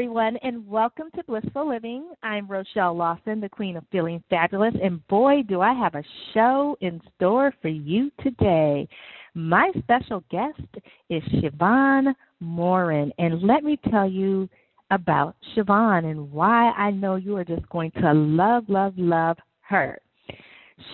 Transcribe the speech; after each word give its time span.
Everyone, 0.00 0.38
and 0.38 0.66
welcome 0.66 1.10
to 1.14 1.22
Blissful 1.24 1.68
Living. 1.68 2.12
I'm 2.22 2.48
Rochelle 2.48 2.96
Lawson, 2.96 3.38
the 3.38 3.50
Queen 3.50 3.76
of 3.76 3.84
Feeling 3.92 4.24
Fabulous, 4.30 4.72
and 4.82 5.06
boy, 5.08 5.42
do 5.46 5.60
I 5.60 5.74
have 5.74 5.94
a 5.94 6.02
show 6.32 6.74
in 6.80 7.02
store 7.14 7.52
for 7.60 7.68
you 7.68 8.10
today. 8.22 8.88
My 9.34 9.70
special 9.76 10.24
guest 10.30 10.62
is 11.10 11.22
Siobhan 11.24 12.14
Morin, 12.40 13.12
and 13.18 13.42
let 13.42 13.62
me 13.62 13.78
tell 13.90 14.08
you 14.08 14.48
about 14.90 15.36
Siobhan 15.54 16.10
and 16.10 16.32
why 16.32 16.70
I 16.70 16.92
know 16.92 17.16
you 17.16 17.36
are 17.36 17.44
just 17.44 17.68
going 17.68 17.90
to 18.00 18.14
love, 18.14 18.64
love, 18.68 18.94
love 18.96 19.36
her. 19.60 19.98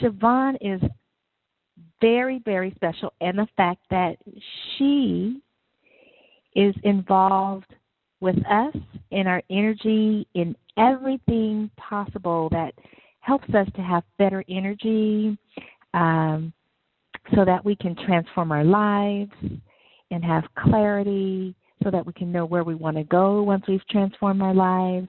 Siobhan 0.03 0.57
is 0.61 0.81
very, 2.01 2.43
very 2.45 2.73
special, 2.75 3.13
and 3.21 3.39
the 3.39 3.47
fact 3.57 3.83
that 3.89 4.17
she 4.77 5.41
is 6.57 6.75
involved 6.83 7.73
with 8.21 8.37
us 8.47 8.75
in 9.11 9.27
our 9.27 9.43
energy 9.51 10.27
in 10.35 10.57
everything 10.79 11.71
possible 11.77 12.49
that 12.51 12.73
helps 13.21 13.49
us 13.55 13.67
to 13.75 13.83
have 13.83 14.03
better 14.19 14.45
energy 14.49 15.37
um, 15.95 16.53
so 17.35 17.45
that 17.45 17.65
we 17.65 17.75
can 17.77 17.97
transform 18.07 18.53
our 18.53 18.65
lives 18.65 19.33
and 20.11 20.25
have 20.25 20.45
clarity 20.59 21.55
so 21.83 21.91
that 21.91 22.07
we 22.07 22.13
can 22.13 22.33
know 22.33 22.45
where 22.45 22.65
we 22.65 22.75
want 22.75 22.97
to 22.97 23.05
go 23.05 23.43
once 23.43 23.65
we've 23.69 23.87
transformed 23.89 24.43
our 24.43 24.55
lives. 24.55 25.09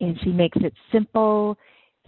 And 0.00 0.18
she 0.22 0.30
makes 0.30 0.58
it 0.60 0.74
simple 0.92 1.56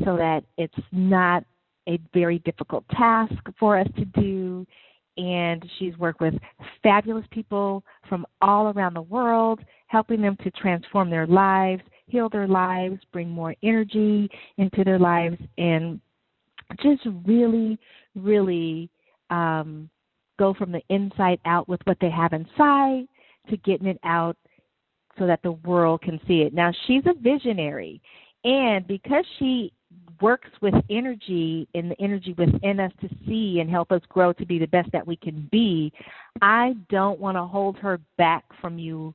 so 0.05 0.17
that 0.17 0.45
it's 0.59 0.75
not 0.93 1.45
a 1.89 1.99
very 2.12 2.41
difficult 2.41 2.84
task 2.91 3.34
for 3.59 3.78
us 3.78 3.89
to 3.97 4.05
do. 4.05 4.67
And 5.17 5.65
she's 5.78 5.97
worked 5.97 6.21
with 6.21 6.34
fabulous 6.83 7.25
people 7.31 7.83
from 8.09 8.27
all 8.43 8.69
around 8.69 8.95
the 8.95 9.03
world 9.03 9.61
helping 9.87 10.20
them 10.20 10.37
to 10.42 10.51
transform 10.53 11.11
their 11.11 11.27
lives, 11.27 11.83
heal 12.06 12.29
their 12.29 12.48
lives, 12.48 12.98
bring 13.12 13.29
more 13.29 13.55
energy 13.62 14.28
into 14.59 14.84
their 14.84 14.98
lives, 14.98 15.37
and 15.59 16.01
just 16.83 17.03
really, 17.25 17.78
really 18.15 18.91
um, 19.31 19.89
go 20.39 20.55
from 20.55 20.73
the 20.73 20.83
inside 20.89 21.39
out 21.45 21.69
with 21.69 21.81
what 21.84 21.97
they 22.01 22.11
have 22.11 22.33
inside 22.33 23.06
to 23.48 23.56
getting 23.59 23.87
it 23.87 23.98
out 24.05 24.37
so 25.19 25.27
that 25.27 25.41
the 25.43 25.53
world 25.53 26.03
can 26.03 26.21
see 26.27 26.43
it. 26.43 26.53
Now, 26.53 26.73
she's 26.87 27.03
a 27.06 27.15
visionary, 27.15 28.00
and 28.45 28.87
because 28.87 29.25
she 29.39 29.73
works 30.21 30.48
with 30.62 30.75
energy 30.91 31.69
and 31.75 31.91
the 31.91 32.00
energy 32.00 32.34
within 32.39 32.81
us 32.81 32.93
to 33.00 33.09
see 33.27 33.61
and 33.61 33.71
help 33.71 33.93
us 33.93 34.00
grow 34.09 34.33
to 34.33 34.47
be 34.47 34.59
the 34.59 34.67
best 34.67 34.91
that 34.93 35.06
we 35.06 35.17
can 35.17 35.48
be, 35.53 35.93
I 36.43 36.75
don't 36.89 37.21
want 37.21 37.37
to 37.37 37.45
hold 37.45 37.77
her 37.78 38.00
back 38.17 38.45
from 38.61 38.78
you 38.78 39.15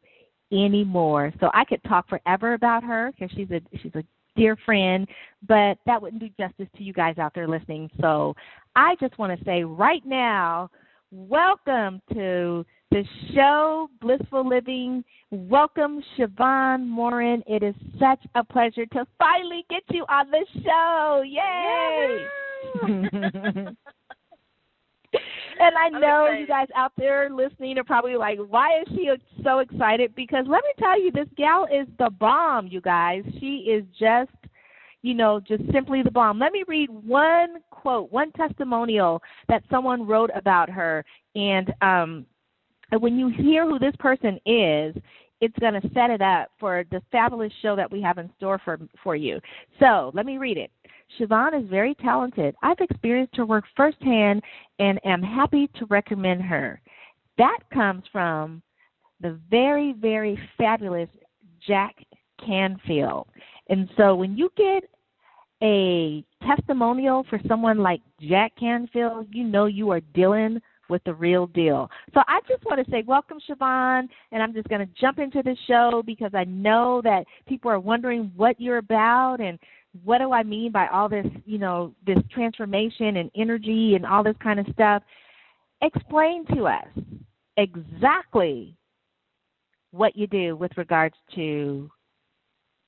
anymore. 0.52 1.34
So 1.40 1.50
I 1.54 1.66
could 1.66 1.84
talk 1.84 2.08
forever 2.10 2.54
about 2.54 2.84
her 2.84 3.12
because 3.12 3.36
she's 3.36 3.50
a 3.52 3.62
she's 3.82 3.96
a 3.96 4.04
dear 4.36 4.56
friend, 4.66 5.08
but 5.48 5.78
that 5.86 6.02
wouldn't 6.02 6.22
do 6.22 6.30
justice 6.38 6.68
to 6.78 6.84
you 6.84 6.94
guys 6.94 7.18
out 7.18 7.34
there 7.34 7.48
listening. 7.48 7.90
So 8.00 8.36
I 8.76 8.96
just 9.00 9.18
want 9.18 9.38
to 9.38 9.46
say 9.46 9.64
right 9.64 10.06
now, 10.06 10.70
welcome 11.12 12.02
to 12.14 12.66
the 12.92 13.04
show 13.34 13.90
Blissful 14.02 14.48
Living. 14.48 15.04
Welcome 15.32 16.04
Siobhan 16.18 16.86
Morin. 16.86 17.42
It 17.48 17.64
is 17.64 17.76
such 18.00 18.20
a 18.36 18.44
pleasure 18.44 18.86
to 18.88 19.06
finally 19.18 19.66
get 19.70 19.84
you 19.90 20.04
on 20.10 20.30
the 20.30 20.46
show. 20.64 21.24
Yay! 21.26 22.28
and 25.62 25.78
I 25.78 25.90
know 26.00 26.32
you 26.32 26.48
guys 26.48 26.68
out 26.76 26.92
there 26.98 27.30
listening 27.30 27.78
are 27.78 27.84
probably 27.84 28.16
like, 28.16 28.40
why 28.50 28.82
is 28.82 28.88
she 28.96 29.10
so 29.44 29.60
excited? 29.60 30.16
Because 30.16 30.46
let 30.48 30.64
me 30.64 30.72
tell 30.80 31.00
you, 31.00 31.12
this 31.12 31.28
gal 31.38 31.66
is 31.66 31.88
the 32.00 32.10
bomb, 32.10 32.68
you 32.68 32.82
guys. 32.82 33.24
She 33.40 33.68
is 33.70 33.84
just, 34.00 34.32
you 35.04 35.14
know, 35.14 35.40
just 35.40 35.64
simply 35.72 36.02
the 36.02 36.12
bomb. 36.12 36.40
Let 36.40 36.52
me 36.52 36.64
read 36.68 36.90
one 36.90 37.58
quote, 37.70 38.12
one 38.12 38.32
testimonial 38.32 39.22
that 39.50 39.64
someone 39.70 40.08
wrote 40.08 40.32
about 40.36 40.70
her. 40.70 41.06
And 41.36 41.72
um, 41.82 42.26
when 43.00 43.18
you 43.18 43.30
hear 43.30 43.68
who 43.68 43.78
this 43.78 43.96
person 44.00 44.40
is, 44.46 44.96
it's 45.42 45.58
going 45.60 45.74
to 45.74 45.90
set 45.94 46.12
it 46.12 46.22
up 46.22 46.50
for 46.60 46.86
the 46.92 47.02
fabulous 47.12 47.52
show 47.62 47.76
that 47.76 47.92
we 47.92 48.02
have 48.02 48.20
in 48.20 48.30
store 48.38 48.62
for 48.64 48.80
for 49.04 49.16
you. 49.16 49.40
So 49.80 50.12
let 50.14 50.26
me 50.26 50.38
read 50.38 50.58
it. 50.58 50.72
Siobhan 51.20 51.62
is 51.62 51.70
very 51.70 51.96
talented. 51.96 52.56
I've 52.62 52.80
experienced 52.80 53.36
her 53.38 53.46
work 53.46 53.66
firsthand 53.76 54.42
and 54.80 55.00
am 55.06 55.22
happy 55.22 55.70
to 55.80 55.86
recommend 55.86 56.42
her. 56.44 56.82
That 57.38 57.60
comes 57.74 58.04
from 58.12 58.62
the 59.22 59.40
very, 59.50 59.94
very 60.00 60.38
fabulous 60.58 61.10
Jack 61.66 61.96
Canfield. 62.46 63.28
And 63.70 63.90
so 63.98 64.16
when 64.16 64.38
you 64.38 64.52
get 64.58 64.84
a 65.64 66.24
testimonial 66.46 67.26
for 67.30 67.40
someone 67.48 67.78
like 67.78 68.02
Jack 68.20 68.54
Canfield, 68.60 69.28
you 69.32 69.44
know 69.44 69.66
you 69.66 69.92
are 69.92 70.02
dealing 70.14 70.60
with 70.90 71.04
the 71.06 71.14
real 71.14 71.48
deal. 71.48 71.90
So 72.14 72.22
I 72.28 72.42
just 72.48 72.66
want 72.66 72.84
to 72.86 72.92
say 72.92 73.04
welcome, 73.08 73.38
Siobhan, 73.50 74.08
and 74.32 74.44
I'm 74.44 74.54
just 74.54 74.68
going 74.68 74.86
to 74.86 74.94
jump 75.00 75.20
into 75.20 75.42
the 75.42 75.56
show 75.68 76.04
because 76.06 76.32
I 76.34 76.44
know 76.44 77.02
that 77.04 77.24
people 77.48 77.72
are 77.72 77.80
wondering 77.80 78.32
what 78.36 78.60
you're 78.60 78.78
about 78.78 79.38
and 79.40 79.58
what 80.04 80.20
do 80.20 80.32
I 80.32 80.44
mean 80.44 80.72
by 80.72 80.88
all 80.88 81.10
this, 81.10 81.26
you 81.46 81.58
know, 81.58 81.94
this 82.06 82.18
transformation 82.34 83.18
and 83.18 83.30
energy 83.36 83.96
and 83.96 84.06
all 84.06 84.24
this 84.24 84.36
kind 84.42 84.60
of 84.60 84.66
stuff? 84.74 85.04
Explain 85.82 86.46
to 86.56 86.68
us 86.68 86.88
exactly 87.58 88.76
what 89.92 90.16
you 90.16 90.28
do 90.28 90.56
with 90.56 90.72
regards 90.78 91.16
to 91.36 91.90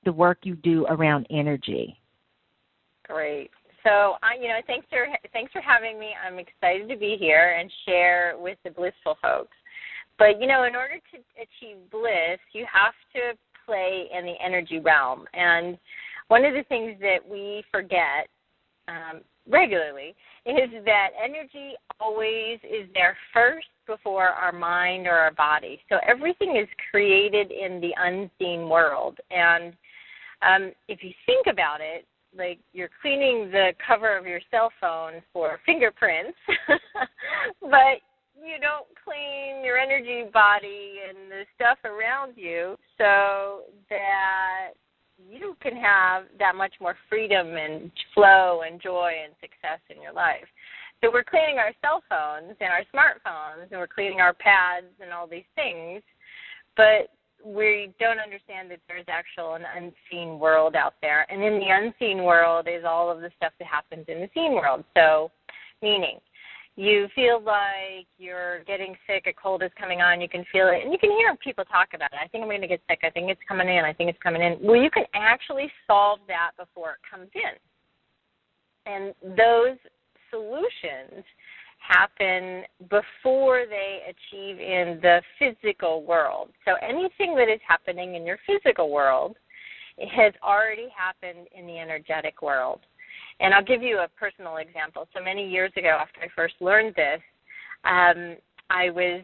the 0.04 0.12
work 0.12 0.38
you 0.42 0.54
do 0.56 0.86
around 0.86 1.26
energy. 1.30 1.98
Great. 3.06 3.50
So, 3.82 4.14
I, 4.22 4.40
you 4.40 4.48
know, 4.48 4.60
thanks 4.66 4.86
for 4.88 5.06
thanks 5.32 5.52
for 5.52 5.60
having 5.60 5.98
me. 5.98 6.10
I'm 6.26 6.38
excited 6.38 6.88
to 6.88 6.96
be 6.96 7.16
here 7.18 7.56
and 7.60 7.70
share 7.86 8.34
with 8.38 8.56
the 8.64 8.70
blissful 8.70 9.18
folks. 9.20 9.56
But 10.18 10.40
you 10.40 10.46
know, 10.46 10.64
in 10.64 10.74
order 10.74 10.94
to 10.94 11.18
achieve 11.36 11.76
bliss, 11.90 12.40
you 12.52 12.64
have 12.72 12.94
to 13.14 13.38
play 13.66 14.06
in 14.16 14.24
the 14.24 14.34
energy 14.42 14.78
realm, 14.78 15.26
and 15.34 15.76
one 16.28 16.44
of 16.44 16.54
the 16.54 16.64
things 16.68 16.98
that 17.00 17.18
we 17.28 17.62
forget 17.70 18.28
um, 18.88 19.20
regularly 19.48 20.14
is 20.46 20.70
that 20.84 21.10
energy 21.22 21.74
always 22.00 22.58
is 22.64 22.88
there 22.94 23.16
first 23.32 23.66
before 23.86 24.28
our 24.28 24.52
mind 24.52 25.06
or 25.06 25.12
our 25.12 25.32
body. 25.32 25.80
So 25.88 25.96
everything 26.06 26.56
is 26.56 26.68
created 26.90 27.50
in 27.50 27.80
the 27.80 27.92
unseen 27.96 28.68
world. 28.68 29.18
And 29.30 29.74
um, 30.42 30.72
if 30.88 31.02
you 31.02 31.10
think 31.26 31.46
about 31.50 31.80
it, 31.80 32.06
like 32.36 32.58
you're 32.72 32.90
cleaning 33.00 33.50
the 33.50 33.72
cover 33.86 34.16
of 34.16 34.26
your 34.26 34.40
cell 34.50 34.72
phone 34.80 35.22
for 35.32 35.60
fingerprints, 35.64 36.36
but 37.60 38.02
you 38.34 38.58
don't 38.60 38.86
clean 39.04 39.64
your 39.64 39.78
energy 39.78 40.24
body 40.32 40.96
and 41.08 41.30
the 41.30 41.44
stuff 41.54 41.78
around 41.84 42.34
you 42.36 42.76
so 42.98 43.62
that 43.88 44.72
you 45.18 45.56
can 45.60 45.76
have 45.76 46.24
that 46.38 46.54
much 46.54 46.74
more 46.80 46.96
freedom 47.08 47.56
and 47.56 47.90
flow 48.14 48.62
and 48.66 48.80
joy 48.80 49.12
and 49.24 49.34
success 49.40 49.80
in 49.94 50.02
your 50.02 50.12
life. 50.12 50.46
So 51.02 51.10
we're 51.12 51.24
cleaning 51.24 51.58
our 51.58 51.72
cell 51.80 52.02
phones 52.08 52.56
and 52.60 52.70
our 52.70 52.84
smartphones 52.94 53.70
and 53.70 53.78
we're 53.78 53.86
cleaning 53.86 54.20
our 54.20 54.32
pads 54.32 54.86
and 55.00 55.12
all 55.12 55.26
these 55.26 55.48
things, 55.54 56.02
but 56.76 57.10
we 57.44 57.92
don't 58.00 58.18
understand 58.18 58.70
that 58.70 58.80
there's 58.88 59.04
actual 59.08 59.54
an 59.54 59.64
unseen 59.76 60.38
world 60.38 60.74
out 60.74 60.94
there. 61.02 61.26
And 61.30 61.42
in 61.42 61.60
the 61.60 61.68
unseen 61.68 62.24
world 62.24 62.66
is 62.68 62.84
all 62.88 63.10
of 63.10 63.20
the 63.20 63.30
stuff 63.36 63.52
that 63.58 63.68
happens 63.68 64.06
in 64.08 64.20
the 64.20 64.30
seen 64.34 64.52
world. 64.52 64.84
So 64.96 65.30
meaning 65.82 66.18
you 66.76 67.06
feel 67.14 67.40
like 67.40 68.06
you're 68.18 68.64
getting 68.64 68.96
sick, 69.06 69.26
a 69.26 69.32
cold 69.32 69.62
is 69.62 69.70
coming 69.78 70.00
on, 70.00 70.20
you 70.20 70.28
can 70.28 70.44
feel 70.50 70.68
it, 70.68 70.82
and 70.82 70.92
you 70.92 70.98
can 70.98 71.10
hear 71.10 71.36
people 71.36 71.64
talk 71.64 71.88
about 71.94 72.12
it. 72.12 72.18
I 72.22 72.26
think 72.28 72.42
I'm 72.42 72.48
going 72.48 72.60
to 72.62 72.66
get 72.66 72.80
sick. 72.88 73.00
I 73.04 73.10
think 73.10 73.30
it's 73.30 73.40
coming 73.46 73.68
in. 73.68 73.84
I 73.84 73.92
think 73.92 74.10
it's 74.10 74.18
coming 74.22 74.42
in. 74.42 74.56
Well, 74.60 74.80
you 74.80 74.90
can 74.90 75.04
actually 75.14 75.70
solve 75.86 76.18
that 76.26 76.50
before 76.58 76.92
it 76.92 76.98
comes 77.08 77.30
in. 77.34 77.54
And 78.86 79.14
those 79.36 79.78
solutions 80.30 81.24
happen 81.78 82.64
before 82.90 83.64
they 83.68 84.00
achieve 84.08 84.58
in 84.58 84.98
the 85.00 85.22
physical 85.38 86.02
world. 86.02 86.50
So 86.64 86.74
anything 86.82 87.34
that 87.36 87.48
is 87.48 87.60
happening 87.66 88.14
in 88.14 88.26
your 88.26 88.38
physical 88.46 88.90
world 88.90 89.36
has 89.98 90.32
already 90.42 90.88
happened 90.96 91.46
in 91.56 91.66
the 91.66 91.78
energetic 91.78 92.42
world. 92.42 92.80
And 93.40 93.52
I'll 93.52 93.64
give 93.64 93.82
you 93.82 93.98
a 93.98 94.08
personal 94.18 94.56
example. 94.56 95.08
So 95.14 95.22
many 95.22 95.48
years 95.48 95.72
ago, 95.76 95.98
after 96.00 96.20
I 96.20 96.28
first 96.34 96.54
learned 96.60 96.94
this, 96.94 97.20
um, 97.84 98.36
I 98.70 98.90
was 98.90 99.22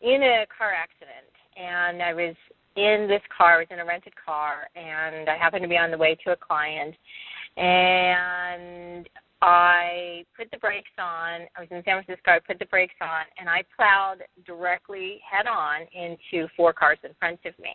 in 0.00 0.22
a 0.22 0.46
car 0.56 0.72
accident, 0.72 1.30
and 1.56 2.02
I 2.02 2.14
was 2.14 2.34
in 2.76 3.06
this 3.08 3.22
car. 3.36 3.56
I 3.56 3.58
was 3.58 3.66
in 3.70 3.80
a 3.80 3.84
rented 3.84 4.14
car, 4.16 4.68
and 4.76 5.28
I 5.28 5.36
happened 5.36 5.62
to 5.62 5.68
be 5.68 5.76
on 5.76 5.90
the 5.90 5.98
way 5.98 6.16
to 6.24 6.32
a 6.32 6.36
client, 6.36 6.94
and 7.56 9.08
I 9.42 10.24
put 10.36 10.50
the 10.50 10.58
brakes 10.58 10.90
on. 10.98 11.42
I 11.56 11.60
was 11.60 11.68
in 11.70 11.82
San 11.84 12.02
Francisco. 12.02 12.32
I 12.32 12.38
put 12.40 12.58
the 12.58 12.66
brakes 12.66 12.94
on, 13.00 13.24
and 13.38 13.48
I 13.48 13.62
plowed 13.76 14.22
directly 14.46 15.20
head 15.28 15.46
on 15.46 15.82
into 15.92 16.48
four 16.56 16.72
cars 16.72 16.98
in 17.04 17.10
front 17.18 17.40
of 17.44 17.56
me. 17.58 17.74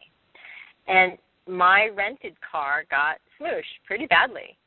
And 0.88 1.18
my 1.48 1.90
rented 1.96 2.36
car 2.40 2.84
got 2.90 3.18
smooshed 3.40 3.84
pretty 3.86 4.08
badly. 4.08 4.58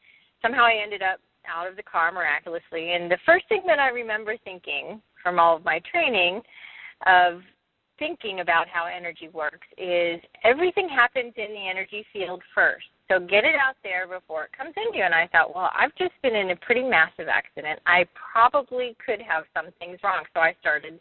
Somehow 0.42 0.64
I 0.64 0.80
ended 0.82 1.02
up 1.02 1.20
out 1.48 1.68
of 1.68 1.76
the 1.76 1.82
car 1.82 2.12
miraculously. 2.12 2.92
And 2.92 3.10
the 3.10 3.18
first 3.24 3.48
thing 3.48 3.62
that 3.66 3.78
I 3.78 3.88
remember 3.88 4.36
thinking 4.44 5.00
from 5.22 5.38
all 5.38 5.56
of 5.56 5.64
my 5.64 5.80
training 5.90 6.42
of 7.06 7.40
thinking 7.98 8.40
about 8.40 8.68
how 8.68 8.86
energy 8.86 9.28
works 9.32 9.66
is 9.78 10.20
everything 10.44 10.88
happens 10.88 11.32
in 11.36 11.52
the 11.54 11.68
energy 11.68 12.04
field 12.12 12.42
first. 12.54 12.86
So 13.08 13.20
get 13.20 13.44
it 13.44 13.54
out 13.54 13.76
there 13.82 14.06
before 14.06 14.44
it 14.44 14.50
comes 14.56 14.74
into 14.76 14.98
you. 14.98 15.04
And 15.04 15.14
I 15.14 15.28
thought, 15.28 15.54
well, 15.54 15.70
I've 15.74 15.94
just 15.96 16.12
been 16.22 16.34
in 16.34 16.50
a 16.50 16.56
pretty 16.56 16.82
massive 16.82 17.28
accident. 17.28 17.80
I 17.86 18.04
probably 18.32 18.96
could 19.04 19.20
have 19.22 19.44
some 19.54 19.72
things 19.78 19.98
wrong. 20.02 20.24
So 20.34 20.40
I 20.40 20.54
started 20.60 20.98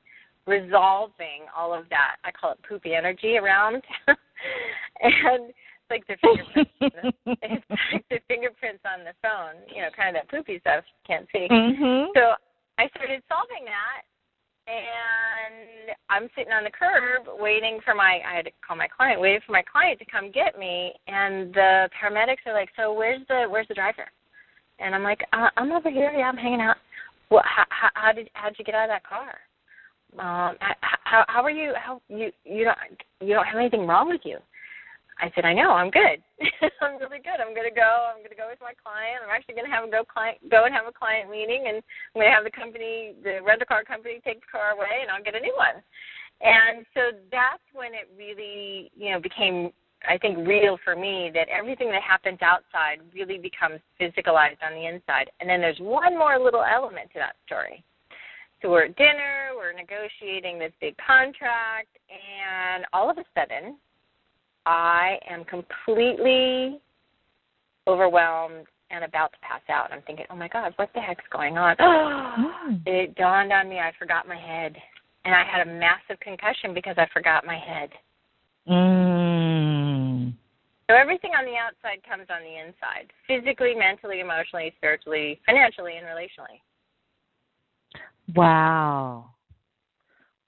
resolving 0.47 1.49
all 1.57 1.73
of 1.73 1.89
that. 1.89 2.17
I 2.23 2.31
call 2.31 2.51
it 2.51 2.59
poopy 2.67 2.93
energy 2.93 3.37
around. 3.37 3.81
and 5.01 5.51
like 5.89 6.05
the 6.07 6.17
fingerprints. 6.21 6.71
it's 7.41 7.65
like 7.69 8.05
the 8.09 8.19
fingerprints 8.27 8.83
on 8.85 9.05
the 9.05 9.13
phone, 9.21 9.61
you 9.73 9.81
know, 9.81 9.89
kind 9.95 10.15
of 10.15 10.21
that 10.21 10.29
poopy 10.29 10.59
stuff 10.59 10.83
can't 11.05 11.27
see. 11.31 11.47
Mm-hmm. 11.49 12.11
So 12.15 12.35
I 12.77 12.89
started 12.95 13.21
solving 13.29 13.65
that 13.65 14.03
and 14.67 15.93
I'm 16.09 16.27
sitting 16.35 16.51
on 16.51 16.63
the 16.63 16.73
curb 16.73 17.29
waiting 17.39 17.79
for 17.85 17.93
my 17.93 18.19
I 18.25 18.35
had 18.37 18.45
to 18.45 18.51
call 18.65 18.75
my 18.75 18.87
client, 18.89 19.21
waiting 19.21 19.41
for 19.45 19.53
my 19.53 19.63
client 19.63 19.99
to 19.99 20.05
come 20.05 20.31
get 20.31 20.57
me 20.57 20.93
and 21.07 21.53
the 21.53 21.89
paramedics 21.93 22.45
are 22.45 22.53
like, 22.53 22.69
"So 22.75 22.93
where's 22.93 23.21
the 23.29 23.45
where's 23.49 23.67
the 23.67 23.75
driver?" 23.75 24.09
And 24.79 24.95
I'm 24.95 25.03
like, 25.03 25.21
uh, 25.33 25.49
"I'm 25.57 25.71
over 25.71 25.89
here. 25.89 26.11
Yeah, 26.11 26.29
I'm 26.29 26.37
hanging 26.37 26.61
out." 26.61 26.77
Well, 27.29 27.43
how, 27.45 27.65
how, 27.69 27.89
how 27.93 28.11
did 28.11 28.29
how 28.33 28.49
did 28.49 28.59
you 28.59 28.65
get 28.65 28.75
out 28.75 28.89
of 28.89 28.95
that 28.95 29.07
car? 29.07 29.37
Um, 30.17 30.55
how 31.03 31.25
how 31.27 31.43
are 31.43 31.51
you? 31.51 31.73
How 31.75 32.01
you 32.07 32.31
you 32.43 32.65
don't 32.65 32.77
you 33.21 33.35
don't 33.35 33.45
have 33.45 33.59
anything 33.59 33.85
wrong 33.85 34.09
with 34.09 34.21
you? 34.23 34.37
I 35.19 35.31
said, 35.33 35.45
I 35.45 35.53
know, 35.53 35.71
I'm 35.71 35.91
good. 35.91 36.19
I'm 36.83 36.99
really 36.99 37.23
good. 37.23 37.39
I'm 37.39 37.55
gonna 37.55 37.71
go. 37.71 38.11
I'm 38.11 38.19
gonna 38.19 38.35
go 38.35 38.51
with 38.51 38.59
my 38.59 38.75
client. 38.75 39.23
I'm 39.23 39.31
actually 39.31 39.55
gonna 39.55 39.71
have 39.71 39.87
a 39.87 39.91
go 39.91 40.03
client 40.03 40.43
go 40.51 40.67
and 40.67 40.75
have 40.75 40.87
a 40.87 40.91
client 40.91 41.31
meeting, 41.31 41.71
and 41.71 41.79
I'm 41.79 42.19
gonna 42.19 42.35
have 42.35 42.43
the 42.43 42.51
company, 42.51 43.15
the 43.23 43.39
rental 43.39 43.67
car 43.67 43.87
company, 43.87 44.19
take 44.27 44.43
the 44.43 44.51
car 44.51 44.75
away, 44.75 44.99
and 45.01 45.09
I'll 45.09 45.23
get 45.23 45.35
a 45.35 45.39
new 45.39 45.55
one. 45.55 45.79
And 46.43 46.85
so 46.93 47.15
that's 47.31 47.63
when 47.71 47.95
it 47.95 48.11
really, 48.17 48.91
you 48.91 49.11
know, 49.11 49.19
became, 49.23 49.71
I 50.03 50.17
think, 50.17 50.45
real 50.45 50.77
for 50.83 50.95
me 50.95 51.31
that 51.33 51.47
everything 51.47 51.87
that 51.95 52.03
happens 52.03 52.39
outside 52.43 52.99
really 53.15 53.39
becomes 53.39 53.79
physicalized 53.95 54.59
on 54.59 54.75
the 54.75 54.83
inside. 54.83 55.31
And 55.39 55.49
then 55.49 55.61
there's 55.61 55.79
one 55.79 56.17
more 56.19 56.37
little 56.37 56.63
element 56.63 57.07
to 57.13 57.19
that 57.19 57.39
story. 57.45 57.83
So 58.61 58.69
we're 58.69 58.85
at 58.85 58.97
dinner, 58.97 59.55
we're 59.55 59.71
negotiating 59.71 60.59
this 60.59 60.71
big 60.81 60.95
contract, 60.97 61.95
and 62.11 62.85
all 62.91 63.09
of 63.09 63.17
a 63.17 63.23
sudden, 63.33 63.77
I 64.65 65.17
am 65.29 65.43
completely 65.45 66.79
overwhelmed 67.87 68.65
and 68.91 69.03
about 69.03 69.31
to 69.33 69.39
pass 69.41 69.61
out. 69.69 69.91
I'm 69.91 70.01
thinking, 70.03 70.25
oh 70.29 70.35
my 70.35 70.47
God, 70.47 70.73
what 70.77 70.89
the 70.93 71.01
heck's 71.01 71.25
going 71.31 71.57
on? 71.57 71.75
Mm. 72.35 72.81
it 72.85 73.15
dawned 73.15 73.53
on 73.53 73.69
me 73.69 73.79
I 73.79 73.91
forgot 73.97 74.27
my 74.27 74.35
head. 74.35 74.75
And 75.23 75.33
I 75.33 75.43
had 75.49 75.65
a 75.65 75.71
massive 75.71 76.19
concussion 76.19 76.73
because 76.73 76.95
I 76.97 77.07
forgot 77.13 77.45
my 77.45 77.57
head. 77.57 77.89
Mm. 78.67 80.33
So 80.89 80.95
everything 80.95 81.31
on 81.37 81.45
the 81.45 81.55
outside 81.55 82.03
comes 82.07 82.27
on 82.29 82.41
the 82.43 82.59
inside 82.59 83.11
physically, 83.25 83.73
mentally, 83.73 84.19
emotionally, 84.19 84.73
spiritually, 84.77 85.39
financially, 85.45 85.93
and 85.97 86.05
relationally. 86.05 86.59
Wow. 88.35 89.31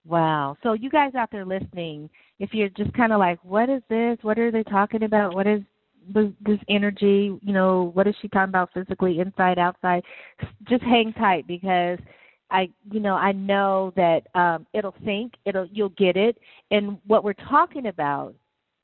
Wow. 0.08 0.56
So 0.64 0.72
you 0.74 0.90
guys 0.90 1.16
out 1.16 1.32
there 1.32 1.46
listening, 1.46 2.10
if 2.40 2.54
you're 2.54 2.70
just 2.70 2.94
kind 2.94 3.12
of 3.12 3.20
like, 3.20 3.40
what 3.44 3.70
is 3.70 3.82
this? 3.90 4.18
What 4.22 4.40
are 4.40 4.52
they 4.52 4.64
talking 4.64 5.04
about? 5.04 5.36
What 5.36 5.48
is 5.48 5.62
this, 6.14 6.60
energy? 6.70 7.38
You 7.42 7.54
know, 7.54 7.92
what 7.94 8.08
is 8.08 8.16
she 8.22 8.30
talking 8.30 8.50
about 8.50 8.70
physically, 8.74 9.20
inside, 9.20 9.60
outside? 9.60 10.04
Just 10.70 10.84
hang 10.84 11.12
tight 11.14 11.46
because 11.46 12.00
I, 12.50 12.70
you 12.90 13.02
know, 13.02 13.16
I 13.16 13.34
know 13.34 13.92
that 13.98 14.22
um, 14.34 14.66
it'll 14.74 14.96
sink. 15.04 15.34
It'll, 15.46 15.68
you'll 15.74 15.90
get 15.90 16.16
it. 16.16 16.38
And 16.72 17.00
what 17.06 17.26
we're 17.26 17.34
talking 17.34 17.88
about 17.88 18.34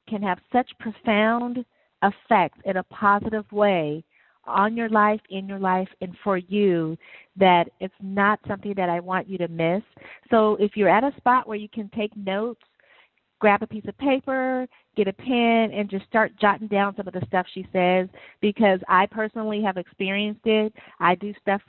can 0.10 0.22
have 0.22 0.40
such 0.52 0.70
profound 0.80 1.64
effects 2.04 2.60
in 2.66 2.76
a 2.76 2.84
positive 2.84 3.50
way 3.50 4.04
on 4.46 4.76
your 4.76 4.90
life, 4.90 5.22
in 5.30 5.48
your 5.48 5.60
life, 5.60 5.88
and 6.02 6.16
for 6.24 6.38
you 6.38 6.98
that 7.36 7.66
it's 7.80 7.94
not 8.02 8.40
something 8.48 8.74
that 8.76 8.90
I 8.90 9.00
want 9.00 9.28
you 9.28 9.38
to 9.40 9.48
miss. 9.48 9.82
So 10.30 10.58
if 10.60 10.76
you're 10.76 10.90
at 10.90 11.04
a 11.04 11.16
spot 11.18 11.48
where 11.48 11.58
you 11.58 11.70
can 11.70 11.90
take 11.96 12.16
notes, 12.16 12.62
grab 13.40 13.62
a 13.62 13.68
piece 13.68 13.86
of 13.88 13.98
paper, 13.98 14.68
get 14.96 15.08
a 15.08 15.14
pen, 15.14 15.72
and 15.74 15.90
just 15.90 16.06
start 16.06 16.32
jotting 16.40 16.68
down 16.68 16.96
some 16.96 17.08
of 17.08 17.14
the 17.14 17.26
stuff 17.28 17.46
she 17.54 17.68
says 17.74 18.08
because 18.42 18.80
I 18.88 19.06
personally 19.08 19.62
have 19.64 19.78
experienced 19.78 20.46
it. 20.46 20.74
I 21.00 21.16
do 21.16 21.34
stuff 21.42 21.62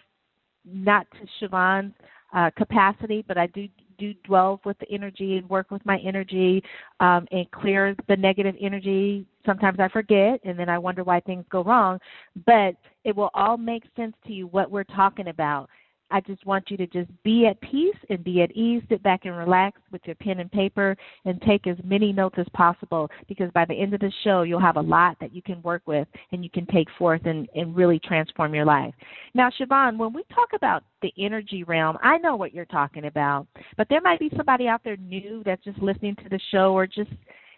not 0.64 1.06
to 1.12 1.48
Siobhan's 1.48 1.92
uh, 2.34 2.50
capacity, 2.56 3.24
but 3.26 3.38
I 3.38 3.46
do 3.48 3.68
do 3.98 4.14
dwell 4.24 4.60
with 4.64 4.78
the 4.78 4.90
energy 4.90 5.36
and 5.36 5.48
work 5.48 5.70
with 5.70 5.84
my 5.84 5.98
energy 5.98 6.62
um, 7.00 7.26
and 7.30 7.50
clear 7.50 7.94
the 8.08 8.16
negative 8.16 8.54
energy. 8.60 9.26
Sometimes 9.46 9.78
I 9.80 9.88
forget 9.88 10.40
and 10.44 10.58
then 10.58 10.68
I 10.68 10.78
wonder 10.78 11.04
why 11.04 11.20
things 11.20 11.44
go 11.50 11.62
wrong, 11.62 11.98
but 12.46 12.76
it 13.04 13.14
will 13.14 13.30
all 13.34 13.56
make 13.56 13.84
sense 13.96 14.14
to 14.26 14.32
you 14.32 14.46
what 14.46 14.70
we're 14.70 14.84
talking 14.84 15.28
about. 15.28 15.68
I 16.10 16.20
just 16.20 16.44
want 16.46 16.70
you 16.70 16.76
to 16.76 16.86
just 16.86 17.10
be 17.22 17.46
at 17.46 17.60
peace 17.60 17.96
and 18.08 18.22
be 18.22 18.42
at 18.42 18.52
ease. 18.52 18.82
Sit 18.88 19.02
back 19.02 19.24
and 19.24 19.36
relax 19.36 19.80
with 19.90 20.02
your 20.04 20.14
pen 20.16 20.40
and 20.40 20.50
paper 20.50 20.96
and 21.24 21.40
take 21.42 21.66
as 21.66 21.76
many 21.82 22.12
notes 22.12 22.36
as 22.38 22.46
possible 22.54 23.10
because 23.28 23.50
by 23.52 23.64
the 23.64 23.74
end 23.74 23.94
of 23.94 24.00
the 24.00 24.12
show, 24.22 24.42
you'll 24.42 24.60
have 24.60 24.76
a 24.76 24.80
lot 24.80 25.16
that 25.20 25.34
you 25.34 25.42
can 25.42 25.62
work 25.62 25.82
with 25.86 26.06
and 26.32 26.44
you 26.44 26.50
can 26.50 26.66
take 26.66 26.88
forth 26.98 27.24
and, 27.24 27.48
and 27.54 27.74
really 27.74 27.98
transform 28.00 28.54
your 28.54 28.64
life. 28.64 28.94
Now, 29.34 29.50
Siobhan, 29.50 29.96
when 29.96 30.12
we 30.12 30.22
talk 30.34 30.48
about 30.54 30.84
the 31.02 31.12
energy 31.18 31.64
realm, 31.64 31.96
I 32.02 32.18
know 32.18 32.36
what 32.36 32.54
you're 32.54 32.64
talking 32.66 33.06
about, 33.06 33.46
but 33.76 33.88
there 33.88 34.00
might 34.00 34.20
be 34.20 34.30
somebody 34.36 34.68
out 34.68 34.82
there 34.84 34.96
new 34.96 35.42
that's 35.44 35.64
just 35.64 35.78
listening 35.78 36.16
to 36.16 36.28
the 36.28 36.40
show 36.50 36.72
or 36.72 36.86
just 36.86 37.10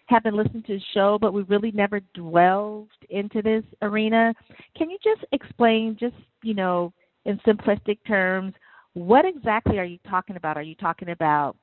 have 0.07 0.23
been 0.23 0.37
listening 0.37 0.63
to 0.63 0.75
the 0.75 0.83
show, 0.93 1.17
but 1.19 1.33
we 1.33 1.43
really 1.43 1.71
never 1.71 1.99
dwelled 2.13 2.89
into 3.09 3.41
this 3.41 3.63
arena. 3.81 4.33
Can 4.77 4.89
you 4.89 4.97
just 5.03 5.25
explain, 5.31 5.97
just, 5.99 6.15
you 6.43 6.53
know, 6.53 6.93
in 7.27 7.37
simplistic 7.39 7.99
terms, 8.07 8.53
what 8.93 9.25
exactly 9.25 9.77
are 9.77 9.85
you 9.85 9.99
talking 10.09 10.37
about? 10.37 10.57
Are 10.57 10.63
you 10.63 10.75
talking 10.75 11.09
about 11.09 11.55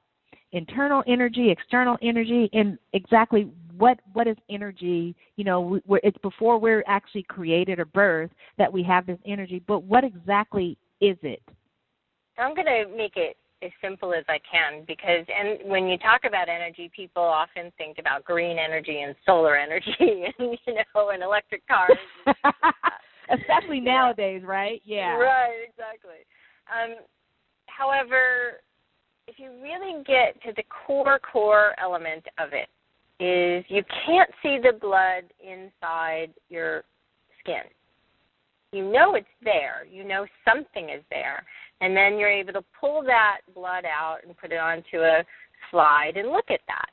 internal 0.53 1.03
energy, 1.09 1.51
external 1.51 1.99
energy, 2.01 2.49
and 2.53 2.79
exactly 2.93 3.51
what 3.77 3.99
what 4.13 4.29
is 4.29 4.37
energy? 4.49 5.17
You 5.37 5.45
know, 5.45 5.81
we, 5.87 5.99
it's 6.05 6.19
before 6.19 6.59
we're 6.59 6.85
actually 6.87 7.25
created 7.25 7.81
or 7.81 7.87
birthed 7.87 8.31
that 8.57 8.73
we 8.73 8.85
have 8.85 9.07
this 9.07 9.19
energy. 9.27 9.61
But 9.67 9.81
what 9.81 10.05
exactly 10.05 10.79
is 11.01 11.17
it? 11.23 11.43
I'm 12.39 12.55
going 12.55 12.67
to 12.67 12.97
make 12.97 13.17
it 13.17 13.37
as 13.63 13.71
simple 13.81 14.13
as 14.13 14.25
I 14.29 14.39
can 14.51 14.85
because 14.87 15.25
and 15.29 15.69
when 15.69 15.89
you 15.89 15.97
talk 15.99 16.23
about 16.27 16.49
energy, 16.49 16.91
people 16.95 17.23
often 17.23 17.73
think 17.79 17.99
about 17.99 18.25
green 18.25 18.59
energy 18.59 19.01
and 19.01 19.15
solar 19.25 19.57
energy 19.57 19.97
and 20.39 20.59
you 20.67 20.75
know 20.75 21.09
and 21.09 21.23
electric 21.23 21.67
cars. 21.67 21.97
especially 23.31 23.81
nowadays, 23.81 24.43
right? 24.45 24.81
Yeah. 24.85 25.17
Right, 25.17 25.65
exactly. 25.69 26.25
Um, 26.69 26.97
however, 27.67 28.61
if 29.27 29.39
you 29.39 29.51
really 29.63 30.03
get 30.05 30.41
to 30.43 30.53
the 30.57 30.65
core 30.87 31.19
core 31.19 31.75
element 31.83 32.25
of 32.39 32.51
it 32.53 32.69
is 33.23 33.65
you 33.69 33.83
can't 34.07 34.31
see 34.43 34.59
the 34.63 34.79
blood 34.79 35.25
inside 35.41 36.33
your 36.49 36.85
skin. 37.41 37.63
You 38.73 38.91
know 38.91 39.15
it's 39.15 39.27
there. 39.43 39.87
You 39.91 40.05
know 40.05 40.27
something 40.45 40.91
is 40.91 41.03
there. 41.11 41.45
And 41.81 41.97
then 41.97 42.19
you're 42.19 42.31
able 42.31 42.53
to 42.55 42.65
pull 42.79 43.03
that 43.05 43.39
blood 43.55 43.85
out 43.85 44.19
and 44.27 44.37
put 44.37 44.53
it 44.53 44.59
onto 44.59 44.99
a 44.99 45.25
slide 45.71 46.13
and 46.17 46.31
look 46.31 46.47
at 46.51 46.61
that 46.67 46.91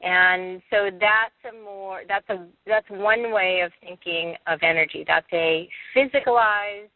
and 0.00 0.62
so 0.70 0.90
that's 1.00 1.34
a 1.48 1.64
more 1.64 2.02
that's 2.06 2.28
a 2.28 2.46
that's 2.66 2.88
one 2.90 3.32
way 3.32 3.62
of 3.64 3.72
thinking 3.80 4.34
of 4.46 4.60
energy 4.62 5.04
that's 5.06 5.26
a 5.32 5.68
physicalized 5.96 6.88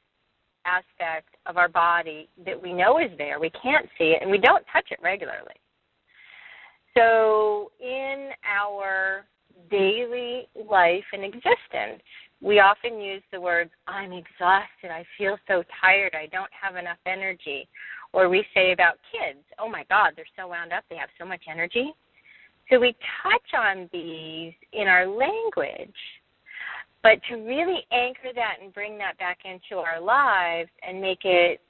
aspect 0.65 1.35
of 1.47 1.57
our 1.57 1.69
body 1.69 2.29
that 2.47 2.61
we 2.61 2.73
know 2.73 2.99
is 2.99 3.11
there 3.19 3.41
we 3.41 3.51
can't 3.51 3.89
see 3.99 4.15
it 4.17 4.23
and 4.23 4.31
we 4.31 4.39
don't 4.39 4.65
touch 4.73 4.87
it 4.91 4.99
regularly 5.03 5.55
so 6.95 7.73
in 7.81 8.31
our 8.47 9.25
daily 9.71 10.49
life 10.69 11.05
and 11.13 11.25
existence. 11.25 12.03
We 12.41 12.59
often 12.59 13.01
use 13.01 13.23
the 13.33 13.41
words, 13.41 13.71
I'm 13.87 14.13
exhausted, 14.13 14.91
I 14.91 15.05
feel 15.17 15.39
so 15.47 15.63
tired, 15.81 16.15
I 16.15 16.27
don't 16.27 16.51
have 16.61 16.77
enough 16.77 16.99
energy. 17.07 17.69
Or 18.13 18.29
we 18.29 18.45
say 18.55 18.73
about 18.73 18.99
kids, 19.11 19.45
oh 19.59 19.69
my 19.69 19.85
God, 19.89 20.13
they're 20.17 20.25
so 20.37 20.49
wound 20.49 20.73
up, 20.73 20.85
they 20.91 20.97
have 20.97 21.09
so 21.19 21.25
much 21.25 21.43
energy. 21.51 21.95
So 22.71 22.79
we 22.79 22.97
touch 23.23 23.55
on 23.59 23.89
these 23.93 24.55
in 24.73 24.89
our 24.89 25.07
language. 25.07 25.95
But 27.03 27.19
to 27.29 27.35
really 27.35 27.85
anchor 27.93 28.29
that 28.35 28.59
and 28.63 28.73
bring 28.73 28.97
that 28.99 29.19
back 29.19 29.39
into 29.45 29.83
our 29.83 30.01
lives 30.01 30.71
and 30.87 31.01
make 31.01 31.25
it 31.25 31.61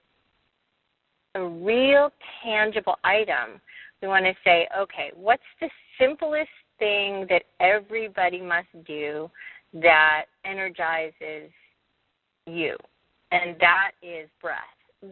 a 1.34 1.42
real 1.42 2.10
tangible 2.44 2.96
item, 3.02 3.60
we 4.02 4.08
want 4.08 4.26
to 4.26 4.34
say, 4.44 4.68
okay, 4.78 5.10
what's 5.14 5.42
the 5.60 5.70
simplest 5.98 6.50
thing 6.78 7.26
that 7.30 7.44
everybody 7.60 8.42
must 8.42 8.68
do 8.86 9.30
that 9.74 10.24
energizes 10.44 11.50
you? 12.46 12.76
And 13.30 13.56
that 13.60 13.92
is 14.02 14.28
breath. 14.42 14.58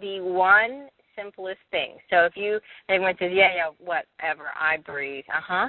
The 0.03 0.21
one 0.21 0.89
simplest 1.21 1.61
thing. 1.71 1.97
So 2.09 2.25
if 2.25 2.37
you 2.37 2.61
everyone 2.89 3.15
says, 3.19 3.31
Yeah, 3.33 3.55
yeah, 3.55 3.71
whatever, 3.79 4.49
I 4.59 4.79
breathe, 4.79 5.25
uh 5.29 5.41
huh. 5.41 5.69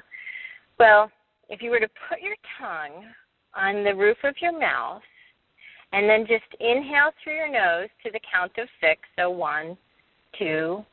Well, 0.80 1.12
if 1.50 1.62
you 1.62 1.70
were 1.70 1.80
to 1.80 1.90
put 2.10 2.22
your 2.22 2.36
tongue 2.60 3.06
on 3.56 3.84
the 3.84 3.94
roof 3.94 4.18
of 4.24 4.36
your 4.42 4.58
mouth 4.58 5.02
and 5.92 6.10
then 6.10 6.22
just 6.22 6.46
inhale 6.60 7.12
through 7.24 7.36
your 7.36 7.52
nose 7.52 7.90
to 8.04 8.12
the 8.12 8.20
count 8.32 8.52
of 8.58 8.68
six, 8.80 9.02
so 9.18 9.30
one, 9.30 9.78
two, 10.40 10.84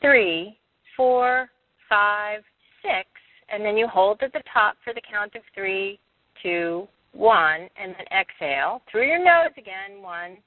three, 0.00 0.56
four, 0.96 1.48
five, 1.88 2.40
six, 2.82 3.06
and 3.50 3.64
then 3.64 3.76
you 3.76 3.86
hold 3.86 4.18
at 4.22 4.32
the 4.32 4.42
top 4.52 4.76
for 4.82 4.94
the 4.94 5.02
count 5.08 5.34
of 5.34 5.42
three, 5.54 5.98
two, 6.42 6.88
one, 7.12 7.68
and 7.80 7.94
then 7.94 8.06
exhale 8.18 8.82
through 8.90 9.06
your 9.06 9.18
nose 9.22 9.52
again. 9.56 10.02
One, 10.02 10.38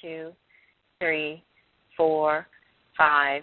two, 0.00 0.32
three, 1.00 1.42
four, 1.96 2.46
five, 2.96 3.42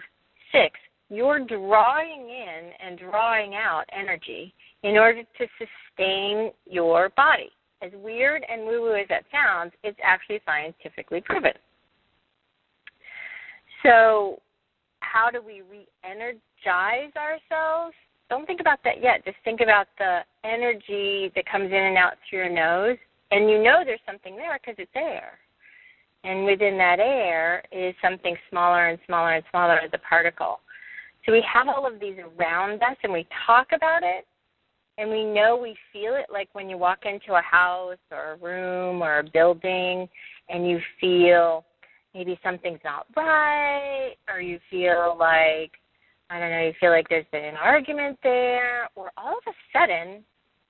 six. 0.52 0.78
You're 1.10 1.40
drawing 1.40 2.28
in 2.28 2.70
and 2.84 2.98
drawing 2.98 3.54
out 3.54 3.84
energy 3.92 4.54
in 4.82 4.96
order 4.96 5.22
to 5.22 5.46
sustain 5.58 6.50
your 6.66 7.10
body. 7.10 7.50
As 7.82 7.90
weird 8.02 8.44
and 8.50 8.62
woo 8.66 8.80
woo 8.80 8.94
as 8.94 9.08
that 9.08 9.24
sounds, 9.30 9.72
it's 9.82 9.98
actually 10.02 10.40
scientifically 10.46 11.20
proven. 11.20 11.52
So, 13.82 14.40
how 15.00 15.30
do 15.30 15.42
we 15.44 15.62
re 15.70 15.86
energize 16.02 17.12
ourselves? 17.16 17.94
Don't 18.30 18.46
think 18.46 18.60
about 18.60 18.78
that 18.84 19.02
yet. 19.02 19.24
Just 19.24 19.36
think 19.44 19.60
about 19.60 19.86
the 19.98 20.20
energy 20.44 21.30
that 21.36 21.44
comes 21.50 21.66
in 21.66 21.74
and 21.74 21.98
out 21.98 22.14
through 22.28 22.38
your 22.40 22.48
nose, 22.48 22.96
and 23.30 23.50
you 23.50 23.62
know 23.62 23.82
there's 23.84 24.00
something 24.06 24.36
there 24.36 24.58
because 24.58 24.76
it's 24.78 24.90
air. 24.96 25.38
And 26.24 26.44
within 26.44 26.78
that 26.78 27.00
air 27.00 27.62
is 27.70 27.94
something 28.02 28.34
smaller 28.50 28.88
and 28.88 28.98
smaller 29.06 29.34
and 29.34 29.44
smaller 29.50 29.78
as 29.78 29.90
a 29.92 29.98
particle. 29.98 30.60
So 31.24 31.32
we 31.32 31.44
have 31.52 31.68
all 31.68 31.86
of 31.86 32.00
these 32.00 32.16
around 32.18 32.82
us, 32.82 32.96
and 33.02 33.12
we 33.12 33.26
talk 33.46 33.68
about 33.72 34.02
it, 34.02 34.26
and 34.96 35.10
we 35.10 35.24
know 35.24 35.58
we 35.60 35.76
feel 35.92 36.14
it 36.14 36.26
like 36.32 36.48
when 36.52 36.68
you 36.68 36.78
walk 36.78 37.00
into 37.04 37.34
a 37.34 37.42
house 37.42 37.98
or 38.10 38.32
a 38.32 38.36
room 38.36 39.02
or 39.02 39.18
a 39.20 39.24
building 39.24 40.08
and 40.48 40.68
you 40.68 40.78
feel 41.00 41.64
maybe 42.14 42.38
something's 42.44 42.80
not 42.84 43.06
right 43.16 44.14
or 44.28 44.40
you 44.40 44.60
feel 44.70 45.16
like 45.18 45.72
I 46.30 46.38
don't 46.38 46.50
know, 46.50 46.62
you 46.62 46.72
feel 46.80 46.90
like 46.90 47.08
there's 47.08 47.26
been 47.32 47.44
an 47.44 47.56
argument 47.56 48.18
there 48.22 48.88
or 48.94 49.10
all 49.16 49.36
of 49.36 49.42
a 49.48 49.78
sudden 49.78 50.22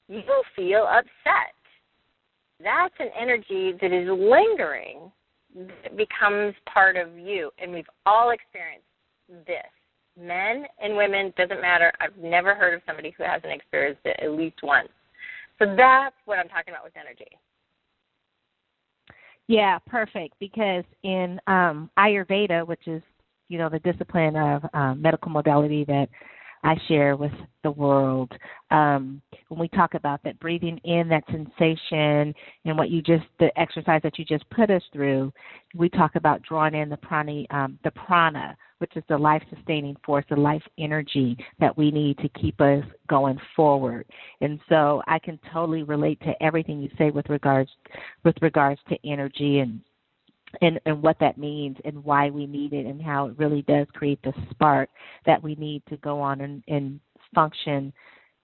you 0.09 0.23
feel 0.57 0.87
upset. 0.91 1.55
That's 2.63 2.95
an 2.99 3.11
energy 3.21 3.73
that 3.81 3.93
is 3.93 4.09
lingering 4.09 5.13
that 5.55 5.97
becomes 5.97 6.55
part 6.73 6.97
of 6.97 7.17
you 7.17 7.51
and 7.59 7.73
we've 7.73 7.89
all 8.07 8.31
experienced 8.31 8.87
this. 9.47 9.71
Men 10.17 10.65
and 10.81 10.97
women 10.97 11.33
doesn't 11.37 11.61
matter. 11.61 11.93
I've 12.01 12.17
never 12.17 12.55
heard 12.55 12.75
of 12.75 12.83
somebody 12.87 13.15
who 13.17 13.25
hasn't 13.25 13.53
experienced 13.53 14.03
it 14.05 14.19
at 14.23 14.31
least 14.33 14.57
once. 14.63 14.89
So 15.59 15.75
that's 15.77 16.15
what 16.25 16.39
I'm 16.39 16.49
talking 16.49 16.73
about 16.73 16.85
with 16.85 16.95
energy. 16.97 17.31
Yeah, 19.47 19.79
perfect. 19.87 20.35
Because 20.41 20.85
in 21.03 21.41
um, 21.47 21.91
Ayurveda, 21.99 22.67
which 22.67 22.87
is 22.87 23.03
you 23.49 23.59
know 23.59 23.69
the 23.69 23.81
discipline 23.81 24.37
of 24.37 24.63
um, 24.73 25.03
medical 25.03 25.31
modality 25.31 25.85
that 25.85 26.09
I 26.65 26.77
share 26.89 27.15
with 27.15 27.33
the 27.63 27.71
world, 27.71 28.33
um, 28.71 29.21
when 29.49 29.61
we 29.61 29.69
talk 29.69 29.93
about 29.93 30.23
that 30.25 30.41
breathing 30.41 30.79
in 30.85 31.09
that 31.11 31.25
sensation 31.27 32.35
and 32.65 32.79
what 32.79 32.89
you 32.89 33.03
just 33.03 33.27
the 33.39 33.51
exercise 33.61 34.01
that 34.03 34.19
you 34.19 34.25
just 34.25 34.49
put 34.49 34.71
us 34.71 34.83
through, 34.91 35.31
we 35.75 35.91
talk 35.91 36.17
about 36.17 36.43
drawing 36.43 36.75
in 36.75 36.89
the 36.89 36.97
prana, 36.97 37.45
um, 37.51 37.79
the 37.85 37.91
prana, 37.91 38.57
which 38.79 38.97
is 38.97 39.05
the 39.11 39.17
life 39.17 39.43
sustaining 39.55 39.95
force, 40.05 40.25
the 40.31 40.37
life 40.37 40.63
energy 40.79 41.37
that 41.61 41.77
we 41.77 41.91
need 41.91 42.17
to 42.19 42.29
keep 42.31 42.59
us 42.63 42.83
going 43.09 43.39
forward. 43.55 44.07
And 44.41 44.59
so 44.71 45.03
I 45.07 45.19
can 45.19 45.39
totally 45.53 45.83
relate 45.83 46.19
to 46.23 46.43
everything 46.43 46.81
you 46.81 46.89
say 46.97 47.11
with 47.11 47.29
regards 47.29 47.71
with 48.25 48.37
regards 48.41 48.81
to 48.89 48.97
energy 49.07 49.59
and 49.59 49.81
and, 50.63 50.81
and 50.87 51.03
what 51.03 51.19
that 51.21 51.39
means 51.39 51.77
and 51.85 52.03
why 52.05 52.31
we 52.31 52.47
need 52.47 52.73
it 52.73 52.87
and 52.87 53.01
how 53.01 53.27
it 53.27 53.39
really 53.39 53.63
does 53.63 53.87
create 53.95 54.21
the 54.23 54.33
spark 54.51 54.89
that 55.27 55.43
we 55.43 55.55
need 55.57 55.83
to 55.89 55.97
go 55.99 56.21
on 56.21 56.41
and, 56.41 56.63
and 56.69 57.01
function 57.35 57.93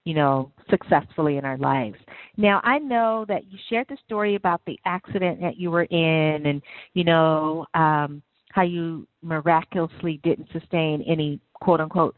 you 0.03 0.15
know, 0.15 0.51
successfully 0.69 1.37
in 1.37 1.45
our 1.45 1.57
lives. 1.57 1.97
Now, 2.35 2.59
I 2.63 2.79
know 2.79 3.23
that 3.27 3.43
you 3.51 3.59
shared 3.69 3.85
the 3.87 3.97
story 4.03 4.35
about 4.35 4.61
the 4.65 4.79
accident 4.85 5.39
that 5.41 5.57
you 5.57 5.69
were 5.69 5.83
in 5.83 6.45
and, 6.45 6.61
you 6.93 7.03
know, 7.03 7.67
um, 7.75 8.23
how 8.49 8.63
you 8.63 9.07
miraculously 9.21 10.19
didn't 10.23 10.47
sustain 10.51 11.03
any 11.07 11.39
quote 11.53 11.79
unquote 11.79 12.15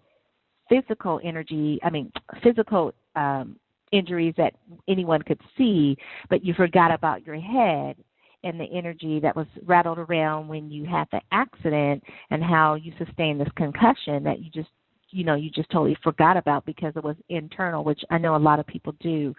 physical 0.69 1.19
energy, 1.23 1.79
I 1.83 1.89
mean, 1.89 2.11
physical 2.41 2.93
um, 3.15 3.57
injuries 3.91 4.33
that 4.37 4.53
anyone 4.87 5.21
could 5.21 5.39
see, 5.57 5.97
but 6.29 6.43
you 6.43 6.53
forgot 6.53 6.91
about 6.91 7.25
your 7.25 7.39
head 7.39 7.95
and 8.43 8.59
the 8.59 8.65
energy 8.65 9.19
that 9.19 9.35
was 9.35 9.47
rattled 9.65 9.99
around 9.99 10.47
when 10.47 10.69
you 10.69 10.85
had 10.85 11.05
the 11.11 11.21
accident 11.31 12.03
and 12.29 12.43
how 12.43 12.75
you 12.75 12.91
sustained 12.97 13.39
this 13.39 13.47
concussion 13.55 14.23
that 14.23 14.39
you 14.39 14.49
just 14.49 14.69
you 15.11 15.23
know 15.23 15.35
you 15.35 15.49
just 15.49 15.69
totally 15.69 15.97
forgot 16.03 16.37
about 16.37 16.65
because 16.65 16.93
it 16.95 17.03
was 17.03 17.15
internal 17.29 17.83
which 17.83 18.01
i 18.09 18.17
know 18.17 18.35
a 18.35 18.37
lot 18.37 18.59
of 18.59 18.65
people 18.67 18.95
do 18.99 19.33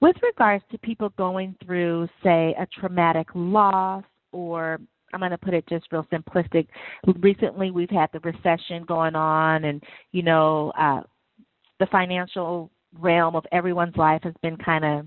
with 0.00 0.16
regards 0.22 0.64
to 0.70 0.78
people 0.78 1.10
going 1.16 1.54
through 1.64 2.08
say 2.22 2.54
a 2.58 2.66
traumatic 2.78 3.28
loss 3.34 4.04
or 4.32 4.78
I'm 5.12 5.20
going 5.20 5.30
to 5.30 5.38
put 5.38 5.54
it 5.54 5.64
just 5.68 5.86
real 5.92 6.04
simplistic. 6.12 6.66
Recently, 7.20 7.70
we've 7.70 7.88
had 7.88 8.10
the 8.12 8.18
recession 8.20 8.84
going 8.84 9.14
on, 9.14 9.62
and 9.62 9.80
you 10.10 10.22
know, 10.22 10.72
uh, 10.76 11.02
the 11.78 11.86
financial 11.86 12.68
realm 13.00 13.36
of 13.36 13.44
everyone's 13.52 13.96
life 13.96 14.22
has 14.24 14.34
been 14.42 14.56
kind 14.56 14.84
of 14.84 15.06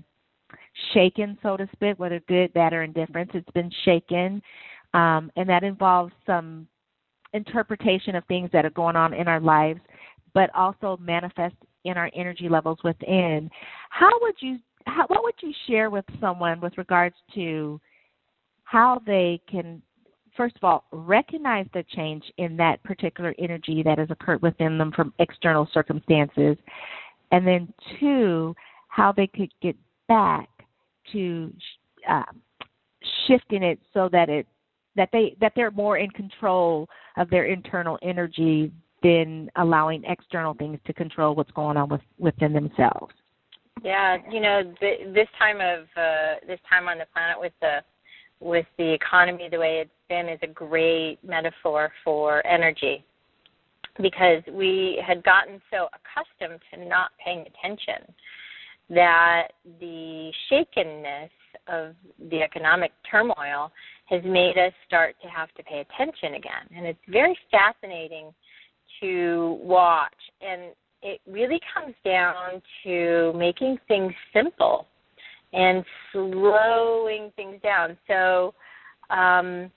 shaken, 0.92 1.38
so 1.42 1.56
to 1.56 1.68
speak, 1.72 1.98
whether 1.98 2.20
good, 2.28 2.52
bad, 2.52 2.72
or 2.72 2.82
indifference. 2.82 3.30
It's 3.34 3.50
been 3.50 3.70
shaken, 3.84 4.42
um, 4.94 5.30
and 5.36 5.48
that 5.48 5.64
involves 5.64 6.12
some 6.26 6.66
interpretation 7.32 8.14
of 8.14 8.24
things 8.26 8.50
that 8.52 8.64
are 8.64 8.70
going 8.70 8.96
on 8.96 9.12
in 9.12 9.28
our 9.28 9.40
lives, 9.40 9.80
but 10.34 10.50
also 10.54 10.98
manifest 11.00 11.56
in 11.84 11.96
our 11.96 12.10
energy 12.14 12.48
levels 12.48 12.78
within. 12.84 13.50
How 13.90 14.10
would 14.20 14.36
you? 14.40 14.58
How, 14.86 15.04
what 15.08 15.22
would 15.22 15.34
you 15.42 15.52
share 15.66 15.90
with 15.90 16.04
someone 16.20 16.60
with 16.60 16.78
regards 16.78 17.16
to 17.34 17.80
how 18.64 19.02
they 19.06 19.40
can 19.50 19.82
first 20.38 20.56
of 20.56 20.62
all, 20.62 20.84
recognize 20.92 21.66
the 21.74 21.84
change 21.96 22.22
in 22.38 22.56
that 22.56 22.80
particular 22.84 23.34
energy 23.40 23.82
that 23.82 23.98
has 23.98 24.08
occurred 24.08 24.40
within 24.40 24.78
them 24.78 24.92
from 24.92 25.12
external 25.18 25.68
circumstances, 25.74 26.56
and 27.32 27.44
then 27.44 27.74
two, 27.98 28.54
how 28.86 29.10
they 29.10 29.26
could 29.26 29.50
get 29.60 29.76
back 30.06 30.48
to 31.12 31.52
uh, 32.08 32.22
shifting 33.26 33.62
it 33.62 33.78
so 33.92 34.08
that 34.12 34.28
it 34.28 34.46
that 34.96 35.08
they 35.12 35.36
that 35.40 35.52
they're 35.54 35.70
more 35.70 35.98
in 35.98 36.10
control 36.10 36.88
of 37.16 37.30
their 37.30 37.46
internal 37.46 37.98
energy 38.02 38.72
than 39.02 39.48
allowing 39.56 40.02
external 40.04 40.54
things 40.54 40.78
to 40.86 40.92
control 40.92 41.34
what's 41.34 41.50
going 41.52 41.76
on 41.76 41.88
with 41.88 42.00
within 42.18 42.52
themselves. 42.52 43.14
Yeah, 43.82 44.16
you 44.30 44.40
know, 44.40 44.74
th- 44.80 45.14
this 45.14 45.28
time 45.38 45.60
of 45.60 45.84
uh, 45.96 46.46
this 46.46 46.58
time 46.68 46.88
on 46.88 46.98
the 46.98 47.06
planet 47.12 47.38
with 47.38 47.52
the 47.60 47.78
with 48.40 48.66
the 48.76 48.92
economy 48.92 49.48
the 49.50 49.58
way 49.58 49.80
it's 49.80 49.90
been 50.08 50.28
is 50.28 50.38
a 50.42 50.46
great 50.46 51.18
metaphor 51.24 51.92
for 52.04 52.44
energy 52.46 53.04
because 54.00 54.42
we 54.52 55.02
had 55.04 55.22
gotten 55.24 55.60
so 55.70 55.88
accustomed 55.92 56.60
to 56.72 56.88
not 56.88 57.10
paying 57.24 57.40
attention 57.40 58.12
that 58.90 59.48
the 59.80 60.32
shakenness 60.48 61.30
of 61.66 61.94
the 62.30 62.42
economic 62.42 62.92
turmoil 63.10 63.70
has 64.06 64.22
made 64.24 64.56
us 64.56 64.72
start 64.86 65.14
to 65.22 65.28
have 65.28 65.52
to 65.54 65.62
pay 65.62 65.80
attention 65.80 66.34
again. 66.34 66.66
And 66.74 66.86
it's 66.86 66.98
very 67.08 67.36
fascinating 67.50 68.32
to 69.00 69.58
watch. 69.62 70.14
And 70.40 70.72
it 71.02 71.20
really 71.26 71.60
comes 71.74 71.94
down 72.04 72.62
to 72.84 73.32
making 73.36 73.78
things 73.86 74.12
simple 74.32 74.86
and 75.52 75.84
slowing 76.12 77.30
things 77.36 77.60
down. 77.62 77.96
So, 78.06 78.54
um, 79.10 79.70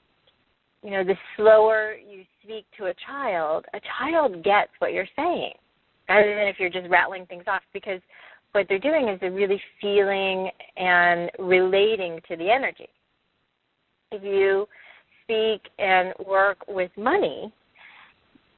you 0.84 0.91
know, 0.91 1.03
the 1.03 1.15
slower 1.38 1.94
you 1.94 2.24
speak 2.44 2.65
to 2.77 2.86
a 2.86 2.94
child, 3.06 3.65
a 3.74 3.80
child 4.00 4.44
gets 4.44 4.72
what 4.80 4.94
you're 4.94 5.08
saying, 5.15 5.53
rather 6.10 6.36
than 6.36 6.48
if 6.48 6.56
you're 6.60 6.70
just 6.70 6.89
rattling 6.89 7.25
things 7.27 7.44
off. 7.48 7.62
Because 7.74 8.01
what 8.51 8.67
they're 8.67 8.79
doing 8.79 9.08
is 9.10 9.20
they're 9.20 9.31
really 9.31 9.62
feeling 9.79 10.50
and 10.77 11.31
relating 11.39 12.20
to 12.27 12.36
the 12.36 12.50
energy. 12.50 12.89
If 14.12 14.24
you 14.24 14.67
speak 15.24 15.62
and 15.79 16.13
work 16.27 16.58
with 16.67 16.91
money, 16.98 17.53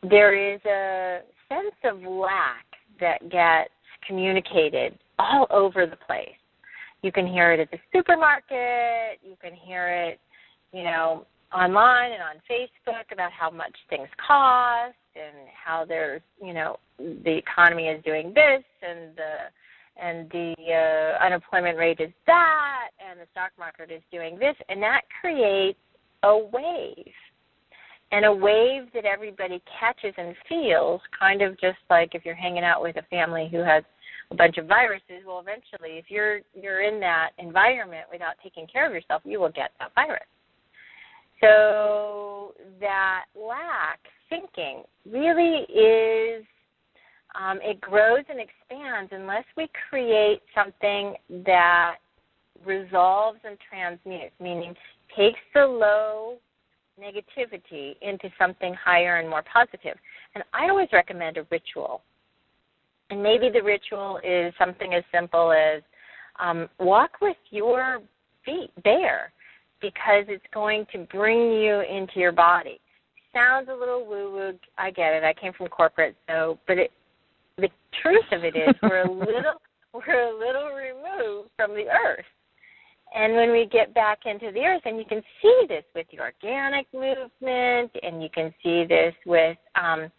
there 0.01 0.35
is 0.35 0.59
a 0.65 1.19
sense 1.47 1.75
of 1.83 2.01
lack 2.01 2.65
that 2.99 3.29
gets 3.29 3.69
communicated 4.07 4.97
all 5.19 5.47
over 5.49 5.85
the 5.85 5.95
place. 5.95 6.29
You 7.01 7.11
can 7.11 7.27
hear 7.27 7.51
it 7.51 7.59
at 7.59 7.69
the 7.71 7.77
supermarket, 7.93 9.19
you 9.21 9.35
can 9.41 9.53
hear 9.53 9.89
it, 9.89 10.19
you 10.71 10.83
know, 10.83 11.25
online 11.53 12.11
and 12.13 12.21
on 12.21 12.41
Facebook 12.49 13.11
about 13.11 13.31
how 13.31 13.51
much 13.51 13.75
things 13.89 14.07
cost 14.25 14.95
and 15.15 15.47
how 15.53 15.85
there's, 15.85 16.21
you 16.41 16.53
know, 16.53 16.77
the 16.97 17.37
economy 17.37 17.87
is 17.87 18.03
doing 18.03 18.33
this 18.33 18.63
and 18.81 19.15
the 19.15 19.51
and 20.01 20.29
the 20.31 20.53
uh, 20.57 21.23
unemployment 21.25 21.77
rate 21.77 21.99
is 21.99 22.11
that 22.25 22.89
and 22.99 23.19
the 23.19 23.25
stock 23.31 23.51
market 23.57 23.91
is 23.91 24.01
doing 24.11 24.37
this 24.39 24.55
and 24.69 24.81
that 24.81 25.01
creates 25.21 25.79
a 26.23 26.37
wave. 26.37 27.13
And 28.11 28.25
a 28.25 28.33
wave 28.33 28.93
that 28.93 29.05
everybody 29.05 29.61
catches 29.79 30.13
and 30.17 30.35
feels 30.47 31.01
kind 31.19 31.41
of 31.41 31.59
just 31.59 31.79
like 31.89 32.13
if 32.13 32.23
you're 32.25 32.35
hanging 32.35 32.63
out 32.63 32.81
with 32.81 32.95
a 32.97 33.01
family 33.03 33.49
who 33.51 33.57
has 33.57 33.83
a 34.29 34.35
bunch 34.35 34.57
of 34.57 34.67
viruses 34.67 35.23
well 35.25 35.39
eventually 35.39 35.97
if 35.97 36.05
you're 36.09 36.39
you're 36.53 36.81
in 36.81 36.99
that 36.99 37.31
environment 37.39 38.05
without 38.11 38.35
taking 38.41 38.67
care 38.67 38.87
of 38.87 38.93
yourself 38.93 39.21
you 39.25 39.39
will 39.39 39.51
get 39.51 39.71
that 39.79 39.93
virus. 39.95 40.21
So 41.41 42.53
that 42.79 43.25
lack 43.35 43.99
thinking 44.29 44.83
really 45.09 45.65
is 45.73 46.45
um, 47.35 47.59
it 47.61 47.81
grows 47.81 48.23
and 48.29 48.39
expands 48.39 49.11
unless 49.13 49.45
we 49.57 49.69
create 49.89 50.41
something 50.53 51.15
that 51.45 51.95
resolves 52.65 53.39
and 53.43 53.57
transmutes 53.69 54.33
meaning 54.39 54.75
takes 55.17 55.39
the 55.53 55.65
low 55.65 56.37
negativity 56.99 57.95
into 58.01 58.29
something 58.37 58.73
higher 58.73 59.17
and 59.17 59.29
more 59.29 59.43
positive. 59.51 59.97
And 60.35 60.43
I 60.53 60.69
always 60.69 60.89
recommend 60.93 61.37
a 61.37 61.45
ritual. 61.49 62.01
And 63.09 63.21
maybe 63.21 63.49
the 63.51 63.61
ritual 63.61 64.19
is 64.23 64.53
something 64.57 64.93
as 64.93 65.03
simple 65.11 65.51
as 65.51 65.81
um, 66.39 66.67
walk 66.79 67.11
with 67.21 67.37
your 67.51 67.99
feet 68.45 68.71
bare 68.83 69.31
because 69.81 70.25
it's 70.27 70.45
going 70.53 70.85
to 70.93 70.99
bring 71.11 71.51
you 71.51 71.81
into 71.81 72.19
your 72.19 72.31
body. 72.31 72.79
Sounds 73.33 73.67
a 73.69 73.75
little 73.75 74.05
woo 74.05 74.31
woo. 74.31 74.53
I 74.77 74.91
get 74.91 75.13
it. 75.13 75.23
I 75.23 75.33
came 75.33 75.53
from 75.53 75.67
corporate, 75.67 76.15
so 76.27 76.59
but 76.67 76.77
it 76.77 76.91
the 77.57 77.69
truth 78.01 78.25
of 78.31 78.43
it 78.43 78.55
is 78.55 78.75
we're 78.81 79.03
a 79.03 79.11
little 79.11 79.61
we're 79.93 80.29
a 80.29 80.37
little 80.37 80.69
removed 80.69 81.49
from 81.55 81.71
the 81.71 81.85
earth. 81.87 82.25
And 83.15 83.35
when 83.35 83.51
we 83.51 83.69
get 83.71 83.93
back 83.93 84.19
into 84.25 84.51
the 84.51 84.61
earth, 84.61 84.81
and 84.85 84.97
you 84.97 85.05
can 85.05 85.21
see 85.39 85.65
this 85.67 85.83
with 85.93 86.07
the 86.11 86.19
organic 86.19 86.87
movement, 86.91 87.91
and 88.01 88.23
you 88.23 88.29
can 88.33 88.51
see 88.63 88.85
this 88.85 89.13
with 89.25 89.57
um, 89.79 90.11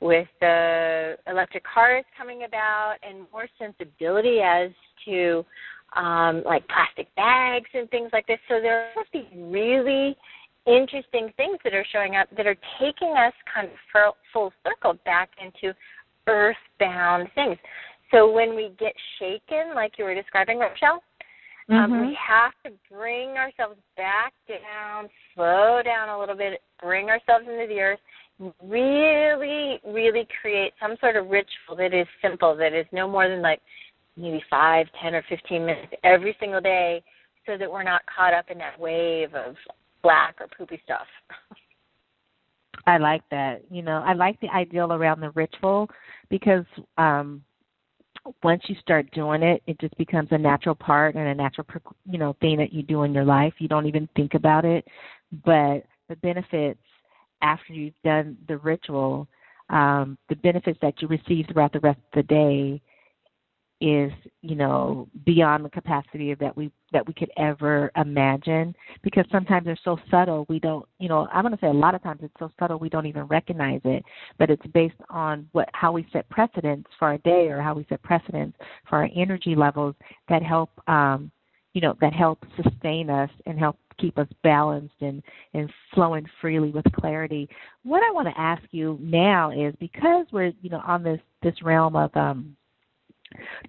with 0.00 0.28
the 0.40 1.16
electric 1.26 1.64
cars 1.64 2.04
coming 2.16 2.44
about, 2.44 2.96
and 3.02 3.26
more 3.32 3.48
sensibility 3.58 4.40
as 4.40 4.70
to 5.04 5.44
um, 5.96 6.42
like 6.44 6.64
plastic 6.68 7.12
bags 7.16 7.68
and 7.74 7.90
things 7.90 8.10
like 8.12 8.26
this. 8.26 8.38
So 8.48 8.60
there 8.60 8.92
are 8.96 9.04
these 9.12 9.24
really 9.34 10.16
interesting 10.66 11.32
things 11.36 11.58
that 11.64 11.74
are 11.74 11.86
showing 11.92 12.16
up 12.16 12.28
that 12.36 12.46
are 12.46 12.56
taking 12.80 13.14
us 13.16 13.32
kind 13.52 13.68
of 13.68 14.12
full 14.32 14.52
circle 14.64 14.98
back 15.04 15.30
into 15.42 15.74
earthbound 16.26 17.28
things. 17.34 17.56
So 18.10 18.30
when 18.30 18.54
we 18.54 18.72
get 18.78 18.92
shaken, 19.18 19.74
like 19.74 19.92
you 19.98 20.04
were 20.04 20.14
describing, 20.14 20.58
Rochelle, 20.58 21.02
mm-hmm. 21.70 21.74
Um, 21.74 22.06
we 22.06 22.16
have 22.28 22.52
to 22.64 22.70
bring 22.92 23.30
ourselves 23.30 23.80
back 23.96 24.32
down, 24.48 25.08
slow 25.34 25.80
down 25.84 26.08
a 26.08 26.18
little 26.18 26.36
bit, 26.36 26.60
bring 26.80 27.08
ourselves 27.08 27.46
into 27.48 27.66
the 27.66 27.80
earth, 27.80 27.98
really, 28.62 29.80
really 29.84 30.28
create 30.40 30.72
some 30.80 30.96
sort 31.00 31.16
of 31.16 31.26
ritual 31.26 31.76
that 31.76 31.92
is 31.92 32.06
simple, 32.22 32.56
that 32.56 32.72
is 32.72 32.86
no 32.92 33.08
more 33.08 33.28
than 33.28 33.42
like 33.42 33.60
maybe 34.16 34.42
five, 34.48 34.86
ten, 35.02 35.14
or 35.14 35.24
fifteen 35.28 35.66
minutes 35.66 35.92
every 36.04 36.36
single 36.38 36.60
day, 36.60 37.02
so 37.46 37.56
that 37.58 37.70
we're 37.70 37.82
not 37.82 38.02
caught 38.14 38.34
up 38.34 38.50
in 38.50 38.58
that 38.58 38.78
wave 38.78 39.34
of 39.34 39.56
black 40.02 40.36
or 40.40 40.46
poopy 40.56 40.80
stuff. 40.84 41.06
I 42.86 42.98
like 42.98 43.22
that. 43.30 43.62
You 43.70 43.82
know, 43.82 44.02
I 44.04 44.12
like 44.12 44.40
the 44.40 44.48
ideal 44.48 44.92
around 44.92 45.20
the 45.20 45.30
ritual 45.30 45.88
because 46.30 46.64
um 46.98 47.42
once 48.42 48.62
you 48.66 48.74
start 48.80 49.10
doing 49.12 49.42
it, 49.42 49.62
it 49.66 49.78
just 49.80 49.96
becomes 49.98 50.28
a 50.32 50.38
natural 50.38 50.74
part 50.74 51.14
and 51.14 51.28
a 51.28 51.34
natural, 51.34 51.66
you 52.10 52.18
know, 52.18 52.34
thing 52.40 52.56
that 52.56 52.72
you 52.72 52.82
do 52.82 53.04
in 53.04 53.14
your 53.14 53.24
life. 53.24 53.54
You 53.58 53.68
don't 53.68 53.86
even 53.86 54.08
think 54.16 54.34
about 54.34 54.64
it, 54.64 54.84
but 55.44 55.84
the 56.08 56.16
benefits 56.22 56.80
after 57.42 57.72
you've 57.72 57.94
done 58.04 58.36
the 58.48 58.56
ritual, 58.58 59.28
um, 59.70 60.18
the 60.28 60.36
benefits 60.36 60.78
that 60.82 61.00
you 61.00 61.08
receive 61.08 61.46
throughout 61.46 61.72
the 61.72 61.80
rest 61.80 61.98
of 61.98 62.16
the 62.16 62.22
day 62.24 62.82
is 63.80 64.10
you 64.40 64.54
know 64.54 65.06
beyond 65.26 65.62
the 65.64 65.68
capacity 65.68 66.32
that 66.34 66.56
we 66.56 66.70
that 66.92 67.06
we 67.06 67.12
could 67.12 67.30
ever 67.36 67.90
imagine 67.96 68.74
because 69.02 69.26
sometimes 69.30 69.66
they're 69.66 69.78
so 69.84 69.98
subtle 70.10 70.46
we 70.48 70.58
don't 70.58 70.86
you 70.98 71.10
know 71.10 71.28
i'm 71.30 71.42
going 71.42 71.52
to 71.52 71.60
say 71.60 71.66
a 71.66 71.72
lot 71.72 71.94
of 71.94 72.02
times 72.02 72.20
it's 72.22 72.32
so 72.38 72.50
subtle 72.58 72.78
we 72.78 72.88
don't 72.88 73.04
even 73.04 73.24
recognize 73.24 73.82
it 73.84 74.02
but 74.38 74.48
it's 74.48 74.66
based 74.72 74.94
on 75.10 75.46
what 75.52 75.68
how 75.74 75.92
we 75.92 76.06
set 76.10 76.26
precedents 76.30 76.88
for 76.98 77.08
our 77.08 77.18
day 77.18 77.48
or 77.48 77.60
how 77.60 77.74
we 77.74 77.84
set 77.90 78.02
precedents 78.02 78.56
for 78.88 78.96
our 78.96 79.10
energy 79.14 79.54
levels 79.54 79.94
that 80.30 80.42
help 80.42 80.70
um 80.88 81.30
you 81.74 81.82
know 81.82 81.94
that 82.00 82.14
help 82.14 82.42
sustain 82.62 83.10
us 83.10 83.30
and 83.44 83.58
help 83.58 83.76
keep 83.98 84.18
us 84.18 84.28
balanced 84.42 84.94
and 85.00 85.22
and 85.54 85.70
flowing 85.94 86.26
freely 86.40 86.70
with 86.70 86.84
clarity. 86.92 87.48
What 87.82 88.02
i 88.02 88.10
want 88.12 88.28
to 88.28 88.40
ask 88.40 88.62
you 88.70 88.98
now 89.00 89.50
is 89.50 89.74
because 89.78 90.26
we're 90.32 90.52
you 90.62 90.70
know 90.70 90.82
on 90.86 91.02
this 91.02 91.20
this 91.42 91.54
realm 91.62 91.94
of 91.96 92.16
um 92.16 92.56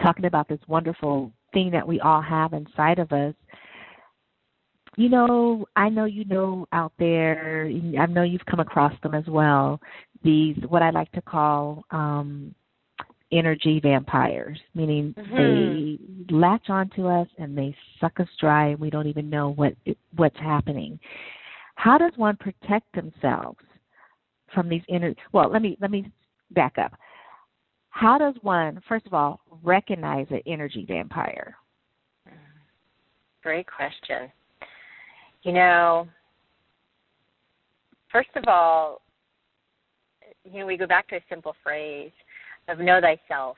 talking 0.02 0.26
about 0.26 0.48
this 0.48 0.60
wonderful 0.68 1.32
thing 1.54 1.72
that 1.72 1.88
we 1.88 2.00
all 2.00 2.22
have 2.22 2.54
inside 2.54 3.00
of 3.00 3.12
us. 3.12 3.34
You 4.96 5.10
know, 5.10 5.66
I 5.76 5.90
know 5.90 6.06
you 6.06 6.26
know 6.26 6.68
out 6.74 6.94
there, 6.98 7.70
I 8.00 8.06
know 8.08 8.24
you've 8.24 8.46
come 8.48 8.60
across 8.60 8.94
them 9.04 9.14
as 9.14 9.26
well, 9.28 9.80
these, 10.24 10.58
what 10.68 10.82
I 10.82 10.90
like 10.90 11.12
to 11.12 11.22
call 11.22 11.84
um, 11.92 12.56
energy 13.32 13.80
vampires, 13.82 14.60
meaning 14.74 15.14
mm-hmm. 15.18 16.28
they 16.30 16.36
latch 16.36 16.70
onto 16.70 17.08
us 17.08 17.28
and 17.38 17.58
they 17.58 17.76
suck 18.00 18.20
us 18.20 18.28
dry 18.40 18.70
and 18.70 18.80
we 18.80 18.90
don't 18.90 19.08
even 19.08 19.30
know 19.30 19.52
what 19.52 19.74
what's 20.16 20.38
happening. 20.38 21.00
How 21.76 21.98
does 21.98 22.14
one 22.16 22.38
protect 22.38 22.94
themselves 22.96 23.60
from 24.54 24.70
these 24.70 24.82
energy? 24.90 25.20
Well, 25.34 25.52
let 25.52 25.62
me 25.62 25.78
let 25.82 25.92
me 25.92 26.12
back 26.52 26.78
up. 26.78 26.94
How 28.00 28.20
does 28.20 28.36
one, 28.44 28.80
first 28.88 29.08
of 29.08 29.16
all, 29.16 29.40
recognize 29.64 30.28
an 30.30 30.42
energy 30.46 30.86
vampire? 30.88 31.56
Great 33.42 33.66
question. 33.66 34.32
You 35.42 35.54
know, 35.54 36.08
first 38.12 38.30
of 38.36 38.44
all, 38.48 39.02
you 40.46 40.60
know, 40.60 40.68
we 40.68 40.78
go 40.78 40.86
back 40.86 41.08
to 41.08 41.16
a 41.16 41.22
simple 41.28 41.56
phrase 41.64 42.12
of 42.68 42.78
know 42.78 43.02
thyself. 43.02 43.58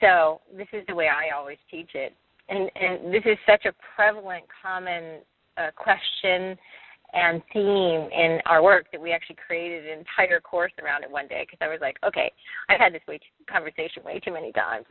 So 0.00 0.42
this 0.56 0.68
is 0.72 0.84
the 0.86 0.94
way 0.94 1.08
I 1.08 1.36
always 1.36 1.58
teach 1.68 1.90
it. 1.94 2.14
And, 2.48 2.70
and 2.76 3.12
this 3.12 3.24
is 3.24 3.36
such 3.46 3.64
a 3.64 3.72
prevalent, 3.96 4.44
common 4.62 5.22
uh, 5.56 5.70
question 5.74 6.56
and 7.12 7.42
theme 7.52 8.08
in 8.12 8.38
our 8.46 8.62
work 8.62 8.86
that 8.92 9.00
we 9.00 9.12
actually 9.12 9.36
created 9.46 9.86
an 9.86 9.98
entire 9.98 10.40
course 10.40 10.72
around 10.82 11.02
it 11.02 11.10
one 11.10 11.26
day 11.28 11.44
because 11.46 11.58
I 11.60 11.68
was 11.68 11.78
like, 11.80 11.96
okay, 12.06 12.32
I've 12.68 12.80
had 12.80 12.94
this 12.94 13.02
way 13.08 13.18
too, 13.18 13.44
conversation 13.50 14.02
way 14.04 14.20
too 14.20 14.32
many 14.32 14.52
times. 14.52 14.86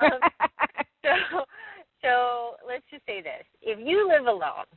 um, 0.00 0.20
so, 1.02 1.44
so 2.02 2.12
let's 2.66 2.84
just 2.90 3.04
say 3.06 3.22
this: 3.22 3.44
if 3.62 3.78
you 3.80 4.08
live 4.08 4.26
alone 4.26 4.68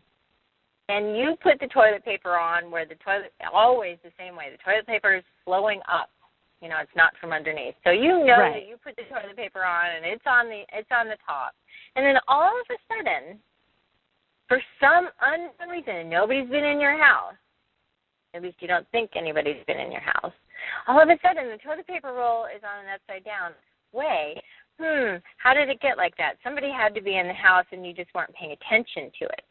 and 0.90 1.18
you 1.18 1.36
put 1.42 1.60
the 1.60 1.68
toilet 1.68 2.04
paper 2.04 2.38
on 2.38 2.72
where 2.72 2.86
the 2.86 2.96
toilet 3.04 3.32
always 3.54 3.98
the 4.04 4.12
same 4.18 4.36
way, 4.36 4.50
the 4.52 4.64
toilet 4.64 4.88
paper 4.88 5.16
is 5.16 5.24
flowing 5.46 5.82
up. 5.92 6.10
You 6.62 6.68
know, 6.68 6.76
it's 6.82 6.96
not 6.96 7.16
from 7.22 7.32
underneath. 7.32 7.76
So 7.86 7.92
you 7.92 8.28
know 8.28 8.36
right. 8.36 8.60
that 8.60 8.68
you 8.68 8.76
put 8.84 8.96
the 8.98 9.08
toilet 9.08 9.38
paper 9.38 9.64
on 9.64 9.96
and 9.96 10.04
it's 10.04 10.28
on 10.28 10.48
the 10.48 10.64
it's 10.74 10.92
on 10.92 11.08
the 11.08 11.16
top. 11.24 11.56
And 11.96 12.06
then 12.06 12.16
all 12.28 12.52
of 12.52 12.68
a 12.68 12.80
sudden 12.92 13.40
for 14.50 14.60
some 14.82 15.08
unknown 15.22 15.70
reason, 15.70 16.10
nobody's 16.10 16.50
been 16.50 16.66
in 16.66 16.82
your 16.82 16.98
house. 17.02 17.36
At 18.34 18.42
least 18.42 18.58
you 18.60 18.68
don't 18.68 18.88
think 18.92 19.12
anybody's 19.16 19.64
been 19.66 19.80
in 19.80 19.92
your 19.92 20.02
house. 20.02 20.34
All 20.88 21.02
of 21.02 21.08
a 21.08 21.18
sudden, 21.24 21.50
the 21.50 21.58
toilet 21.58 21.88
paper 21.88 22.12
roll 22.14 22.46
is 22.46 22.62
on 22.64 22.86
an 22.86 22.92
upside 22.94 23.24
down 23.24 23.54
way. 23.94 24.42
Hmm, 24.80 25.18
How 25.38 25.54
did 25.54 25.70
it 25.70 25.82
get 25.82 25.98
like 25.98 26.16
that? 26.18 26.34
Somebody 26.44 26.72
had 26.72 26.94
to 26.96 27.02
be 27.02 27.18
in 27.18 27.28
the 27.28 27.34
house 27.34 27.66
and 27.72 27.86
you 27.86 27.94
just 27.94 28.14
weren't 28.14 28.34
paying 28.34 28.52
attention 28.52 29.12
to 29.20 29.26
it. 29.26 29.44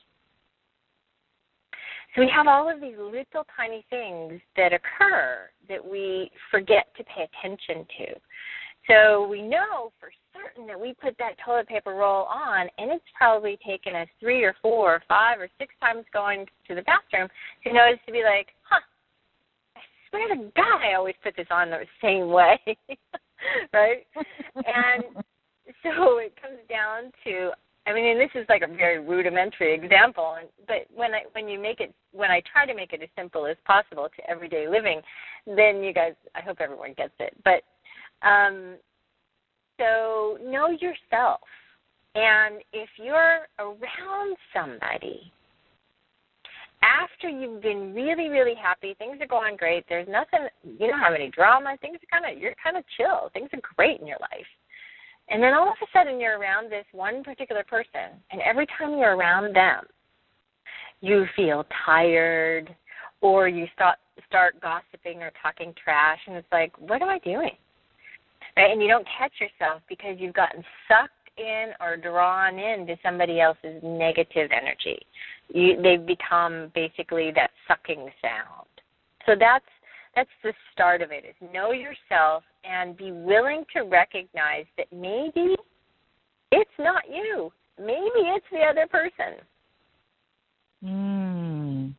So 2.15 2.23
we 2.23 2.31
have 2.35 2.47
all 2.47 2.69
of 2.69 2.81
these 2.81 2.97
little 2.99 3.45
tiny 3.57 3.85
things 3.91 4.41
that 4.57 4.73
occur 4.73 5.51
that 5.69 5.85
we 5.85 6.31
forget 6.51 6.87
to 6.97 7.05
pay 7.05 7.29
attention 7.29 7.87
to. 7.99 8.07
So 8.88 9.29
we 9.29 9.42
know 9.42 9.92
for 10.01 10.11
certain 10.33 10.66
that 10.66 10.81
we 10.81 10.94
put 10.94 11.16
that 11.18 11.37
toilet 11.44 11.68
paper 11.68 11.92
roll 11.92 12.24
on, 12.24 12.68
and 12.79 12.90
it's 12.90 13.05
probably 13.16 13.59
taken 13.66 13.94
us 13.94 14.09
three 14.18 14.42
or 14.42 14.55
four 14.62 14.94
or 14.94 15.03
five 15.07 15.38
or 15.40 15.48
six 15.59 15.74
times 15.81 16.05
going 16.12 16.46
to 16.66 16.74
the 16.74 16.83
bathroom 16.83 17.29
to 17.64 17.72
notice 17.72 18.01
to 18.07 18.12
be 18.12 18.22
like, 18.24 18.48
huh, 18.62 18.81
I 19.77 19.81
swear 20.09 20.29
to 20.29 20.51
God, 20.57 20.81
I 20.81 20.94
always 20.96 21.16
put 21.22 21.37
this 21.37 21.48
on 21.51 21.70
the 21.70 21.85
same 22.03 22.31
way, 22.31 22.59
right? 23.74 24.07
and 24.57 25.05
so 25.83 26.18
it 26.18 26.33
comes 26.40 26.59
down 26.68 27.12
to 27.24 27.51
I 27.87 27.94
mean, 27.94 28.05
and 28.05 28.20
this 28.20 28.29
is 28.35 28.44
like 28.51 28.61
a 28.61 28.66
very 28.66 29.01
rudimentary 29.01 29.74
example, 29.74 30.37
but 30.66 30.85
when 30.94 31.14
I 31.14 31.20
when 31.33 31.48
you 31.48 31.59
make 31.59 31.81
it 31.81 31.94
when 32.12 32.31
I 32.31 32.42
try 32.53 32.66
to 32.66 32.74
make 32.74 32.92
it 32.92 33.01
as 33.03 33.09
simple 33.16 33.46
as 33.46 33.57
possible 33.66 34.09
to 34.14 34.31
everyday 34.31 34.68
living, 34.68 35.01
then 35.46 35.83
you 35.83 35.94
guys, 35.94 36.12
I 36.35 36.42
hope 36.42 36.59
everyone 36.61 36.92
gets 36.98 37.14
it. 37.18 37.35
But 37.44 37.62
um, 38.23 38.77
so 39.79 40.39
know 40.45 40.71
yourself, 40.71 41.41
and 42.15 42.57
if 42.73 42.89
you're 42.97 43.47
around 43.59 44.37
somebody 44.55 45.33
after 46.83 47.29
you've 47.29 47.63
been 47.63 47.95
really 47.95 48.29
really 48.29 48.55
happy, 48.55 48.95
things 48.99 49.19
are 49.21 49.27
going 49.27 49.57
great. 49.57 49.85
There's 49.89 50.09
nothing, 50.09 50.49
you 50.65 50.87
don't 50.87 51.01
have 51.01 51.15
any 51.15 51.31
drama. 51.31 51.77
Things 51.81 51.97
are 51.97 52.21
kind 52.21 52.33
of 52.33 52.41
you're 52.41 52.55
kind 52.63 52.77
of 52.77 52.85
chill. 52.97 53.31
Things 53.33 53.51
are 53.53 53.61
great 53.77 54.01
in 54.01 54.07
your 54.07 54.19
life 54.21 54.47
and 55.31 55.43
then 55.43 55.55
all 55.55 55.69
of 55.69 55.77
a 55.83 55.87
sudden 55.93 56.21
you're 56.21 56.39
around 56.39 56.71
this 56.71 56.87
one 56.93 57.23
particular 57.23 57.65
person, 57.65 58.19
and 58.31 58.41
every 58.41 58.67
time 58.79 58.99
you're 58.99 59.17
around 59.17 59.55
them, 59.55 59.85
you 61.01 61.27
feel 61.37 61.65
tired 61.85 62.75
or 63.21 63.49
you 63.49 63.67
start 63.75 63.99
start 64.27 64.61
gossiping 64.61 65.23
or 65.23 65.31
talking 65.41 65.73
trash 65.83 66.19
and 66.27 66.37
it's 66.37 66.49
like, 66.51 66.73
what 66.79 67.01
am 67.03 67.09
I 67.09 67.19
doing? 67.21 67.53
Right? 68.57 68.71
And 68.71 68.83
you 68.83 68.89
don't 68.89 69.07
catch 69.19 69.33
yourself 69.41 69.83
because 69.89 70.17
you've 70.19 70.35
gotten 70.35 70.65
sucked 70.89 71.13
in 71.37 71.73
or 71.81 71.97
drawn 71.97 72.59
into 72.59 72.97
somebody 73.03 73.41
else's 73.41 73.81
negative 73.83 74.51
energy. 74.51 74.99
You, 75.49 75.81
they've 75.81 76.05
become 76.05 76.73
basically 76.75 77.31
that 77.37 77.51
sucking 77.69 78.11
sound. 78.21 78.69
So 79.27 79.35
that's 79.39 79.65
that's 80.19 80.31
the 80.43 80.53
start 80.73 81.01
of 81.01 81.13
it 81.13 81.25
is 81.25 81.35
know 81.53 81.71
yourself 81.71 82.43
and 82.65 82.97
be 82.97 83.13
willing 83.13 83.65
to 83.73 83.83
recognize 83.83 84.65
that 84.77 84.87
maybe 84.93 85.55
it's 86.51 86.71
not 86.79 87.03
you 87.09 87.53
maybe 87.79 88.11
it's 88.17 88.47
the 88.51 88.59
other 88.59 88.87
person 88.89 89.37
mm. 90.85 91.95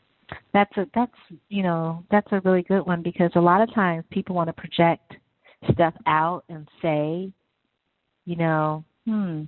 that's 0.54 0.76
a 0.76 0.86
that's 0.94 1.12
you 1.48 1.64
know 1.64 2.04
that's 2.12 2.28
a 2.32 2.42
really 2.42 2.64
good 2.64 2.86
one 2.86 3.02
because 3.02 3.32
a 3.36 3.40
lot 3.40 3.62
of 3.62 3.74
times 3.74 4.04
people 4.10 4.36
want 4.36 4.48
to 4.48 4.54
project 4.54 5.14
stuff 5.72 5.94
out 6.08 6.44
and 6.50 6.68
say 6.82 7.32
you 8.26 8.36
know 8.36 8.84
hmm 9.06 9.44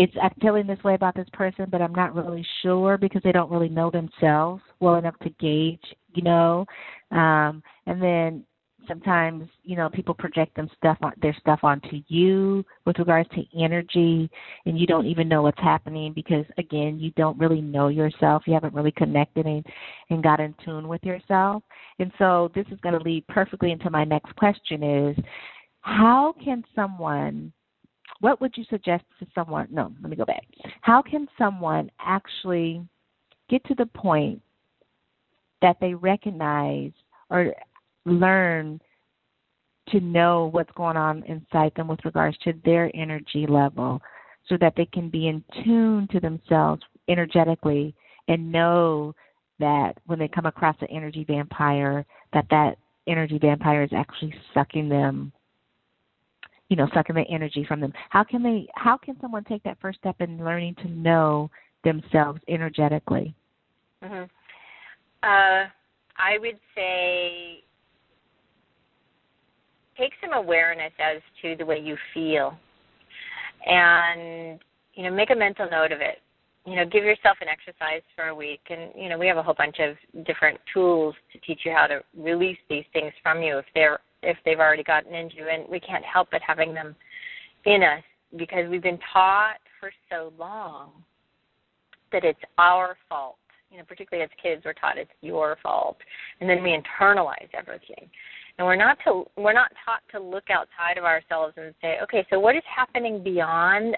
it's 0.00 0.14
I'm 0.22 0.32
feeling 0.40 0.66
this 0.66 0.82
way 0.82 0.94
about 0.94 1.14
this 1.14 1.28
person, 1.34 1.66
but 1.70 1.82
I'm 1.82 1.94
not 1.94 2.14
really 2.14 2.46
sure 2.62 2.96
because 2.96 3.20
they 3.22 3.32
don't 3.32 3.50
really 3.50 3.68
know 3.68 3.90
themselves 3.90 4.62
well 4.80 4.94
enough 4.94 5.18
to 5.18 5.28
gauge, 5.38 5.84
you 6.14 6.22
know. 6.22 6.64
Um, 7.10 7.62
and 7.86 8.00
then 8.00 8.44
sometimes, 8.86 9.48
you 9.62 9.76
know, 9.76 9.88
people 9.88 10.14
project 10.14 10.56
them 10.56 10.68
stuff 10.76 10.98
on 11.02 11.12
their 11.22 11.36
stuff 11.40 11.60
onto 11.62 12.02
you 12.08 12.64
with 12.86 12.98
regards 12.98 13.28
to 13.30 13.44
energy, 13.58 14.30
and 14.66 14.78
you 14.78 14.86
don't 14.86 15.06
even 15.06 15.28
know 15.28 15.42
what's 15.42 15.60
happening 15.60 16.12
because 16.12 16.44
again, 16.58 16.98
you 16.98 17.10
don't 17.12 17.38
really 17.38 17.60
know 17.60 17.88
yourself. 17.88 18.42
You 18.46 18.54
haven't 18.54 18.74
really 18.74 18.92
connected 18.92 19.46
and 19.46 19.64
and 20.10 20.22
got 20.22 20.40
in 20.40 20.54
tune 20.64 20.88
with 20.88 21.02
yourself. 21.04 21.62
And 21.98 22.12
so 22.18 22.50
this 22.54 22.66
is 22.70 22.80
going 22.80 22.98
to 22.98 23.04
lead 23.04 23.26
perfectly 23.28 23.72
into 23.72 23.90
my 23.90 24.04
next 24.04 24.34
question: 24.36 24.82
is 24.82 25.16
how 25.80 26.34
can 26.42 26.64
someone 26.74 27.52
what 28.20 28.40
would 28.40 28.54
you 28.56 28.64
suggest 28.68 29.04
to 29.18 29.26
someone? 29.34 29.66
No, 29.70 29.92
let 30.02 30.10
me 30.10 30.16
go 30.16 30.26
back. 30.26 30.46
How 30.82 31.00
can 31.00 31.26
someone 31.38 31.90
actually 32.00 32.82
get 33.48 33.64
to 33.64 33.74
the 33.74 33.86
point 33.86 34.42
that 35.62 35.76
they 35.80 35.94
recognize 35.94 36.92
or 37.30 37.54
learn 38.04 38.80
to 39.88 40.00
know 40.00 40.48
what's 40.52 40.70
going 40.72 40.96
on 40.96 41.22
inside 41.24 41.72
them 41.76 41.88
with 41.88 42.04
regards 42.04 42.36
to 42.38 42.52
their 42.64 42.90
energy 42.94 43.46
level 43.48 44.00
so 44.48 44.56
that 44.60 44.74
they 44.76 44.86
can 44.86 45.08
be 45.08 45.28
in 45.28 45.42
tune 45.64 46.08
to 46.10 46.20
themselves 46.20 46.82
energetically 47.08 47.94
and 48.28 48.50
know 48.50 49.14
that 49.58 49.94
when 50.06 50.18
they 50.18 50.28
come 50.28 50.46
across 50.46 50.76
an 50.80 50.88
energy 50.90 51.24
vampire 51.24 52.04
that 52.32 52.46
that 52.50 52.76
energy 53.06 53.38
vampire 53.38 53.82
is 53.82 53.90
actually 53.94 54.34
sucking 54.54 54.88
them 54.88 55.32
you 56.68 56.76
know 56.76 56.88
sucking 56.94 57.16
the 57.16 57.24
energy 57.28 57.64
from 57.66 57.80
them 57.80 57.92
how 58.10 58.24
can 58.24 58.42
they 58.42 58.66
how 58.74 58.96
can 58.96 59.16
someone 59.20 59.44
take 59.44 59.62
that 59.62 59.78
first 59.80 59.98
step 59.98 60.16
in 60.20 60.42
learning 60.44 60.74
to 60.76 60.88
know 60.88 61.50
themselves 61.84 62.40
energetically 62.48 63.34
mm-hmm. 64.02 64.22
uh, 65.22 65.66
i 66.16 66.38
would 66.38 66.58
say 66.74 67.62
take 70.00 70.12
some 70.20 70.32
awareness 70.32 70.92
as 70.98 71.22
to 71.42 71.54
the 71.56 71.64
way 71.64 71.78
you 71.78 71.96
feel 72.14 72.56
and 73.66 74.58
you 74.94 75.04
know 75.04 75.14
make 75.14 75.30
a 75.30 75.36
mental 75.36 75.68
note 75.70 75.92
of 75.92 76.00
it 76.00 76.18
you 76.66 76.74
know 76.74 76.84
give 76.86 77.04
yourself 77.04 77.36
an 77.40 77.48
exercise 77.48 78.02
for 78.16 78.28
a 78.28 78.34
week 78.34 78.60
and 78.70 78.90
you 78.96 79.08
know 79.08 79.18
we 79.18 79.26
have 79.26 79.36
a 79.36 79.42
whole 79.42 79.54
bunch 79.54 79.76
of 79.78 79.96
different 80.24 80.58
tools 80.72 81.14
to 81.32 81.38
teach 81.40 81.60
you 81.64 81.72
how 81.72 81.86
to 81.86 82.00
release 82.16 82.58
these 82.70 82.84
things 82.94 83.12
from 83.22 83.42
you 83.42 83.58
if 83.58 83.66
they're 83.74 84.00
if 84.22 84.36
they've 84.44 84.58
already 84.58 84.82
gotten 84.82 85.14
into 85.14 85.36
you, 85.36 85.48
and 85.48 85.68
we 85.68 85.80
can't 85.80 86.04
help 86.04 86.28
but 86.30 86.40
having 86.46 86.74
them 86.74 86.94
in 87.64 87.82
us 87.82 88.02
because 88.36 88.68
we've 88.70 88.82
been 88.82 88.98
taught 89.12 89.58
for 89.78 89.90
so 90.10 90.32
long 90.38 90.90
that 92.12 92.24
it's 92.24 92.40
our 92.58 92.96
fault. 93.08 93.36
You 93.70 93.78
know, 93.78 93.84
particularly 93.84 94.24
as 94.24 94.30
kids, 94.42 94.62
we're 94.64 94.72
taught 94.72 94.98
it's 94.98 95.10
your 95.20 95.56
fault, 95.62 95.96
and 96.40 96.50
then 96.50 96.62
we 96.62 96.70
internalize 96.70 97.48
everything. 97.54 98.10
And 98.60 98.66
we're 98.66 98.76
not 98.76 98.98
to 99.06 99.24
we're 99.38 99.54
not 99.54 99.70
taught 99.86 100.02
to 100.12 100.22
look 100.22 100.44
outside 100.50 100.98
of 100.98 101.04
ourselves 101.04 101.54
and 101.56 101.74
say, 101.80 101.96
okay, 102.02 102.26
so 102.28 102.38
what 102.38 102.54
is 102.54 102.62
happening 102.68 103.24
beyond 103.24 103.96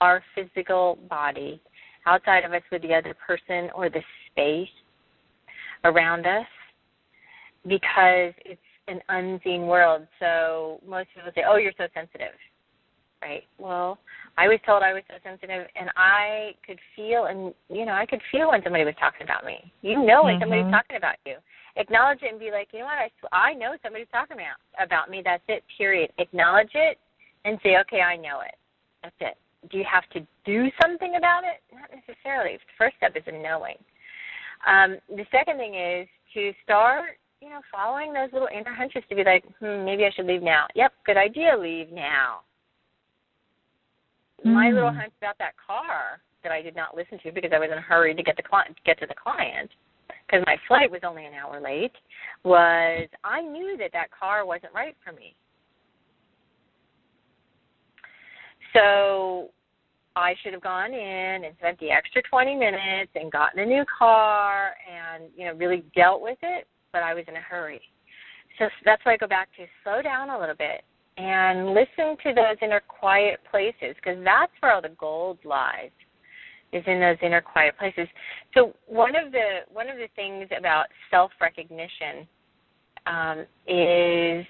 our 0.00 0.24
physical 0.34 0.98
body, 1.08 1.62
outside 2.04 2.44
of 2.44 2.52
us 2.52 2.62
with 2.72 2.82
the 2.82 2.92
other 2.92 3.14
person 3.24 3.70
or 3.76 3.88
the 3.88 4.00
space 4.26 4.66
around 5.84 6.26
us? 6.26 6.46
Because 7.62 8.34
it's 8.44 8.60
an 8.88 8.98
unseen 9.08 9.68
world. 9.68 10.04
So 10.18 10.80
most 10.84 11.10
people 11.14 11.30
say, 11.32 11.42
"Oh, 11.48 11.54
you're 11.54 11.70
so 11.78 11.86
sensitive." 11.94 12.34
Right? 13.22 13.44
Well, 13.58 13.98
I 14.36 14.48
was 14.48 14.58
told 14.66 14.82
I 14.82 14.94
was 14.94 15.04
so 15.08 15.14
sensitive 15.22 15.68
and 15.76 15.90
I 15.96 16.56
could 16.66 16.80
feel 16.96 17.26
and 17.26 17.54
you 17.70 17.86
know, 17.86 17.92
I 17.92 18.06
could 18.06 18.20
feel 18.32 18.48
when 18.50 18.64
somebody 18.64 18.84
was 18.84 18.96
talking 18.98 19.22
about 19.22 19.44
me. 19.44 19.72
You 19.82 20.04
know 20.04 20.24
when 20.24 20.34
mm-hmm. 20.34 20.42
somebody's 20.42 20.72
talking 20.72 20.96
about 20.96 21.18
you. 21.24 21.36
Acknowledge 21.76 22.22
it 22.22 22.30
and 22.30 22.40
be 22.40 22.50
like, 22.50 22.68
"You 22.72 22.80
know 22.80 22.86
what? 22.86 22.98
I 23.32 23.50
I 23.50 23.54
know 23.54 23.76
somebody's 23.82 24.10
talking 24.12 24.36
about 24.36 24.60
about 24.78 25.10
me. 25.10 25.22
That's 25.24 25.42
it. 25.48 25.64
Period." 25.76 26.12
Acknowledge 26.18 26.74
it 26.74 26.98
and 27.44 27.58
say, 27.62 27.78
"Okay, 27.80 28.00
I 28.00 28.16
know 28.16 28.40
it." 28.40 28.56
That's 29.02 29.16
it. 29.20 29.38
Do 29.70 29.78
you 29.78 29.84
have 29.84 30.08
to 30.10 30.26
do 30.44 30.70
something 30.80 31.16
about 31.16 31.44
it? 31.44 31.62
Not 31.72 31.90
necessarily. 31.90 32.56
The 32.56 32.72
first 32.76 32.96
step 32.96 33.16
is 33.16 33.22
a 33.26 33.32
knowing. 33.32 33.76
Um, 34.66 34.98
the 35.08 35.26
second 35.30 35.56
thing 35.56 35.74
is 35.74 36.08
to 36.34 36.52
start 36.62 37.18
you 37.42 37.50
know, 37.50 37.60
following 37.72 38.12
those 38.12 38.32
little 38.32 38.48
inner 38.54 38.72
hunches 38.72 39.02
to 39.08 39.16
be 39.16 39.24
like, 39.24 39.44
hmm, 39.58 39.84
maybe 39.84 40.04
I 40.04 40.10
should 40.14 40.26
leave 40.26 40.42
now. 40.42 40.66
Yep, 40.76 40.92
good 41.04 41.16
idea, 41.16 41.58
leave 41.58 41.90
now. 41.90 42.46
Mm. 44.46 44.54
My 44.54 44.70
little 44.70 44.90
hmm. 44.90 44.98
hunch 44.98 45.12
about 45.20 45.38
that 45.38 45.54
car 45.58 46.20
that 46.44 46.52
I 46.52 46.62
did 46.62 46.76
not 46.76 46.96
listen 46.96 47.18
to 47.24 47.32
because 47.32 47.50
I 47.52 47.58
was 47.58 47.68
in 47.70 47.78
a 47.78 47.82
hurry 47.82 48.14
to 48.14 48.22
get 48.22 48.36
the 48.36 48.42
client 48.42 48.76
get 48.86 48.98
to 49.00 49.06
the 49.06 49.14
client 49.14 49.70
because 50.32 50.44
my 50.46 50.56
flight 50.66 50.90
was 50.90 51.00
only 51.06 51.26
an 51.26 51.34
hour 51.34 51.60
late 51.60 51.92
was 52.44 53.08
I 53.22 53.42
knew 53.42 53.76
that 53.78 53.90
that 53.92 54.08
car 54.10 54.46
wasn't 54.46 54.72
right 54.74 54.96
for 55.04 55.12
me. 55.12 55.34
So 58.72 59.50
I 60.16 60.34
should 60.42 60.54
have 60.54 60.62
gone 60.62 60.94
in 60.94 61.44
and 61.44 61.54
spent 61.58 61.78
the 61.80 61.90
extra 61.90 62.22
20 62.22 62.54
minutes 62.54 63.10
and 63.14 63.30
gotten 63.30 63.60
a 63.60 63.66
new 63.66 63.84
car 63.98 64.72
and 64.90 65.24
you 65.36 65.46
know 65.46 65.54
really 65.54 65.84
dealt 65.94 66.22
with 66.22 66.38
it 66.42 66.66
but 66.92 67.02
I 67.02 67.14
was 67.14 67.24
in 67.28 67.36
a 67.36 67.40
hurry. 67.40 67.80
So 68.58 68.66
that's 68.84 69.04
why 69.04 69.14
I 69.14 69.16
go 69.16 69.26
back 69.26 69.48
to 69.56 69.64
slow 69.82 70.02
down 70.02 70.30
a 70.30 70.38
little 70.38 70.54
bit 70.54 70.82
and 71.16 71.68
listen 71.68 72.16
to 72.22 72.34
those 72.34 72.56
inner 72.62 72.82
quiet 72.86 73.40
places 73.50 73.96
because 73.96 74.22
that's 74.24 74.52
where 74.60 74.74
all 74.74 74.82
the 74.82 74.90
gold 74.98 75.38
lies 75.44 75.90
is 76.72 76.82
in 76.86 77.00
those 77.00 77.16
inner 77.22 77.40
quiet 77.40 77.76
places. 77.78 78.08
So 78.54 78.74
one 78.86 79.14
of 79.14 79.32
the 79.32 79.60
one 79.72 79.88
of 79.88 79.96
the 79.96 80.08
things 80.16 80.48
about 80.56 80.86
self 81.10 81.30
recognition 81.40 82.26
um, 83.06 83.40
is 83.66 84.46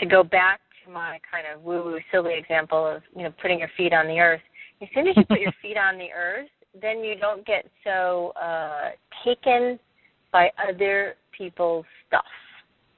to 0.00 0.06
go 0.08 0.22
back 0.22 0.60
to 0.84 0.90
my 0.90 1.18
kind 1.30 1.46
of 1.52 1.62
woo 1.62 1.84
woo 1.84 1.98
silly 2.10 2.34
example 2.38 2.86
of, 2.86 3.02
you 3.16 3.22
know, 3.22 3.32
putting 3.40 3.58
your 3.58 3.70
feet 3.76 3.92
on 3.92 4.06
the 4.06 4.18
earth, 4.18 4.40
as 4.82 4.88
soon 4.94 5.06
as 5.06 5.16
you 5.16 5.24
put 5.24 5.40
your 5.40 5.52
feet 5.62 5.76
on 5.76 5.98
the 5.98 6.08
earth, 6.16 6.48
then 6.80 7.04
you 7.04 7.14
don't 7.16 7.46
get 7.46 7.66
so 7.84 8.32
uh 8.40 8.90
taken 9.24 9.78
by 10.32 10.50
other 10.68 11.14
people's 11.36 11.84
stuff 12.08 12.24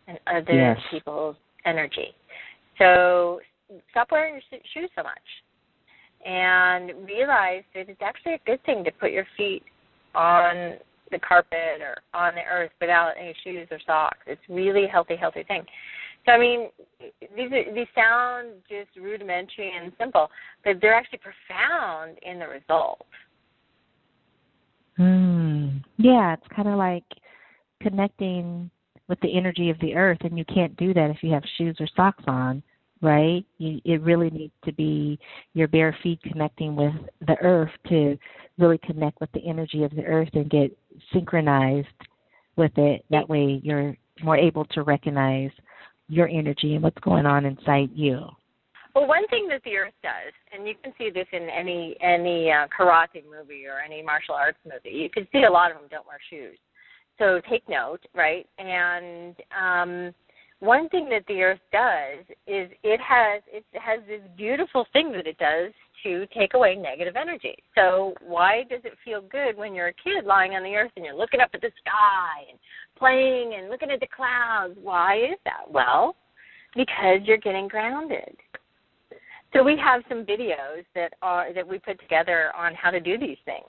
and 0.09 0.19
other 0.27 0.55
yes. 0.55 0.79
people's 0.91 1.37
energy. 1.65 2.15
So 2.79 3.41
stop 3.91 4.09
wearing 4.13 4.41
your 4.51 4.61
shoes 4.73 4.91
so 4.95 5.03
much 5.03 5.19
and 6.27 7.07
realize 7.07 7.63
that 7.75 7.89
it's 7.89 8.03
actually 8.03 8.35
a 8.35 8.41
good 8.45 8.63
thing 8.65 8.83
to 8.85 8.91
put 8.91 9.13
your 9.13 9.27
feet 9.37 9.63
on 10.15 10.75
the 11.13 11.19
carpet 11.21 11.81
or 11.81 11.99
on 12.19 12.35
the 12.35 12.43
earth 12.51 12.73
without 12.81 13.13
any 13.19 13.35
shoes 13.45 13.69
or 13.71 13.79
socks. 13.87 14.19
It's 14.27 14.41
really 14.49 14.87
healthy, 14.91 15.15
healthy 15.17 15.45
thing. 15.45 15.63
So 16.27 16.33
I 16.33 16.39
mean, 16.39 16.69
these 17.37 17.53
are, 17.53 17.75
these 17.75 17.87
sound 17.95 18.49
just 18.69 18.89
rudimentary 19.01 19.73
and 19.81 19.93
simple, 19.99 20.29
but 20.65 20.75
they're 20.81 20.95
actually 20.95 21.21
profound 21.21 22.19
in 22.23 22.41
the 22.41 22.49
result. 22.49 23.07
Hmm. 24.97 25.69
Yeah, 25.99 26.35
it's 26.35 26.55
kind 26.55 26.69
of 26.69 26.77
like 26.77 27.05
connecting 27.81 28.69
with 29.09 29.21
the 29.21 29.37
energy 29.37 29.71
of 29.71 29.79
the 29.79 29.95
earth, 29.95 30.19
and 30.23 30.37
you 30.37 30.45
can't 30.53 30.77
do 30.77 30.93
that 30.95 31.11
if 31.11 31.19
you 31.23 31.33
have 31.33 31.45
shoes 31.57 31.77
or 31.79 31.87
socks 31.95 32.25
on, 32.27 32.65
right? 33.03 33.45
You, 33.59 33.81
it 33.85 34.01
really 34.03 34.31
needs 34.31 34.55
to 34.65 34.73
be 34.73 35.19
your 35.55 35.69
bare 35.69 35.97
feet 36.03 36.21
connecting 36.23 36.77
with 36.77 36.95
the 37.27 37.37
earth 37.43 37.71
to 37.89 38.19
really 38.59 38.79
connect 38.79 39.21
with 39.21 39.31
the 39.33 39.47
energy 39.47 39.85
of 39.85 39.95
the 39.95 40.05
earth 40.05 40.31
and 40.35 40.49
get 40.51 40.77
synchronized 41.13 41.89
with 42.57 42.73
it. 42.77 43.05
That 43.11 43.29
way, 43.29 43.61
you're 43.63 43.97
more 44.23 44.37
able 44.37 44.65
to 44.67 44.83
recognize 44.83 45.51
your 46.09 46.29
energy 46.29 46.75
and 46.75 46.83
what's 46.83 46.99
going 47.01 47.27
on 47.27 47.45
inside 47.45 47.91
you. 47.95 48.21
Well, 48.95 49.07
one 49.07 49.27
thing 49.29 49.47
that 49.49 49.61
the 49.65 49.77
earth 49.77 49.93
does, 50.03 50.33
and 50.53 50.67
you 50.67 50.75
can 50.83 50.95
see 50.97 51.11
this 51.11 51.27
in 51.33 51.51
any 51.51 51.97
any 52.01 52.51
uh, 52.51 52.67
karate 52.69 53.23
movie 53.31 53.67
or 53.67 53.81
any 53.85 54.03
martial 54.03 54.35
arts 54.35 54.59
movie, 54.65 54.97
you 54.97 55.11
can 55.11 55.29
see 55.33 55.45
a 55.45 55.51
lot 55.51 55.71
of 55.71 55.77
them 55.77 55.87
don't 55.91 56.07
wear 56.07 56.19
shoes. 56.31 56.57
So 57.19 57.41
take 57.51 57.69
note, 57.69 58.01
right? 58.15 58.47
And 58.59 59.37
um, 59.55 60.15
one 60.61 60.89
thing 60.89 61.09
that 61.11 61.25
the 61.29 61.43
earth 61.43 61.61
does 61.71 62.25
is 62.47 62.71
it 62.83 63.01
has 63.01 63.43
it 63.53 63.65
has 63.75 64.01
this 64.09 64.23
beautiful 64.37 64.87
thing 64.93 65.13
that 65.13 65.27
it 65.27 65.37
does 65.39 65.73
to 66.03 66.27
take 66.37 66.55
away 66.55 66.75
negative 66.75 67.15
energy. 67.17 67.57
So 67.75 68.15
why 68.27 68.63
does 68.71 68.81
it 68.85 68.93
feel 69.05 69.21
good 69.21 69.57
when 69.57 69.75
you're 69.75 69.89
a 69.89 69.93
kid 69.93 70.25
lying 70.25 70.53
on 70.53 70.63
the 70.63 70.75
earth 70.75 70.93
and 70.97 71.05
you're 71.05 71.17
looking 71.17 71.41
up 71.41 71.51
at 71.53 71.61
the 71.61 71.71
sky 71.81 72.49
and 72.49 72.59
playing 72.99 73.55
and 73.59 73.69
looking 73.69 73.91
at 73.91 74.01
the 74.01 74.07
clouds? 74.15 74.75
Why 74.83 75.17
is 75.17 75.39
that? 75.45 75.71
Well, 75.71 76.17
because 76.75 77.21
you're 77.25 77.39
getting 77.39 77.69
grounded. 77.69 78.37
So 79.53 79.63
we 79.63 79.77
have 79.83 80.03
some 80.09 80.25
videos 80.25 80.85
that 80.95 81.13
are 81.23 81.53
that 81.53 81.67
we 81.67 81.79
put 81.79 82.01
together 82.01 82.51
on 82.57 82.75
how 82.75 82.91
to 82.91 83.01
do 83.01 83.19
these 83.19 83.39
things. 83.45 83.69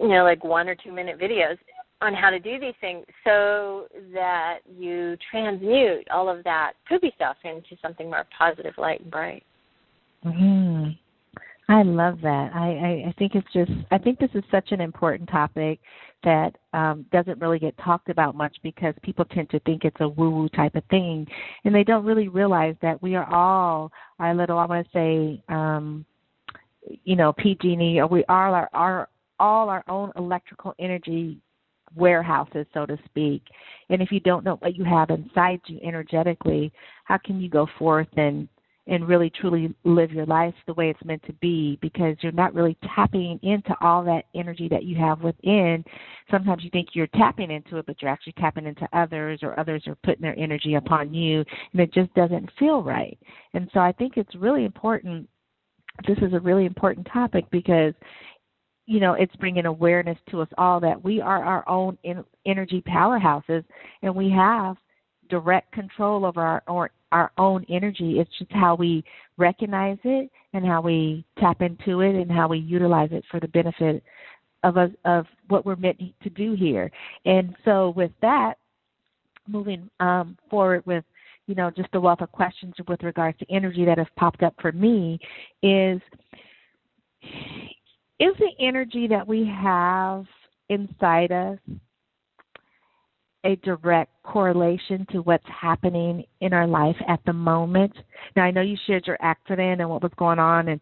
You 0.00 0.08
know, 0.08 0.24
like 0.24 0.42
one 0.42 0.68
or 0.68 0.74
two 0.74 0.92
minute 0.92 1.20
videos 1.20 1.56
on 2.00 2.14
how 2.14 2.30
to 2.30 2.38
do 2.38 2.58
these 2.58 2.74
things 2.80 3.04
so 3.24 3.86
that 4.12 4.58
you 4.78 5.16
transmute 5.30 6.06
all 6.10 6.28
of 6.28 6.44
that 6.44 6.72
poopy 6.88 7.12
stuff 7.16 7.36
into 7.44 7.76
something 7.80 8.10
more 8.10 8.26
positive, 8.36 8.74
light, 8.76 9.00
and 9.00 9.10
bright. 9.10 9.44
Hmm. 10.22 10.88
I 11.68 11.82
love 11.82 12.18
that. 12.22 12.50
I, 12.54 12.68
I, 12.68 13.08
I 13.08 13.14
think 13.18 13.34
it's 13.34 13.52
just 13.52 13.70
I 13.90 13.96
think 13.96 14.18
this 14.18 14.30
is 14.34 14.44
such 14.50 14.72
an 14.72 14.82
important 14.82 15.30
topic 15.30 15.80
that 16.22 16.56
um, 16.72 17.06
doesn't 17.10 17.40
really 17.40 17.58
get 17.58 17.76
talked 17.78 18.10
about 18.10 18.34
much 18.34 18.56
because 18.62 18.94
people 19.02 19.24
tend 19.24 19.48
to 19.50 19.60
think 19.60 19.84
it's 19.84 19.96
a 20.00 20.08
woo 20.08 20.30
woo 20.30 20.48
type 20.50 20.74
of 20.74 20.84
thing, 20.90 21.26
and 21.64 21.74
they 21.74 21.84
don't 21.84 22.04
really 22.04 22.28
realize 22.28 22.74
that 22.82 23.00
we 23.02 23.14
are 23.14 23.32
all 23.32 23.90
our 24.18 24.34
little 24.34 24.58
I 24.58 24.66
want 24.66 24.86
to 24.86 24.92
say, 24.92 25.42
um, 25.48 26.04
you 27.04 27.16
know, 27.16 27.32
PG&E, 27.32 27.98
or 27.98 28.06
we 28.06 28.24
are 28.28 28.54
our, 28.54 28.68
our 28.74 29.08
all 29.40 29.68
our 29.70 29.84
own 29.88 30.12
electrical 30.16 30.74
energy 30.78 31.38
warehouses, 31.96 32.66
so 32.74 32.86
to 32.86 32.98
speak. 33.04 33.42
And 33.90 34.02
if 34.02 34.10
you 34.10 34.20
don't 34.20 34.44
know 34.44 34.56
what 34.56 34.76
you 34.76 34.84
have 34.84 35.10
inside 35.10 35.60
you 35.66 35.78
energetically, 35.82 36.72
how 37.04 37.18
can 37.18 37.40
you 37.40 37.48
go 37.48 37.66
forth 37.78 38.08
and 38.16 38.48
and 38.86 39.08
really 39.08 39.30
truly 39.30 39.74
live 39.84 40.12
your 40.12 40.26
life 40.26 40.54
the 40.66 40.74
way 40.74 40.90
it's 40.90 41.04
meant 41.04 41.22
to 41.24 41.32
be 41.34 41.78
because 41.80 42.16
you're 42.20 42.32
not 42.32 42.54
really 42.54 42.76
tapping 42.94 43.38
into 43.42 43.74
all 43.80 44.04
that 44.04 44.26
energy 44.34 44.68
that 44.68 44.84
you 44.84 44.94
have 44.96 45.22
within. 45.22 45.82
Sometimes 46.30 46.62
you 46.62 46.70
think 46.70 46.88
you're 46.92 47.06
tapping 47.08 47.50
into 47.50 47.78
it, 47.78 47.86
but 47.86 48.00
you're 48.02 48.10
actually 48.10 48.34
tapping 48.34 48.66
into 48.66 48.86
others, 48.92 49.40
or 49.42 49.58
others 49.58 49.82
are 49.86 49.96
putting 50.04 50.22
their 50.22 50.38
energy 50.38 50.74
upon 50.74 51.14
you, 51.14 51.44
and 51.72 51.80
it 51.80 51.94
just 51.94 52.12
doesn't 52.14 52.50
feel 52.58 52.82
right. 52.82 53.18
And 53.54 53.70
so 53.72 53.80
I 53.80 53.92
think 53.92 54.16
it's 54.16 54.34
really 54.34 54.64
important. 54.64 55.28
This 56.06 56.18
is 56.18 56.34
a 56.34 56.40
really 56.40 56.66
important 56.66 57.06
topic 57.10 57.44
because 57.50 57.94
you 58.86 59.00
know 59.00 59.14
it's 59.14 59.34
bringing 59.36 59.66
awareness 59.66 60.18
to 60.30 60.40
us 60.40 60.48
all 60.58 60.80
that 60.80 61.02
we 61.02 61.20
are 61.20 61.42
our 61.42 61.68
own 61.68 61.96
in, 62.04 62.24
energy 62.46 62.82
powerhouses 62.86 63.64
and 64.02 64.14
we 64.14 64.30
have 64.30 64.76
direct 65.28 65.72
control 65.72 66.24
over 66.26 66.40
our, 66.40 66.62
our 66.66 66.90
our 67.14 67.30
own 67.38 67.64
energy. 67.70 68.18
It's 68.18 68.30
just 68.38 68.50
how 68.52 68.74
we 68.74 69.04
recognize 69.38 69.98
it 70.02 70.30
and 70.52 70.66
how 70.66 70.82
we 70.82 71.24
tap 71.38 71.62
into 71.62 72.00
it 72.00 72.16
and 72.16 72.30
how 72.30 72.48
we 72.48 72.58
utilize 72.58 73.10
it 73.12 73.24
for 73.30 73.38
the 73.38 73.48
benefit 73.48 74.02
of 74.64 74.76
us 74.76 74.90
of 75.04 75.24
what 75.48 75.64
we're 75.64 75.76
meant 75.76 75.98
to 76.22 76.30
do 76.30 76.54
here. 76.54 76.90
And 77.24 77.54
so 77.64 77.94
with 77.96 78.10
that 78.20 78.54
moving 79.46 79.88
um, 80.00 80.36
forward 80.50 80.84
with 80.86 81.04
you 81.46 81.54
know 81.54 81.70
just 81.70 81.90
a 81.94 82.00
wealth 82.00 82.20
of 82.20 82.32
questions 82.32 82.74
with 82.88 83.02
regards 83.02 83.38
to 83.38 83.46
energy 83.48 83.84
that 83.84 83.98
have 83.98 84.08
popped 84.16 84.42
up 84.42 84.54
for 84.60 84.72
me 84.72 85.18
is 85.62 86.00
is 88.20 88.34
the 88.38 88.50
energy 88.60 89.06
that 89.08 89.26
we 89.26 89.46
have 89.46 90.24
inside 90.68 91.32
us 91.32 91.58
a 93.44 93.56
direct 93.56 94.10
correlation 94.22 95.06
to 95.12 95.18
what's 95.18 95.44
happening 95.48 96.24
in 96.40 96.52
our 96.54 96.66
life 96.66 96.96
at 97.06 97.20
the 97.26 97.32
moment. 97.32 97.92
Now, 98.36 98.44
I 98.44 98.50
know 98.50 98.62
you 98.62 98.76
shared 98.86 99.06
your 99.06 99.18
accident 99.20 99.80
and 99.80 99.90
what 99.90 100.02
was 100.02 100.12
going 100.16 100.38
on, 100.38 100.68
and 100.68 100.80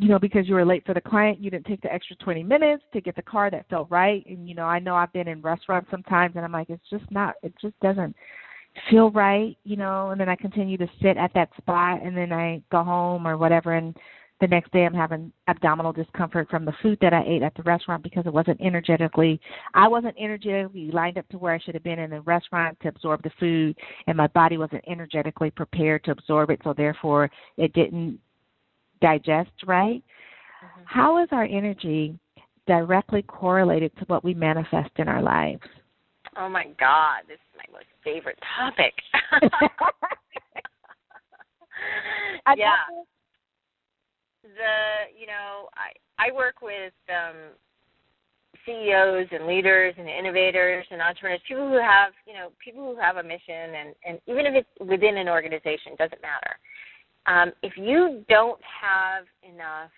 you 0.00 0.08
know, 0.08 0.18
because 0.18 0.48
you 0.48 0.54
were 0.54 0.64
late 0.64 0.84
for 0.86 0.94
the 0.94 1.00
client, 1.00 1.40
you 1.40 1.50
didn't 1.50 1.66
take 1.66 1.82
the 1.82 1.92
extra 1.92 2.16
20 2.16 2.42
minutes 2.42 2.82
to 2.94 3.02
get 3.02 3.16
the 3.16 3.22
car 3.22 3.50
that 3.50 3.68
felt 3.68 3.90
right. 3.90 4.24
And, 4.26 4.48
you 4.48 4.54
know, 4.54 4.64
I 4.64 4.78
know 4.78 4.94
I've 4.94 5.12
been 5.12 5.28
in 5.28 5.42
restaurants 5.42 5.90
sometimes 5.90 6.36
and 6.36 6.44
I'm 6.44 6.52
like, 6.52 6.70
it's 6.70 6.88
just 6.88 7.04
not, 7.10 7.34
it 7.42 7.52
just 7.60 7.78
doesn't 7.80 8.16
feel 8.88 9.10
right, 9.10 9.58
you 9.64 9.76
know, 9.76 10.08
and 10.08 10.18
then 10.18 10.30
I 10.30 10.36
continue 10.36 10.78
to 10.78 10.88
sit 11.02 11.18
at 11.18 11.32
that 11.34 11.50
spot 11.58 12.02
and 12.02 12.16
then 12.16 12.32
I 12.32 12.62
go 12.72 12.82
home 12.82 13.26
or 13.26 13.36
whatever 13.36 13.74
and 13.74 13.94
the 14.40 14.46
next 14.46 14.72
day 14.72 14.84
I'm 14.84 14.94
having 14.94 15.32
abdominal 15.48 15.92
discomfort 15.92 16.48
from 16.48 16.64
the 16.64 16.72
food 16.82 16.98
that 17.00 17.12
I 17.12 17.22
ate 17.26 17.42
at 17.42 17.54
the 17.54 17.62
restaurant 17.62 18.02
because 18.02 18.24
it 18.26 18.32
wasn't 18.32 18.60
energetically 18.60 19.40
I 19.74 19.86
wasn't 19.86 20.16
energetically 20.18 20.90
lined 20.92 21.18
up 21.18 21.28
to 21.28 21.38
where 21.38 21.54
I 21.54 21.58
should 21.58 21.74
have 21.74 21.82
been 21.84 21.98
in 21.98 22.10
the 22.10 22.22
restaurant 22.22 22.78
to 22.80 22.88
absorb 22.88 23.22
the 23.22 23.30
food 23.38 23.76
and 24.06 24.16
my 24.16 24.28
body 24.28 24.56
wasn't 24.56 24.84
energetically 24.88 25.50
prepared 25.50 26.04
to 26.04 26.12
absorb 26.12 26.50
it 26.50 26.60
so 26.64 26.72
therefore 26.72 27.30
it 27.56 27.72
didn't 27.74 28.18
digest 29.00 29.50
right. 29.66 30.02
Mm-hmm. 30.64 30.82
How 30.86 31.22
is 31.22 31.28
our 31.32 31.44
energy 31.44 32.18
directly 32.66 33.22
correlated 33.22 33.92
to 33.98 34.04
what 34.06 34.24
we 34.24 34.34
manifest 34.34 34.90
in 34.96 35.08
our 35.08 35.22
lives? 35.22 35.62
Oh 36.36 36.48
my 36.48 36.64
God, 36.78 37.22
this 37.28 37.36
is 37.36 37.58
my 37.58 37.64
most 37.72 37.86
favorite 38.04 38.38
topic. 38.56 38.94
yeah 42.56 42.74
the 44.42 45.10
you 45.18 45.26
know 45.26 45.68
I 45.74 45.92
I 46.18 46.32
work 46.32 46.62
with 46.62 46.92
um, 47.08 47.52
CEOs 48.66 49.26
and 49.32 49.46
leaders 49.46 49.94
and 49.98 50.08
innovators 50.08 50.84
and 50.90 51.00
entrepreneurs, 51.00 51.40
people 51.46 51.68
who 51.68 51.80
have 51.80 52.12
you 52.26 52.34
know 52.34 52.50
people 52.62 52.94
who 52.94 53.00
have 53.00 53.16
a 53.16 53.22
mission 53.22 53.74
and 53.76 53.94
and 54.06 54.20
even 54.26 54.46
if 54.46 54.54
it's 54.54 54.90
within 54.90 55.16
an 55.16 55.28
organization, 55.28 55.92
doesn't 55.98 56.20
matter. 56.22 56.56
Um, 57.26 57.52
if 57.62 57.74
you 57.76 58.24
don't 58.28 58.60
have 58.64 59.24
enough 59.42 59.90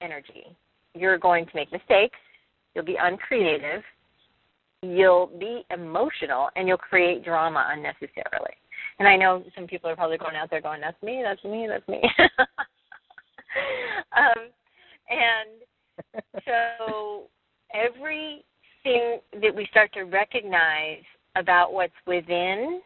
energy, 0.00 0.56
you're 0.94 1.18
going 1.18 1.44
to 1.46 1.52
make 1.54 1.70
mistakes. 1.70 2.18
You'll 2.74 2.84
be 2.84 2.96
uncreative. 3.00 3.82
You'll 4.82 5.30
be 5.38 5.64
emotional, 5.70 6.48
and 6.56 6.68
you'll 6.68 6.76
create 6.76 7.24
drama 7.24 7.68
unnecessarily. 7.70 8.52
And 8.98 9.08
I 9.08 9.16
know 9.16 9.42
some 9.54 9.66
people 9.66 9.88
are 9.88 9.96
probably 9.96 10.18
going 10.18 10.36
out 10.36 10.50
there 10.50 10.60
going, 10.60 10.80
"That's 10.80 11.00
me. 11.02 11.22
That's 11.22 11.42
me. 11.44 11.66
That's 11.68 11.86
me." 11.88 12.02
um, 14.16 14.48
and 15.08 16.24
so 16.44 17.24
everything 17.72 19.20
that 19.42 19.54
we 19.54 19.66
start 19.70 19.92
to 19.94 20.02
recognize 20.02 21.02
about 21.36 21.72
what's 21.72 21.92
within 22.06 22.80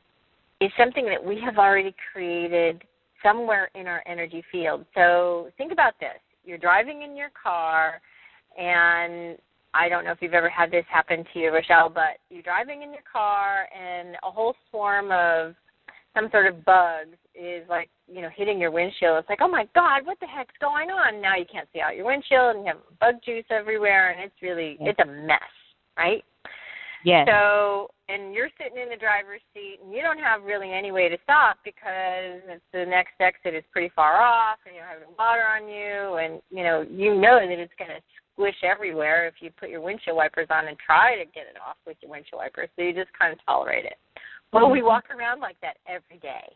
is 0.60 0.70
something 0.78 1.04
that 1.06 1.22
we 1.24 1.40
have 1.40 1.58
already 1.58 1.94
created 2.12 2.82
somewhere 3.22 3.70
in 3.74 3.86
our 3.86 4.02
energy 4.06 4.42
field. 4.50 4.84
So 4.94 5.50
think 5.56 5.72
about 5.72 5.94
this. 6.00 6.18
You're 6.44 6.58
driving 6.58 7.02
in 7.02 7.16
your 7.16 7.30
car 7.40 8.00
and 8.56 9.38
I 9.74 9.88
don't 9.88 10.04
know 10.04 10.12
if 10.12 10.18
you've 10.20 10.34
ever 10.34 10.48
had 10.48 10.70
this 10.70 10.84
happen 10.90 11.24
to 11.32 11.38
you, 11.38 11.52
Rochelle, 11.52 11.90
but 11.90 12.18
you're 12.30 12.42
driving 12.42 12.82
in 12.82 12.90
your 12.90 13.02
car 13.10 13.68
and 13.76 14.16
a 14.26 14.30
whole 14.30 14.54
swarm 14.70 15.12
of 15.12 15.54
some 16.14 16.28
sort 16.30 16.46
of 16.46 16.64
bug 16.64 17.08
is 17.38 17.68
like 17.68 17.88
you 18.06 18.20
know 18.20 18.28
hitting 18.34 18.58
your 18.58 18.70
windshield. 18.70 19.18
It's 19.18 19.28
like, 19.28 19.40
oh 19.40 19.48
my 19.48 19.66
God, 19.74 20.04
what 20.04 20.18
the 20.20 20.26
heck's 20.26 20.54
going 20.60 20.90
on? 20.90 21.22
Now 21.22 21.36
you 21.36 21.46
can't 21.50 21.68
see 21.72 21.80
out 21.80 21.96
your 21.96 22.06
windshield, 22.06 22.56
and 22.56 22.66
you 22.66 22.72
have 22.72 22.98
bug 23.00 23.22
juice 23.24 23.46
everywhere, 23.50 24.10
and 24.10 24.20
it's 24.20 24.42
really 24.42 24.76
it's 24.80 24.98
a 25.00 25.06
mess, 25.06 25.40
right? 25.96 26.24
yeah 27.04 27.24
So, 27.26 27.90
and 28.08 28.34
you're 28.34 28.50
sitting 28.58 28.82
in 28.82 28.88
the 28.88 28.96
driver's 28.96 29.42
seat, 29.54 29.78
and 29.84 29.92
you 29.92 30.02
don't 30.02 30.18
have 30.18 30.42
really 30.42 30.72
any 30.72 30.90
way 30.90 31.08
to 31.08 31.16
stop 31.22 31.58
because 31.64 32.42
it's 32.48 32.64
the 32.72 32.84
next 32.84 33.14
exit 33.20 33.54
is 33.54 33.64
pretty 33.70 33.92
far 33.94 34.20
off, 34.20 34.58
and 34.66 34.74
you're 34.74 34.84
having 34.84 35.14
water 35.18 35.44
on 35.46 35.68
you, 35.68 36.18
and 36.18 36.42
you 36.50 36.64
know 36.64 36.84
you 36.90 37.14
know 37.14 37.38
that 37.38 37.58
it's 37.58 37.78
going 37.78 37.90
to 37.90 38.02
squish 38.34 38.62
everywhere 38.62 39.26
if 39.26 39.34
you 39.40 39.50
put 39.58 39.68
your 39.68 39.80
windshield 39.80 40.16
wipers 40.16 40.46
on 40.50 40.68
and 40.68 40.76
try 40.78 41.16
to 41.16 41.24
get 41.24 41.46
it 41.50 41.58
off 41.66 41.76
with 41.86 41.96
your 42.00 42.10
windshield 42.10 42.40
wipers. 42.40 42.68
So 42.76 42.82
you 42.82 42.94
just 42.94 43.10
kind 43.18 43.32
of 43.32 43.38
tolerate 43.44 43.84
it. 43.84 43.98
Well, 44.52 44.70
we 44.70 44.78
mm-hmm. 44.78 44.86
walk 44.86 45.04
around 45.10 45.40
like 45.40 45.56
that 45.60 45.76
every 45.86 46.18
day. 46.18 46.54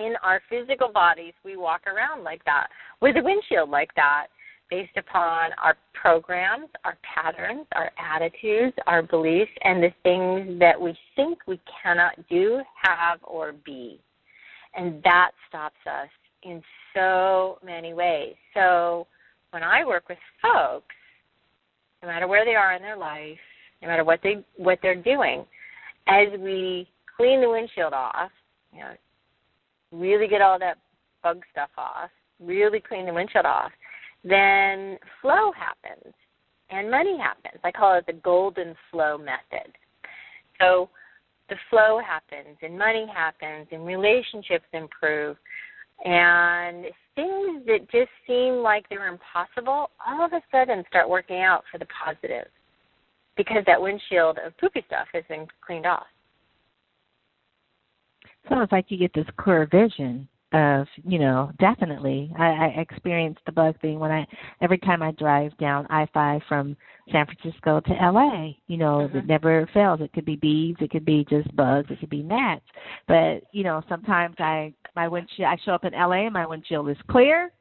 In 0.00 0.14
our 0.22 0.40
physical 0.48 0.88
bodies, 0.88 1.34
we 1.44 1.58
walk 1.58 1.82
around 1.86 2.24
like 2.24 2.42
that 2.46 2.68
with 3.02 3.16
a 3.16 3.22
windshield 3.22 3.68
like 3.68 3.94
that 3.96 4.28
based 4.70 4.96
upon 4.96 5.50
our 5.62 5.76
programs, 5.92 6.68
our 6.84 6.96
patterns, 7.02 7.66
our 7.74 7.90
attitudes, 7.98 8.74
our 8.86 9.02
beliefs, 9.02 9.50
and 9.62 9.82
the 9.82 9.92
things 10.02 10.58
that 10.58 10.80
we 10.80 10.96
think 11.16 11.38
we 11.46 11.60
cannot 11.82 12.12
do, 12.30 12.62
have, 12.82 13.18
or 13.24 13.52
be. 13.52 14.00
And 14.74 15.02
that 15.02 15.32
stops 15.48 15.76
us 15.86 16.08
in 16.44 16.62
so 16.94 17.58
many 17.62 17.92
ways. 17.92 18.34
So 18.54 19.06
when 19.50 19.62
I 19.62 19.84
work 19.84 20.08
with 20.08 20.18
folks, 20.40 20.94
no 22.02 22.08
matter 22.08 22.26
where 22.26 22.46
they 22.46 22.54
are 22.54 22.72
in 22.74 22.80
their 22.80 22.96
life, 22.96 23.38
no 23.82 23.88
matter 23.88 24.04
what 24.04 24.20
they 24.22 24.42
what 24.56 24.78
they're 24.80 24.94
doing, 24.94 25.44
as 26.06 26.28
we 26.38 26.88
clean 27.16 27.42
the 27.42 27.50
windshield 27.50 27.92
off, 27.92 28.30
you 28.72 28.80
know, 28.80 28.92
really 29.92 30.28
get 30.28 30.42
all 30.42 30.58
that 30.58 30.78
bug 31.22 31.42
stuff 31.50 31.70
off, 31.76 32.10
really 32.40 32.80
clean 32.80 33.06
the 33.06 33.12
windshield 33.12 33.46
off, 33.46 33.72
then 34.24 34.98
flow 35.20 35.52
happens 35.52 36.14
and 36.70 36.90
money 36.90 37.18
happens. 37.18 37.60
I 37.64 37.70
call 37.70 37.98
it 37.98 38.06
the 38.06 38.12
golden 38.12 38.74
flow 38.90 39.18
method. 39.18 39.72
So 40.60 40.88
the 41.48 41.56
flow 41.68 42.00
happens 42.04 42.56
and 42.62 42.78
money 42.78 43.06
happens 43.12 43.66
and 43.72 43.84
relationships 43.84 44.66
improve 44.72 45.36
and 46.04 46.86
things 47.14 47.66
that 47.66 47.90
just 47.90 48.10
seem 48.26 48.56
like 48.62 48.88
they're 48.88 49.08
impossible 49.08 49.90
all 50.06 50.24
of 50.24 50.32
a 50.32 50.40
sudden 50.50 50.84
start 50.88 51.08
working 51.08 51.40
out 51.40 51.64
for 51.70 51.78
the 51.78 51.86
positive 51.86 52.46
because 53.36 53.64
that 53.66 53.80
windshield 53.80 54.38
of 54.44 54.56
poopy 54.58 54.82
stuff 54.86 55.08
has 55.12 55.24
been 55.28 55.46
cleaned 55.64 55.86
off. 55.86 56.06
Sounds 58.50 58.72
like 58.72 58.86
you 58.88 58.98
get 58.98 59.14
this 59.14 59.26
clear 59.38 59.66
vision 59.70 60.28
of 60.52 60.86
you 61.04 61.18
know 61.18 61.52
definitely. 61.60 62.32
I, 62.36 62.46
I 62.46 62.66
experienced 62.80 63.40
the 63.46 63.52
bug 63.52 63.80
thing 63.80 64.00
when 64.00 64.10
I 64.10 64.26
every 64.60 64.78
time 64.78 65.02
I 65.02 65.12
drive 65.12 65.56
down 65.58 65.86
I 65.90 66.06
five 66.12 66.42
from 66.48 66.76
San 67.12 67.26
Francisco 67.26 67.80
to 67.80 67.92
LA 67.92 68.50
you 68.66 68.76
know 68.76 69.08
mm-hmm. 69.08 69.18
it 69.18 69.26
never 69.26 69.68
fails. 69.72 70.00
It 70.00 70.12
could 70.12 70.24
be 70.24 70.36
bees 70.36 70.76
it 70.80 70.90
could 70.90 71.04
be 71.04 71.24
just 71.30 71.54
bugs 71.54 71.88
it 71.90 72.00
could 72.00 72.10
be 72.10 72.22
gnats. 72.22 72.64
But 73.06 73.44
you 73.52 73.62
know 73.62 73.82
sometimes 73.88 74.34
I 74.38 74.74
my 74.96 75.06
windshield 75.06 75.48
I 75.48 75.56
show 75.64 75.72
up 75.72 75.84
in 75.84 75.92
LA 75.92 76.26
and 76.26 76.32
my 76.32 76.46
windshield 76.46 76.90
is 76.90 76.96
clear 77.08 77.52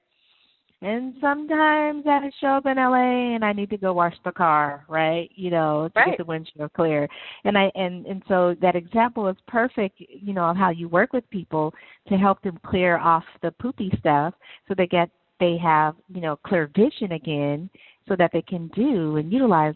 and 0.82 1.14
sometimes 1.20 2.06
I 2.08 2.32
show 2.40 2.48
up 2.48 2.66
in 2.66 2.78
LA 2.78 3.36
and 3.36 3.44
I 3.44 3.52
need 3.52 3.70
to 3.72 3.78
go 3.78 3.92
wash 3.92 4.16
the 4.24 4.32
car, 4.32 4.86
right? 4.88 5.30
You 5.36 5.50
know, 5.50 5.90
to 5.94 6.00
right. 6.00 6.10
get 6.12 6.18
the 6.18 6.26
windshield 6.26 6.72
clear. 6.74 7.08
And 7.44 7.58
I 7.58 7.70
and 7.76 8.06
and 8.06 8.24
so 8.30 8.56
that 8.62 8.76
example 8.76 9.28
is 9.28 9.36
perfect, 9.48 10.00
you 10.00 10.34
know, 10.34 10.46
of 10.46 10.56
how 10.56 10.70
you 10.70 10.88
work 10.88 11.12
with 11.12 11.30
people 11.30 11.74
to 12.08 12.16
help 12.16 12.42
them 12.44 12.60
clear 12.66 12.98
off 12.98 13.26
the 13.42 13.52
poopy 13.52 13.92
stuff 14.00 14.34
so 14.68 14.74
they 14.78 14.88
get 14.88 15.10
they 15.42 15.58
have, 15.58 15.96
you 16.14 16.22
know, 16.22 16.38
clear 16.38 16.70
vision 16.74 17.12
again 17.12 17.70
so 18.08 18.16
that 18.16 18.32
they 18.32 18.42
can 18.42 18.70
do 18.70 19.18
and 19.18 19.34
utilize 19.34 19.76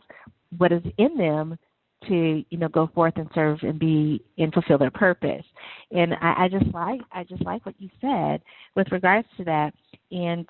what 0.58 0.72
is 0.72 0.84
in 0.98 1.18
them 1.18 1.58
to 2.08 2.44
you 2.50 2.58
know 2.58 2.68
go 2.68 2.90
forth 2.94 3.14
and 3.16 3.30
serve 3.34 3.60
and 3.62 3.80
be 3.80 4.22
and 4.38 4.54
fulfill 4.54 4.78
their 4.78 4.92
purpose 4.92 5.46
and 5.92 6.14
I, 6.16 6.44
I 6.44 6.48
just 6.50 6.66
like 6.74 7.00
i 7.14 7.24
just 7.24 7.44
like 7.44 7.66
what 7.66 7.76
you 7.80 7.90
said 8.02 8.42
with 8.76 8.92
regards 8.92 9.28
to 9.38 9.46
that 9.46 9.74
and 10.12 10.46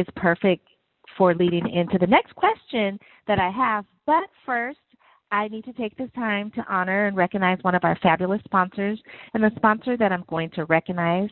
is 0.00 0.06
perfect 0.16 0.66
for 1.16 1.34
leading 1.34 1.68
into 1.68 1.98
the 1.98 2.06
next 2.06 2.34
question 2.34 2.98
that 3.26 3.38
I 3.38 3.50
have. 3.50 3.84
But 4.06 4.24
first, 4.46 4.78
I 5.30 5.48
need 5.48 5.64
to 5.64 5.72
take 5.72 5.96
this 5.96 6.10
time 6.14 6.50
to 6.52 6.64
honor 6.68 7.06
and 7.06 7.16
recognize 7.16 7.58
one 7.62 7.74
of 7.74 7.84
our 7.84 7.96
fabulous 8.02 8.40
sponsors, 8.44 8.98
and 9.34 9.42
the 9.42 9.50
sponsor 9.56 9.96
that 9.96 10.12
I'm 10.12 10.24
going 10.28 10.50
to 10.50 10.64
recognize 10.64 11.30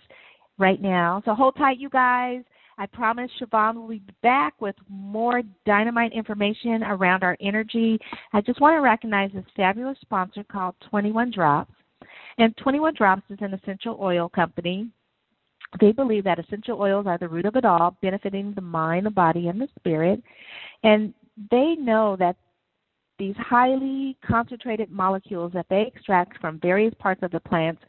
right 0.58 0.80
now. 0.80 1.22
So 1.24 1.34
hold 1.34 1.56
tight, 1.56 1.78
you 1.78 1.88
guys. 1.88 2.42
I 2.80 2.86
promise 2.86 3.28
Sheevaun 3.40 3.74
will 3.74 3.88
be 3.88 4.02
back 4.22 4.54
with 4.60 4.76
more 4.88 5.42
dynamite 5.66 6.12
information 6.12 6.84
around 6.84 7.24
our 7.24 7.36
energy. 7.40 7.98
I 8.32 8.40
just 8.40 8.60
want 8.60 8.76
to 8.76 8.80
recognize 8.80 9.32
this 9.34 9.44
fabulous 9.56 9.98
sponsor 10.00 10.44
called 10.44 10.76
21 10.88 11.32
Drops. 11.32 11.72
And 12.38 12.56
21 12.58 12.94
Drops 12.94 13.22
is 13.30 13.38
an 13.40 13.52
essential 13.52 13.98
oil 14.00 14.28
company 14.28 14.88
they 15.80 15.92
believe 15.92 16.24
that 16.24 16.38
essential 16.38 16.80
oils 16.80 17.06
are 17.06 17.18
the 17.18 17.28
root 17.28 17.44
of 17.44 17.56
it 17.56 17.64
all, 17.64 17.96
benefiting 18.00 18.52
the 18.54 18.60
mind, 18.60 19.06
the 19.06 19.10
body, 19.10 19.48
and 19.48 19.60
the 19.60 19.68
spirit. 19.78 20.22
And 20.82 21.12
they 21.50 21.76
know 21.78 22.16
that 22.18 22.36
these 23.18 23.36
highly 23.36 24.16
concentrated 24.26 24.90
molecules 24.90 25.52
that 25.52 25.66
they 25.68 25.82
extract 25.82 26.40
from 26.40 26.60
various 26.60 26.94
parts 26.98 27.22
of 27.22 27.32
the 27.32 27.40
plants, 27.40 27.82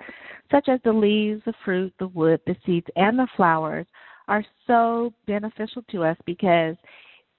such 0.51 0.67
as 0.67 0.79
the 0.83 0.91
leaves, 0.91 1.41
the 1.45 1.53
fruit, 1.63 1.93
the 1.99 2.07
wood, 2.07 2.41
the 2.47 2.55
seeds, 2.65 2.87
and 2.95 3.17
the 3.17 3.27
flowers, 3.35 3.85
are 4.27 4.43
so 4.67 5.13
beneficial 5.27 5.83
to 5.89 6.03
us 6.03 6.17
because 6.25 6.75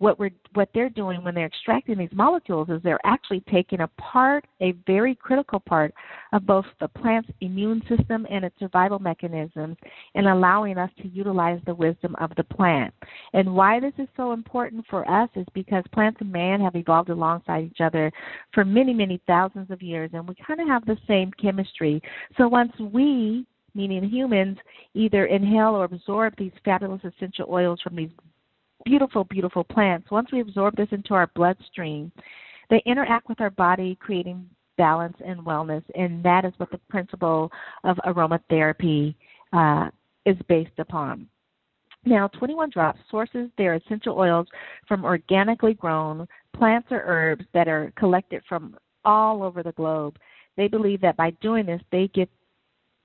what 0.00 0.18
we're 0.18 0.30
what 0.54 0.70
they're 0.74 0.88
doing 0.88 1.22
when 1.22 1.34
they're 1.34 1.46
extracting 1.46 1.96
these 1.98 2.08
molecules 2.12 2.68
is 2.70 2.80
they're 2.82 2.98
actually 3.04 3.44
taking 3.52 3.80
apart 3.80 4.46
a 4.62 4.72
very 4.86 5.14
critical 5.14 5.60
part 5.60 5.92
of 6.32 6.46
both 6.46 6.64
the 6.80 6.88
plant's 6.88 7.28
immune 7.42 7.82
system 7.86 8.26
and 8.30 8.44
its 8.44 8.58
survival 8.58 8.98
mechanisms 8.98 9.76
and 10.14 10.26
allowing 10.26 10.78
us 10.78 10.90
to 11.00 11.08
utilize 11.08 11.60
the 11.66 11.74
wisdom 11.74 12.16
of 12.18 12.32
the 12.36 12.44
plant. 12.44 12.92
And 13.34 13.54
why 13.54 13.78
this 13.78 13.92
is 13.98 14.08
so 14.16 14.32
important 14.32 14.86
for 14.88 15.08
us 15.08 15.28
is 15.36 15.46
because 15.52 15.84
plants 15.92 16.18
and 16.20 16.32
man 16.32 16.60
have 16.60 16.76
evolved 16.76 17.10
alongside 17.10 17.64
each 17.64 17.80
other 17.80 18.10
for 18.54 18.64
many, 18.64 18.94
many 18.94 19.20
thousands 19.26 19.70
of 19.70 19.82
years 19.82 20.10
and 20.14 20.26
we 20.26 20.34
kind 20.46 20.60
of 20.60 20.68
have 20.68 20.86
the 20.86 20.96
same 21.06 21.30
chemistry. 21.40 22.00
So 22.38 22.48
once 22.48 22.72
we 22.80 23.46
meaning 23.74 24.02
humans, 24.02 24.58
either 24.94 25.26
inhale 25.26 25.76
or 25.76 25.84
absorb 25.84 26.34
these 26.36 26.52
fabulous 26.64 27.00
essential 27.04 27.46
oils 27.48 27.80
from 27.82 27.96
these 27.96 28.10
beautiful, 28.84 29.24
beautiful 29.24 29.64
plants, 29.64 30.10
once 30.10 30.28
we 30.32 30.40
absorb 30.40 30.76
this 30.76 30.88
into 30.90 31.14
our 31.14 31.30
bloodstream, 31.34 32.12
they 32.68 32.82
interact 32.86 33.28
with 33.28 33.40
our 33.40 33.50
body, 33.50 33.96
creating 34.00 34.48
balance 34.78 35.16
and 35.24 35.40
wellness. 35.40 35.82
And 35.94 36.22
that 36.24 36.44
is 36.44 36.52
what 36.56 36.70
the 36.70 36.80
principle 36.88 37.50
of 37.84 37.96
aromatherapy 37.98 39.14
uh, 39.52 39.90
is 40.24 40.36
based 40.48 40.78
upon. 40.78 41.28
Now, 42.04 42.28
21 42.28 42.70
Drops 42.70 43.00
sources 43.10 43.50
their 43.58 43.74
essential 43.74 44.18
oils 44.18 44.46
from 44.88 45.04
organically 45.04 45.74
grown 45.74 46.26
plants 46.56 46.88
or 46.90 47.02
herbs 47.04 47.44
that 47.52 47.68
are 47.68 47.92
collected 47.96 48.42
from 48.48 48.76
all 49.04 49.42
over 49.42 49.62
the 49.62 49.72
globe. 49.72 50.16
They 50.56 50.66
believe 50.66 51.00
that 51.02 51.16
by 51.16 51.30
doing 51.42 51.66
this, 51.66 51.82
they 51.92 52.08
get 52.08 52.30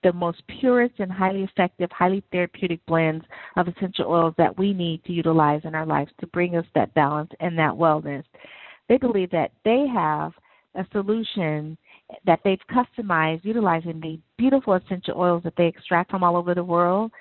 the 0.05 0.13
most 0.13 0.43
purest 0.59 0.93
and 0.99 1.11
highly 1.11 1.41
effective, 1.41 1.89
highly 1.91 2.23
therapeutic 2.31 2.79
blends 2.85 3.25
of 3.57 3.67
essential 3.67 4.05
oils 4.05 4.35
that 4.37 4.55
we 4.55 4.71
need 4.71 5.03
to 5.03 5.11
utilize 5.11 5.61
in 5.63 5.73
our 5.73 5.85
lives 5.85 6.11
to 6.19 6.27
bring 6.27 6.55
us 6.55 6.65
that 6.75 6.93
balance 6.93 7.31
and 7.39 7.57
that 7.57 7.71
wellness. 7.71 8.23
They 8.87 8.97
believe 8.97 9.31
that 9.31 9.51
they 9.65 9.87
have 9.91 10.31
a 10.75 10.85
solution 10.91 11.75
that 12.23 12.39
they've 12.43 12.59
customized 12.71 13.43
utilizing 13.43 13.99
the 13.99 14.19
beautiful 14.37 14.75
essential 14.75 15.17
oils 15.17 15.41
that 15.43 15.53
they 15.57 15.65
extract 15.65 16.11
from 16.11 16.23
all 16.23 16.37
over 16.37 16.53
the 16.53 16.63
world 16.63 17.11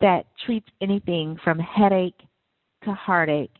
that 0.00 0.26
treats 0.44 0.66
anything 0.80 1.38
from 1.44 1.60
headache 1.60 2.18
to 2.82 2.92
heartache. 2.92 3.52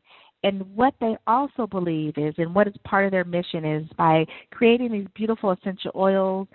And 0.43 0.63
what 0.75 0.95
they 1.01 1.17
also 1.29 1.69
believe 1.69 2.15
is, 2.17 2.35
and 2.39 2.53
what 2.53 2.67
is 2.67 2.75
part 2.85 3.05
of 3.05 3.13
their 3.13 3.25
mission 3.25 3.65
is 3.65 3.87
by 3.97 4.27
creating 4.51 4.91
these 4.91 5.07
beautiful 5.15 5.53
essential 5.53 5.93
oils, 5.95 6.49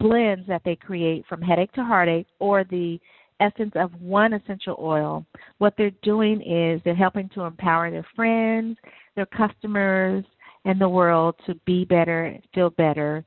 blends 0.00 0.46
that 0.46 0.62
they 0.64 0.76
create 0.76 1.24
from 1.28 1.40
headache 1.42 1.72
to 1.72 1.84
heartache 1.84 2.26
or 2.38 2.64
the 2.64 2.98
essence 3.40 3.72
of 3.74 3.90
one 4.00 4.32
essential 4.32 4.76
oil, 4.78 5.24
what 5.58 5.74
they're 5.76 5.90
doing 6.02 6.40
is 6.42 6.80
they're 6.84 6.94
helping 6.94 7.28
to 7.30 7.42
empower 7.42 7.90
their 7.90 8.06
friends, 8.14 8.76
their 9.16 9.26
customers, 9.26 10.24
and 10.64 10.80
the 10.80 10.88
world 10.88 11.34
to 11.46 11.54
be 11.66 11.84
better, 11.84 12.36
feel 12.54 12.70
better 12.70 13.24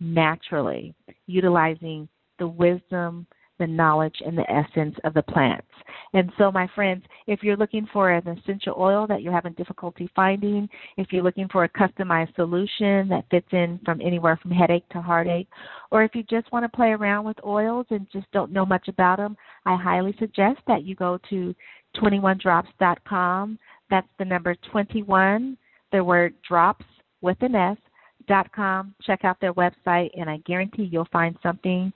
naturally, 0.00 0.94
utilizing 1.26 2.08
the 2.38 2.48
wisdom, 2.48 3.26
the 3.60 3.66
knowledge 3.66 4.16
and 4.26 4.36
the 4.36 4.50
essence 4.50 4.96
of 5.04 5.14
the 5.14 5.22
plants. 5.22 5.66
And 6.12 6.32
so, 6.38 6.50
my 6.50 6.66
friends, 6.74 7.04
if 7.28 7.44
you're 7.44 7.56
looking 7.56 7.86
for 7.92 8.10
an 8.10 8.26
essential 8.26 8.74
oil 8.76 9.06
that 9.06 9.22
you're 9.22 9.32
having 9.32 9.52
difficulty 9.52 10.10
finding, 10.16 10.68
if 10.96 11.12
you're 11.12 11.22
looking 11.22 11.46
for 11.48 11.62
a 11.62 11.68
customized 11.68 12.34
solution 12.34 13.08
that 13.08 13.26
fits 13.30 13.46
in 13.52 13.78
from 13.84 14.00
anywhere 14.00 14.36
from 14.42 14.50
headache 14.50 14.88
to 14.88 15.00
heartache, 15.00 15.48
or 15.92 16.02
if 16.02 16.12
you 16.14 16.24
just 16.24 16.50
want 16.50 16.64
to 16.64 16.76
play 16.76 16.88
around 16.88 17.24
with 17.24 17.36
oils 17.44 17.86
and 17.90 18.08
just 18.12 18.26
don't 18.32 18.50
know 18.50 18.66
much 18.66 18.88
about 18.88 19.18
them, 19.18 19.36
I 19.66 19.76
highly 19.76 20.16
suggest 20.18 20.58
that 20.66 20.82
you 20.82 20.96
go 20.96 21.18
to 21.30 21.54
21drops.com. 21.96 23.58
That's 23.88 24.08
the 24.18 24.24
number 24.24 24.56
21, 24.72 25.56
the 25.92 26.02
word 26.02 26.34
drops 26.48 26.84
with 27.20 27.36
an 27.42 27.54
S, 27.54 27.76
dot 28.26 28.50
com. 28.52 28.94
Check 29.02 29.24
out 29.24 29.40
their 29.40 29.54
website, 29.54 30.10
and 30.14 30.30
I 30.30 30.38
guarantee 30.46 30.88
you'll 30.90 31.08
find 31.12 31.36
something, 31.42 31.92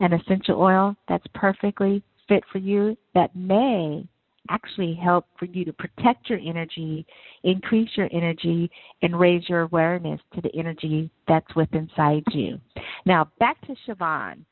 an 0.00 0.12
essential 0.12 0.60
oil 0.60 0.96
that's 1.08 1.26
perfectly 1.34 2.02
fit 2.28 2.42
for 2.50 2.58
you 2.58 2.96
that 3.14 3.34
may 3.34 4.06
actually 4.50 4.94
help 4.94 5.26
for 5.38 5.46
you 5.46 5.64
to 5.64 5.72
protect 5.72 6.28
your 6.28 6.38
energy, 6.38 7.06
increase 7.44 7.88
your 7.96 8.08
energy, 8.12 8.70
and 9.02 9.18
raise 9.18 9.48
your 9.48 9.62
awareness 9.62 10.20
to 10.34 10.40
the 10.40 10.54
energy 10.54 11.10
that's 11.26 11.54
within 11.54 11.88
inside 11.88 12.22
you. 12.32 12.60
Now, 13.06 13.30
back 13.38 13.60
to 13.66 13.74
Sheevaun. 13.86 14.44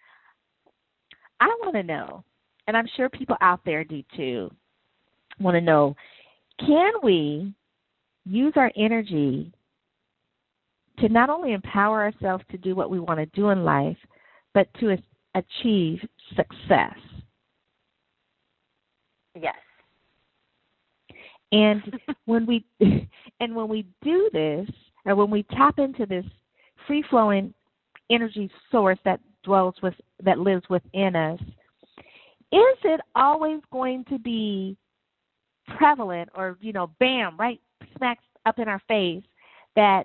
I 1.40 1.46
want 1.60 1.74
to 1.74 1.82
know, 1.82 2.24
and 2.66 2.76
I'm 2.76 2.88
sure 2.96 3.08
people 3.08 3.36
out 3.40 3.60
there 3.64 3.84
do 3.84 4.02
too, 4.16 4.50
want 5.40 5.56
to 5.56 5.60
know 5.60 5.96
can 6.60 6.92
we 7.02 7.52
use 8.24 8.52
our 8.56 8.70
energy 8.76 9.52
to 10.98 11.08
not 11.08 11.30
only 11.30 11.52
empower 11.52 12.02
ourselves 12.02 12.44
to 12.50 12.58
do 12.58 12.74
what 12.74 12.90
we 12.90 13.00
want 13.00 13.18
to 13.18 13.26
do 13.26 13.50
in 13.50 13.64
life, 13.64 13.96
but 14.54 14.72
to 14.78 14.90
achieve 15.34 16.00
success? 16.36 16.96
Yes. 19.34 19.54
And 21.52 21.82
when 22.24 22.46
we 22.46 22.64
and 23.40 23.54
when 23.54 23.68
we 23.68 23.86
do 24.02 24.28
this, 24.32 24.68
or 25.04 25.14
when 25.14 25.30
we 25.30 25.44
tap 25.44 25.78
into 25.78 26.06
this 26.06 26.24
free 26.86 27.04
flowing 27.10 27.52
energy 28.10 28.50
source 28.70 28.98
that 29.04 29.20
dwells 29.42 29.74
with 29.82 29.94
that 30.22 30.38
lives 30.38 30.64
within 30.68 31.16
us, 31.16 31.40
is 32.52 32.76
it 32.84 33.00
always 33.14 33.60
going 33.72 34.04
to 34.10 34.18
be 34.18 34.76
prevalent 35.76 36.28
or, 36.34 36.58
you 36.60 36.72
know, 36.72 36.90
bam, 37.00 37.36
right 37.38 37.60
smack 37.96 38.18
up 38.46 38.58
in 38.58 38.68
our 38.68 38.82
face 38.88 39.22
that 39.76 40.04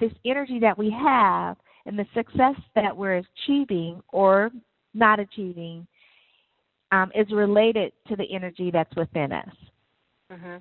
this 0.00 0.12
energy 0.24 0.58
that 0.58 0.76
we 0.76 0.90
have 0.90 1.56
and 1.86 1.98
the 1.98 2.06
success 2.14 2.54
that 2.74 2.96
we're 2.96 3.22
achieving 3.46 4.00
or 4.12 4.50
not 4.94 5.20
achieving 5.20 5.86
um, 6.92 7.10
is 7.14 7.30
related 7.30 7.92
to 8.08 8.16
the 8.16 8.24
energy 8.32 8.70
that's 8.70 8.94
within 8.96 9.32
us. 9.32 9.54
Mm-hmm. 10.32 10.56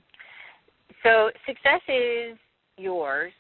So 1.04 1.30
success 1.46 1.82
is 1.88 2.38
yours 2.78 3.32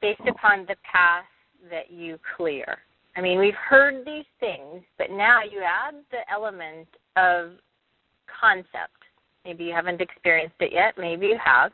based 0.00 0.20
upon 0.28 0.60
the 0.62 0.76
path 0.90 1.24
that 1.70 1.90
you 1.90 2.18
clear. 2.36 2.78
I 3.16 3.20
mean, 3.20 3.38
we've 3.38 3.54
heard 3.54 4.04
these 4.04 4.24
things, 4.40 4.82
but 4.98 5.10
now 5.10 5.40
you 5.42 5.62
add 5.62 5.94
the 6.10 6.30
element 6.32 6.88
of 7.16 7.52
concept. 8.40 8.96
Maybe 9.44 9.64
you 9.64 9.72
haven't 9.72 10.00
experienced 10.00 10.56
it 10.60 10.72
yet, 10.72 10.94
maybe 10.98 11.26
you 11.26 11.38
have, 11.42 11.72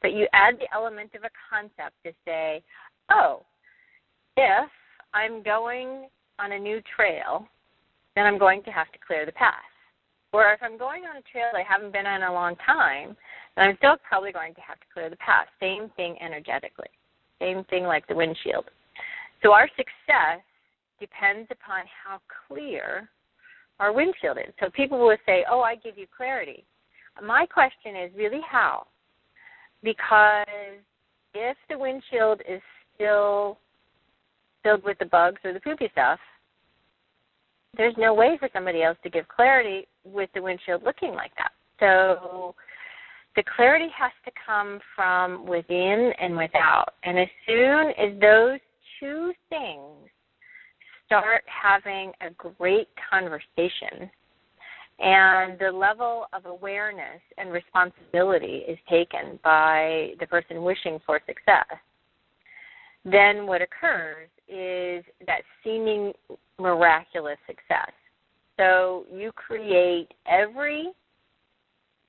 but 0.00 0.12
you 0.12 0.26
add 0.32 0.54
the 0.58 0.72
element 0.74 1.10
of 1.14 1.22
a 1.24 1.30
concept 1.50 1.94
to 2.04 2.12
say, 2.24 2.62
oh, 3.10 3.42
if 4.36 4.70
I'm 5.14 5.42
going 5.42 6.08
on 6.38 6.52
a 6.52 6.58
new 6.58 6.80
trail 6.96 7.46
then 8.14 8.26
I'm 8.26 8.38
going 8.38 8.62
to 8.64 8.70
have 8.70 8.90
to 8.92 8.98
clear 9.06 9.24
the 9.24 9.32
path. 9.32 9.54
Or 10.32 10.52
if 10.52 10.60
I'm 10.62 10.78
going 10.78 11.04
on 11.04 11.16
a 11.16 11.22
trail 11.32 11.46
I 11.54 11.62
haven't 11.66 11.92
been 11.92 12.06
on 12.06 12.22
in 12.22 12.28
a 12.28 12.32
long 12.32 12.56
time, 12.56 13.16
then 13.56 13.68
I'm 13.68 13.76
still 13.78 13.96
probably 14.06 14.32
going 14.32 14.54
to 14.54 14.60
have 14.60 14.80
to 14.80 14.86
clear 14.92 15.10
the 15.10 15.16
path. 15.16 15.46
Same 15.60 15.90
thing 15.96 16.16
energetically. 16.20 16.88
Same 17.40 17.64
thing 17.64 17.84
like 17.84 18.06
the 18.06 18.14
windshield. 18.14 18.64
So 19.42 19.52
our 19.52 19.68
success 19.76 20.40
depends 21.00 21.48
upon 21.50 21.84
how 22.04 22.20
clear 22.46 23.08
our 23.80 23.92
windshield 23.92 24.38
is. 24.38 24.54
So 24.60 24.70
people 24.70 24.98
will 24.98 25.16
say, 25.26 25.44
Oh, 25.50 25.60
I 25.60 25.74
give 25.76 25.98
you 25.98 26.06
clarity. 26.14 26.64
My 27.22 27.44
question 27.46 27.96
is 27.96 28.10
really 28.16 28.40
how? 28.48 28.86
Because 29.82 30.46
if 31.34 31.56
the 31.68 31.78
windshield 31.78 32.40
is 32.48 32.60
still 32.94 33.58
filled 34.62 34.84
with 34.84 34.98
the 34.98 35.06
bugs 35.06 35.40
or 35.44 35.52
the 35.52 35.60
poopy 35.60 35.88
stuff, 35.92 36.18
there's 37.76 37.94
no 37.96 38.12
way 38.12 38.36
for 38.38 38.48
somebody 38.52 38.82
else 38.82 38.98
to 39.02 39.10
give 39.10 39.26
clarity 39.28 39.86
with 40.04 40.28
the 40.34 40.42
windshield 40.42 40.82
looking 40.84 41.14
like 41.14 41.32
that. 41.36 41.52
So 41.80 42.54
the 43.34 43.42
clarity 43.56 43.88
has 43.96 44.12
to 44.24 44.30
come 44.46 44.78
from 44.94 45.46
within 45.46 46.12
and 46.20 46.36
without. 46.36 46.94
And 47.02 47.18
as 47.18 47.28
soon 47.46 47.88
as 47.90 48.20
those 48.20 48.60
two 49.00 49.32
things 49.48 50.10
start 51.06 51.42
having 51.46 52.12
a 52.20 52.30
great 52.30 52.88
conversation 53.10 54.10
and 54.98 55.58
the 55.58 55.70
level 55.72 56.26
of 56.32 56.46
awareness 56.46 57.20
and 57.38 57.50
responsibility 57.50 58.64
is 58.68 58.78
taken 58.88 59.38
by 59.42 60.12
the 60.20 60.26
person 60.26 60.62
wishing 60.62 61.00
for 61.04 61.20
success, 61.26 61.66
then 63.04 63.46
what 63.46 63.62
occurs 63.62 64.28
is 64.52 65.04
that 65.26 65.42
seeming 65.64 66.12
miraculous 66.58 67.38
success. 67.46 67.92
So 68.58 69.06
you 69.12 69.32
create 69.32 70.08
every 70.26 70.92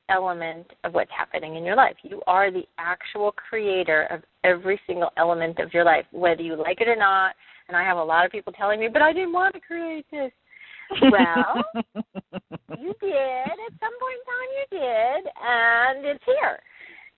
element 0.10 0.68
of 0.84 0.94
what's 0.94 1.12
happening 1.18 1.56
in 1.56 1.64
your 1.64 1.76
life. 1.76 1.96
You 2.04 2.22
are 2.28 2.52
the 2.52 2.64
actual 2.78 3.32
creator 3.32 4.08
of 4.12 4.22
every 4.44 4.80
single 4.86 5.10
element 5.18 5.60
of 5.60 5.74
your 5.74 5.86
life, 5.86 6.06
whether 6.12 6.42
you 6.42 6.56
like 6.56 6.82
it 6.82 6.88
or 6.88 6.96
not. 6.96 7.36
And 7.68 7.78
I 7.78 7.84
have 7.84 7.98
a 7.98 8.04
lot 8.04 8.26
of 8.26 8.32
people 8.32 8.54
telling 8.54 8.80
me, 8.80 8.90
but 8.92 9.02
I 9.02 9.14
didn't 9.14 9.32
want 9.32 9.56
to 9.56 9.62
create 9.62 10.06
this. 10.12 10.32
Well, 11.02 11.64
you 12.78 12.94
did. 13.02 13.14
At 13.14 13.74
some 13.80 13.96
point 14.00 14.20
in 14.20 14.26
time, 14.28 14.50
you 14.58 14.66
did, 14.70 15.32
and 15.42 16.06
it's 16.06 16.24
here. 16.26 16.60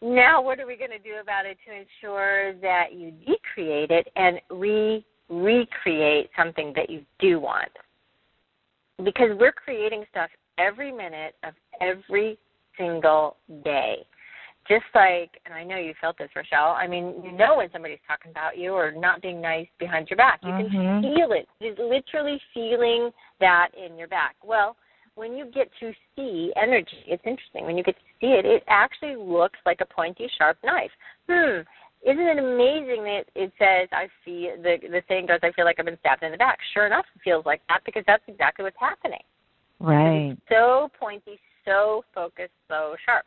Now, 0.02 0.42
what 0.42 0.60
are 0.60 0.68
we 0.68 0.78
going 0.78 0.92
to 0.92 1.00
do 1.00 1.16
about 1.22 1.46
it 1.46 1.58
to 1.66 1.74
ensure 1.74 2.54
that 2.62 2.94
you 2.94 3.12
decreate 3.12 3.90
it 3.90 4.08
and 4.16 4.40
re 4.52 5.04
recreate 5.30 6.30
something 6.38 6.74
that 6.76 6.90
you 6.90 7.02
do 7.20 7.40
want. 7.40 7.72
Because 9.04 9.32
we're 9.38 9.52
creating 9.52 10.06
stuff 10.10 10.30
every 10.58 10.92
minute 10.92 11.36
of 11.44 11.54
every 11.82 12.38
single 12.78 13.38
day. 13.64 14.06
Just 14.68 14.86
like, 14.96 15.30
and 15.46 15.54
I 15.54 15.64
know 15.64 15.78
you 15.78 15.94
felt 16.02 16.18
this, 16.18 16.30
Rochelle. 16.36 16.76
I 16.76 16.88
mean, 16.88 17.22
you 17.24 17.32
know 17.32 17.58
when 17.58 17.70
somebody's 17.72 18.00
talking 18.08 18.32
about 18.32 18.58
you 18.58 18.72
or 18.72 18.92
not 18.92 19.22
being 19.22 19.40
nice 19.40 19.68
behind 19.80 20.10
your 20.10 20.18
back. 20.18 20.40
You 20.42 20.50
mm-hmm. 20.50 20.72
can 20.72 21.02
feel 21.02 21.32
it. 21.34 21.48
It's 21.60 21.80
literally 21.80 22.42
feeling 22.54 23.12
that 23.40 23.70
in 23.78 23.96
your 23.96 24.08
back. 24.08 24.36
Well, 24.44 24.76
when 25.14 25.36
you 25.36 25.46
get 25.54 25.70
to 25.82 25.92
see 26.16 26.52
energy, 26.62 27.04
it's 27.06 27.22
interesting. 27.26 27.66
When 27.66 27.78
you 27.78 27.84
get 27.84 27.96
to 27.96 28.02
see 28.20 28.28
it, 28.28 28.46
it 28.46 28.64
actually 28.68 29.16
looks 29.16 29.60
like 29.66 29.82
a 29.82 29.94
pointy, 29.94 30.28
sharp 30.38 30.58
knife. 30.64 30.92
Hmm 31.30 31.62
isn't 32.06 32.26
it 32.26 32.38
amazing 32.38 33.04
that 33.04 33.24
it 33.36 33.52
says 33.58 33.90
I 33.92 34.08
feel 34.24 34.56
the 34.62 34.78
the 34.82 35.02
saying 35.08 35.26
goes 35.26 35.40
I 35.44 35.52
feel 35.52 35.66
like 35.66 35.78
I've 35.80 35.86
been 35.86 35.98
stabbed 36.00 36.24
in 36.24 36.32
the 36.32 36.38
back. 36.38 36.60
Sure 36.74 36.86
enough, 36.86 37.06
it 37.16 37.22
feels 37.24 37.46
like 37.46 37.62
that 37.68 37.80
because 37.86 38.04
that's 38.06 38.24
exactly 38.28 38.64
what's 38.64 38.78
happening. 38.80 39.24
Right. 39.80 40.38
So 40.50 40.90
pointy, 41.00 41.40
so 41.66 42.06
focused, 42.14 42.54
so 42.68 42.96
sharp. 43.06 43.26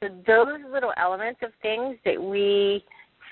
So 0.00 0.08
those 0.26 0.60
little 0.70 0.92
elements 0.96 1.40
of 1.42 1.50
things 1.62 1.96
that 2.04 2.20
we 2.20 2.84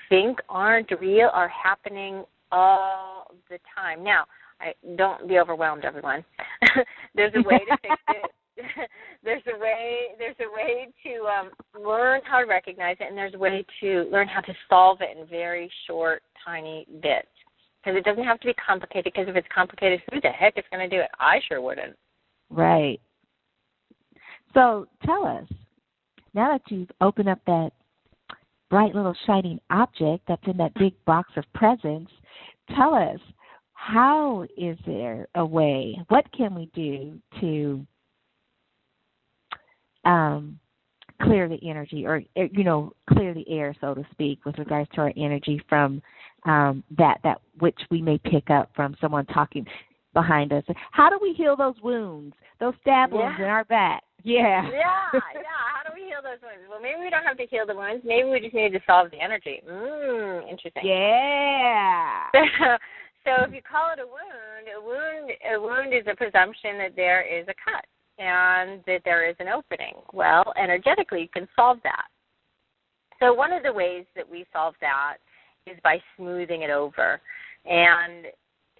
think 0.09 0.39
aren't 0.49 0.89
real 0.99 1.29
are 1.33 1.49
happening 1.49 2.23
all 2.51 3.31
the 3.49 3.59
time. 3.75 4.03
Now, 4.03 4.25
I 4.59 4.73
don't 4.95 5.27
be 5.27 5.39
overwhelmed, 5.39 5.85
everyone. 5.85 6.25
There's 7.15 7.33
a 7.35 7.47
way 7.47 7.59
to 7.59 7.77
fix 7.81 7.95
it. 8.09 8.31
there's 9.23 9.43
a 9.53 9.59
way 9.59 9.99
there's 10.17 10.35
a 10.39 10.51
way 10.55 10.87
to 11.03 11.25
um, 11.27 11.49
learn 11.79 12.21
how 12.23 12.39
to 12.39 12.45
recognize 12.45 12.97
it, 12.99 13.07
and 13.07 13.17
there's 13.17 13.33
a 13.33 13.37
way 13.37 13.65
to 13.81 14.09
learn 14.11 14.27
how 14.27 14.41
to 14.41 14.53
solve 14.69 14.99
it 15.01 15.17
in 15.17 15.27
very 15.27 15.71
short, 15.87 16.23
tiny 16.45 16.85
bits. 17.01 17.27
Because 17.83 17.97
it 17.97 18.03
doesn't 18.03 18.23
have 18.23 18.39
to 18.41 18.47
be 18.47 18.53
complicated. 18.55 19.05
Because 19.13 19.29
if 19.29 19.35
it's 19.35 19.47
complicated, 19.53 20.01
who 20.11 20.19
the 20.19 20.29
heck 20.29 20.57
is 20.57 20.65
going 20.71 20.87
to 20.89 20.93
do 20.93 21.01
it? 21.01 21.09
I 21.19 21.39
sure 21.47 21.61
wouldn't. 21.61 21.95
Right. 22.49 22.99
So 24.53 24.87
tell 25.05 25.25
us 25.25 25.45
now 26.33 26.53
that 26.53 26.61
you've 26.69 26.91
opened 27.01 27.29
up 27.29 27.39
that 27.45 27.71
bright 28.69 28.93
little 28.93 29.15
shining 29.25 29.59
object 29.69 30.23
that's 30.27 30.41
in 30.47 30.57
that 30.57 30.73
big 30.75 30.93
box 31.05 31.31
of 31.37 31.45
presents. 31.53 32.11
Tell 32.75 32.93
us 32.93 33.19
how 33.73 34.45
is 34.57 34.77
there 34.85 35.27
a 35.35 35.45
way? 35.45 35.97
What 36.09 36.25
can 36.33 36.55
we 36.55 36.69
do 36.73 37.19
to 37.39 37.85
um, 40.07 40.59
clear 41.21 41.47
the 41.47 41.59
energy 41.67 42.05
or 42.05 42.21
eh, 42.35 42.47
you 42.51 42.63
know 42.63 42.93
clear 43.09 43.33
the 43.33 43.47
air 43.49 43.75
so 43.81 43.93
to 43.93 44.05
speak 44.11 44.43
with 44.45 44.57
regards 44.57 44.89
to 44.93 45.01
our 45.01 45.13
energy 45.17 45.61
from 45.67 46.01
um, 46.45 46.83
that 46.97 47.17
that 47.23 47.41
which 47.59 47.79
we 47.91 48.01
may 48.01 48.17
pick 48.19 48.49
up 48.49 48.69
from 48.75 48.95
someone 49.01 49.25
talking 49.27 49.65
behind 50.13 50.53
us. 50.53 50.63
How 50.91 51.09
do 51.09 51.19
we 51.21 51.33
heal 51.33 51.55
those 51.55 51.75
wounds, 51.83 52.35
those 52.59 52.73
stab 52.81 53.11
wounds 53.11 53.35
yeah. 53.37 53.45
in 53.45 53.51
our 53.51 53.65
back? 53.65 54.03
Yeah. 54.23 54.63
Yeah, 54.65 55.09
yeah. 55.13 55.57
How 55.73 55.83
do 55.87 55.93
we 55.93 56.09
heal 56.09 56.23
those 56.23 56.41
wounds? 56.41 56.65
Well, 56.69 56.81
maybe 56.81 57.03
we 57.03 57.09
don't 57.09 57.23
have 57.23 57.37
to 57.37 57.45
heal 57.45 57.65
the 57.67 57.75
wounds. 57.75 58.03
Maybe 58.03 58.27
we 58.27 58.39
just 58.39 58.53
need 58.53 58.73
to 58.73 58.79
solve 58.87 59.11
the 59.11 59.21
energy. 59.21 59.61
Mmm, 59.69 60.49
interesting. 60.49 60.83
Yeah. 60.83 62.25
so 63.25 63.45
if 63.45 63.53
you 63.53 63.61
call 63.61 63.93
it 63.93 64.01
a 64.01 64.07
wound, 64.07 64.65
a 64.73 64.81
wound, 64.81 65.31
a 65.45 65.61
wound 65.61 65.93
is 65.93 66.07
a 66.11 66.15
presumption 66.15 66.77
that 66.79 66.95
there 66.95 67.21
is 67.21 67.45
a 67.47 67.55
cut 67.61 67.85
and 68.19 68.81
that 68.85 69.01
there 69.05 69.29
is 69.29 69.35
an 69.39 69.47
opening. 69.47 69.95
Well, 70.13 70.53
energetically, 70.61 71.21
you 71.21 71.29
can 71.29 71.47
solve 71.55 71.77
that. 71.83 72.07
So 73.19 73.33
one 73.33 73.51
of 73.51 73.63
the 73.63 73.73
ways 73.73 74.05
that 74.15 74.29
we 74.29 74.45
solve 74.53 74.75
that 74.81 75.17
is 75.65 75.77
by 75.83 76.01
smoothing 76.15 76.61
it 76.61 76.69
over. 76.69 77.19
And 77.65 78.25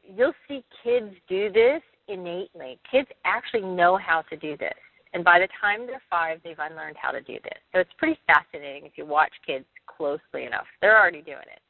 you'll 0.03 0.33
see 0.47 0.63
kids 0.83 1.13
do 1.27 1.51
this 1.51 1.81
innately. 2.07 2.79
Kids 2.89 3.09
actually 3.25 3.63
know 3.63 3.97
how 3.97 4.21
to 4.29 4.37
do 4.37 4.57
this. 4.57 4.73
And 5.13 5.23
by 5.23 5.39
the 5.39 5.47
time 5.59 5.87
they're 5.87 6.01
five, 6.09 6.39
they've 6.43 6.59
unlearned 6.59 6.97
how 7.01 7.11
to 7.11 7.21
do 7.21 7.33
this. 7.43 7.59
So 7.73 7.79
it's 7.79 7.89
pretty 7.97 8.19
fascinating 8.27 8.85
if 8.85 8.93
you 8.95 9.05
watch 9.05 9.31
kids 9.45 9.65
closely 9.85 10.45
enough. 10.45 10.65
They're 10.81 10.99
already 10.99 11.21
doing 11.21 11.37
it. 11.37 11.61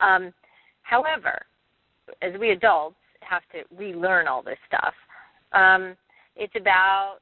Um, 0.00 0.32
however, 0.82 1.42
as 2.22 2.32
we 2.40 2.50
adults 2.50 2.96
have 3.20 3.42
to 3.52 3.62
relearn 3.76 4.26
all 4.26 4.42
this 4.42 4.58
stuff, 4.66 4.94
um, 5.52 5.96
it's 6.36 6.54
about 6.56 7.18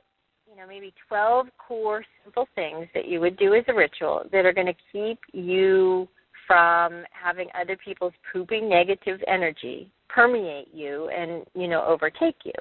you 0.48 0.56
know 0.56 0.66
maybe 0.66 0.92
12 1.08 1.46
core 1.58 2.04
simple 2.24 2.48
things 2.54 2.86
that 2.94 3.06
you 3.06 3.20
would 3.20 3.36
do 3.36 3.54
as 3.54 3.64
a 3.68 3.74
ritual 3.74 4.22
that 4.32 4.46
are 4.46 4.52
going 4.52 4.66
to 4.66 4.74
keep 4.92 5.18
you 5.32 6.08
from 6.46 7.04
having 7.12 7.48
other 7.60 7.76
people's 7.84 8.14
pooping 8.32 8.68
negative 8.68 9.20
energy 9.26 9.90
permeate 10.08 10.68
you 10.72 11.10
and 11.10 11.44
you 11.54 11.68
know 11.68 11.84
overtake 11.84 12.36
you. 12.44 12.52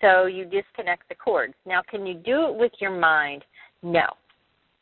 So 0.00 0.26
you 0.26 0.44
disconnect 0.44 1.08
the 1.08 1.14
cords. 1.14 1.54
Now 1.66 1.82
can 1.88 2.06
you 2.06 2.14
do 2.14 2.48
it 2.48 2.54
with 2.54 2.72
your 2.80 2.98
mind? 2.98 3.44
No. 3.82 4.06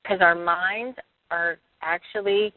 Because 0.02 0.20
our 0.20 0.34
minds 0.34 0.96
are 1.30 1.58
actually 1.82 2.52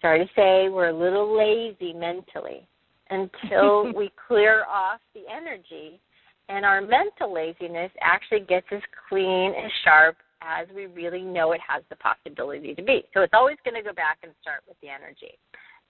sorry 0.00 0.20
to 0.20 0.30
say 0.34 0.68
we're 0.68 0.88
a 0.88 0.96
little 0.96 1.36
lazy 1.36 1.92
mentally 1.92 2.66
until 3.10 3.92
we 3.96 4.10
clear 4.28 4.64
off 4.64 5.00
the 5.14 5.22
energy 5.30 6.00
and 6.50 6.64
our 6.64 6.80
mental 6.80 7.32
laziness 7.32 7.90
actually 8.02 8.40
gets 8.40 8.66
as 8.72 8.82
clean 9.08 9.54
and 9.56 9.70
sharp 9.84 10.16
as 10.42 10.66
we 10.74 10.86
really 10.86 11.22
know 11.22 11.52
it 11.52 11.60
has 11.66 11.82
the 11.90 11.96
possibility 11.96 12.74
to 12.74 12.82
be. 12.82 13.04
So 13.14 13.20
it's 13.20 13.34
always 13.34 13.56
going 13.64 13.76
to 13.76 13.86
go 13.86 13.94
back 13.94 14.18
and 14.22 14.32
start 14.42 14.62
with 14.66 14.76
the 14.82 14.88
energy. 14.88 15.38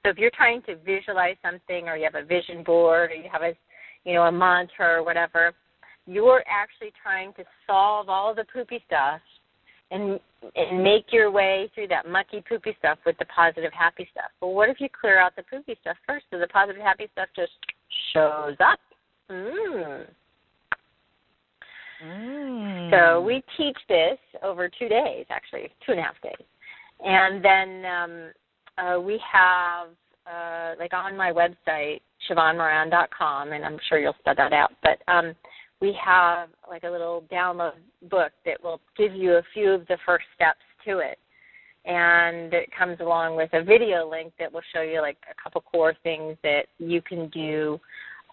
So 0.05 0.11
if 0.11 0.19
you're 0.19 0.35
trying 0.35 0.63
to 0.63 0.77
visualize 0.77 1.37
something 1.43 1.89
or 1.89 1.97
you 1.97 2.05
have 2.05 2.15
a 2.15 2.27
vision 2.27 2.63
board 2.65 3.11
or 3.11 3.15
you 3.15 3.29
have 3.31 3.43
a 3.43 3.53
you 4.05 4.15
know 4.15 4.23
a 4.23 4.33
mantra 4.33 4.99
or 4.99 5.05
whatever, 5.05 5.53
you're 6.07 6.43
actually 6.49 6.93
trying 7.03 7.33
to 7.35 7.45
solve 7.67 8.09
all 8.09 8.35
the 8.35 8.45
poopy 8.53 8.83
stuff 8.87 9.21
and 9.91 10.19
and 10.57 10.83
make 10.83 11.07
your 11.13 11.31
way 11.31 11.71
through 11.75 11.89
that 11.89 12.09
mucky 12.09 12.43
poopy 12.49 12.75
stuff 12.79 12.99
with 13.05 13.17
the 13.19 13.27
positive 13.27 13.73
happy 13.73 14.09
stuff. 14.11 14.31
Well, 14.41 14.53
what 14.53 14.69
if 14.69 14.81
you 14.81 14.89
clear 14.89 15.21
out 15.21 15.37
the 15.37 15.43
poopy 15.43 15.77
stuff 15.81 15.97
first 16.07 16.25
so 16.31 16.39
the 16.39 16.49
positive 16.49 16.83
happy 16.83 17.09
stuff 17.13 17.29
just 17.37 17.53
shows 18.15 18.57
up? 18.61 18.81
Mm. 19.31 20.07
Mm. 22.05 22.91
So 22.91 23.21
we 23.21 23.43
teach 23.57 23.77
this 23.89 24.19
over 24.43 24.69
two 24.69 24.89
days, 24.89 25.27
actually 25.31 25.69
two 25.85 25.93
and 25.93 26.01
a 26.01 26.03
half 26.03 26.21
days, 26.23 26.47
and 27.05 27.45
then 27.45 27.85
um, 27.85 28.33
uh, 28.79 29.01
we 29.01 29.21
have 29.31 29.89
uh, 30.27 30.75
like 30.79 30.93
on 30.93 31.17
my 31.17 31.33
website 31.33 32.01
SheevaunMoran.com, 32.29 33.53
and 33.53 33.65
I'm 33.65 33.79
sure 33.89 33.99
you'll 33.99 34.17
spell 34.21 34.35
that 34.37 34.53
out. 34.53 34.73
But 34.83 35.03
um, 35.13 35.35
we 35.81 35.97
have 36.05 36.49
like 36.69 36.85
a 36.85 36.91
little 36.91 37.25
download 37.33 37.73
book 38.11 38.33
that 38.45 38.63
will 38.63 38.81
give 38.97 39.15
you 39.15 39.35
a 39.35 39.43
few 39.53 39.71
of 39.71 39.87
the 39.89 39.99
first 40.07 40.25
steps 40.35 40.61
to 40.87 40.99
it, 40.99 41.19
and 41.85 42.53
it 42.53 42.71
comes 42.77 42.99
along 43.01 43.37
with 43.37 43.51
a 43.53 43.63
video 43.63 44.09
link 44.09 44.33
that 44.39 44.53
will 44.53 44.63
show 44.75 44.83
you 44.83 45.01
like 45.01 45.19
a 45.31 45.43
couple 45.43 45.63
core 45.63 45.95
things 46.03 46.37
that 46.43 46.67
you 46.79 47.03
can 47.03 47.29
do 47.29 47.79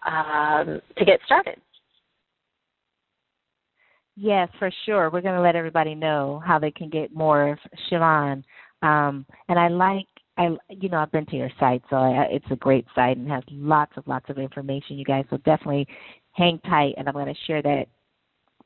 um, 0.06 0.80
to 0.96 1.04
get 1.04 1.20
started. 1.24 1.60
Yes, 4.20 4.48
for 4.58 4.68
sure. 4.84 5.10
We're 5.10 5.20
going 5.20 5.36
to 5.36 5.40
let 5.40 5.54
everybody 5.54 5.94
know 5.94 6.42
how 6.44 6.58
they 6.58 6.72
can 6.72 6.88
get 6.88 7.14
more 7.14 7.50
of 7.52 7.58
Sheevaun. 7.88 8.42
Um, 8.82 9.24
and 9.48 9.60
I 9.60 9.68
like, 9.68 10.06
I 10.36 10.56
you 10.70 10.88
know, 10.88 10.98
I've 10.98 11.12
been 11.12 11.26
to 11.26 11.36
your 11.36 11.50
site, 11.60 11.82
so 11.88 11.96
I, 11.96 12.26
it's 12.28 12.44
a 12.50 12.56
great 12.56 12.84
site 12.96 13.16
and 13.16 13.30
has 13.30 13.44
lots 13.48 13.92
of 13.96 14.08
lots 14.08 14.28
of 14.28 14.38
information. 14.38 14.98
You 14.98 15.04
guys 15.04 15.24
will 15.30 15.38
definitely 15.38 15.86
hang 16.32 16.58
tight, 16.68 16.94
and 16.96 17.06
I'm 17.06 17.14
going 17.14 17.32
to 17.32 17.40
share 17.46 17.62
that 17.62 17.84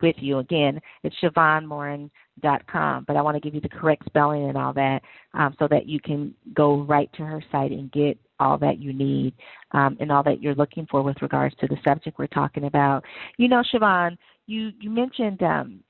with 0.00 0.16
you 0.20 0.38
again. 0.38 0.80
It's 1.02 1.14
SheevaunMoran.com, 1.22 3.04
but 3.06 3.16
I 3.16 3.22
want 3.22 3.36
to 3.36 3.40
give 3.40 3.54
you 3.54 3.60
the 3.60 3.68
correct 3.68 4.06
spelling 4.06 4.48
and 4.48 4.56
all 4.56 4.72
that, 4.72 5.02
um, 5.34 5.54
so 5.58 5.68
that 5.68 5.86
you 5.86 6.00
can 6.00 6.34
go 6.54 6.80
right 6.80 7.12
to 7.12 7.24
her 7.24 7.44
site 7.52 7.72
and 7.72 7.92
get 7.92 8.18
all 8.40 8.56
that 8.58 8.78
you 8.80 8.92
need 8.94 9.34
um, 9.72 9.98
and 10.00 10.10
all 10.10 10.22
that 10.22 10.42
you're 10.42 10.54
looking 10.54 10.86
for 10.90 11.02
with 11.02 11.20
regards 11.20 11.54
to 11.60 11.66
the 11.68 11.76
subject 11.84 12.18
we're 12.18 12.26
talking 12.28 12.64
about. 12.64 13.04
You 13.36 13.48
know, 13.48 13.62
Sheevaun, 13.72 14.16
you 14.52 14.72
you 14.80 14.90
mentioned 14.90 15.42
um, 15.42 15.80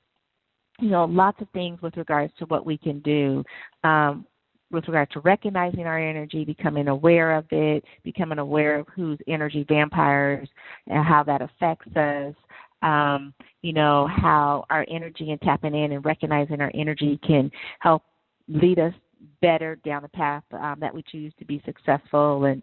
you 0.81 0.89
know 0.89 1.05
lots 1.05 1.41
of 1.41 1.49
things 1.51 1.81
with 1.83 1.97
regards 1.97 2.33
to 2.39 2.47
what 2.47 2.65
we 2.65 2.79
can 2.79 3.01
do. 3.01 3.45
Um, 3.85 4.27
with 4.71 4.89
regard 4.89 5.11
to 5.11 5.21
recognizing 5.21 5.85
our 5.85 5.99
energy, 5.99 6.47
becoming 6.47 6.89
aware 6.89 7.37
of 7.37 7.45
it, 7.51 7.85
becoming 8.05 8.39
aware 8.39 8.79
of 8.79 8.87
who's 8.89 9.19
energy 9.29 9.67
vampires 9.69 10.49
and 10.87 11.05
how 11.05 11.23
that 11.23 11.43
affects 11.43 11.95
us. 11.95 12.35
Um, 12.81 13.35
you 13.61 13.75
know, 13.75 14.09
how 14.11 14.65
our 14.71 14.87
energy 14.91 15.31
and 15.31 15.41
tapping 15.43 15.75
in 15.75 15.93
and 15.93 16.05
recognizing 16.05 16.63
our 16.63 16.71
energy 16.75 17.21
can 17.25 17.51
help 17.81 18.03
lead 18.49 18.79
us 18.79 18.95
better 19.43 19.77
down 19.85 20.03
the 20.03 20.09
path 20.09 20.43
um, 20.53 20.79
that 20.81 20.95
we 20.95 21.03
choose 21.03 21.35
to 21.39 21.45
be 21.45 21.63
successful 21.67 22.47
and 22.47 22.63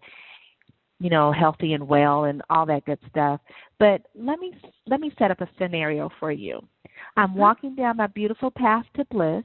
you 0.99 1.09
know 1.09 1.31
healthy 1.31 1.73
and 1.73 1.87
well 1.87 2.25
and 2.25 2.41
all 2.49 2.65
that 2.65 2.85
good 2.85 2.99
stuff 3.09 3.39
but 3.79 4.01
let 4.15 4.39
me 4.39 4.53
let 4.87 4.99
me 4.99 5.11
set 5.17 5.31
up 5.31 5.41
a 5.41 5.49
scenario 5.57 6.09
for 6.19 6.31
you 6.31 6.59
i'm 7.17 7.29
Mm-hmm. 7.29 7.39
walking 7.39 7.75
down 7.75 7.97
my 7.97 8.07
beautiful 8.07 8.51
path 8.51 8.85
to 8.95 9.05
bliss 9.05 9.43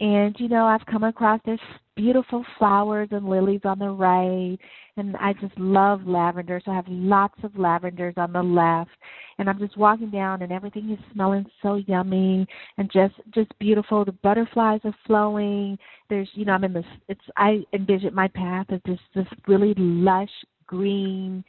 and 0.00 0.34
you 0.38 0.48
know 0.48 0.64
i've 0.64 0.84
come 0.86 1.04
across 1.04 1.40
this 1.44 1.60
beautiful 1.96 2.44
flowers 2.58 3.08
and 3.12 3.28
lilies 3.28 3.60
on 3.64 3.78
the 3.78 3.88
right 3.88 4.58
and 4.96 5.16
i 5.16 5.32
just 5.34 5.56
love 5.58 6.06
lavender 6.06 6.60
so 6.64 6.70
i 6.70 6.74
have 6.74 6.84
lots 6.88 7.38
of 7.42 7.56
lavenders 7.56 8.14
on 8.16 8.32
the 8.32 8.42
left. 8.42 8.90
And 9.38 9.48
i'm 9.48 9.58
just 9.58 9.76
walking 9.76 10.10
down 10.10 10.42
and 10.42 10.52
everything 10.52 10.90
is 10.90 10.98
smelling 11.12 11.46
so 11.62 11.76
yummy 11.86 12.46
and 12.78 12.90
just 12.92 13.14
just 13.34 13.58
beautiful. 13.58 14.04
The 14.04 14.12
butterflies 14.12 14.80
are 14.84 14.94
flowing. 15.06 15.78
There's 16.10 16.28
you 16.34 16.44
know 16.44 16.52
i'm 16.52 16.64
in 16.64 16.72
this 16.72 16.84
it's 17.08 17.20
i 17.36 17.62
envision 17.72 18.14
my 18.14 18.28
path 18.28 18.66
as 18.70 18.80
this 18.84 18.98
this 19.14 19.26
really 19.46 19.74
lush 19.76 20.30
green 20.66 21.44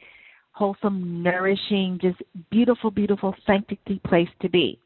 wholesome 0.52 1.22
nourishing 1.22 1.98
just 2.00 2.22
beautiful 2.50 2.90
beautiful 2.90 3.34
sanctity 3.46 4.00
place 4.06 4.28
to 4.40 4.48
be. 4.48 4.78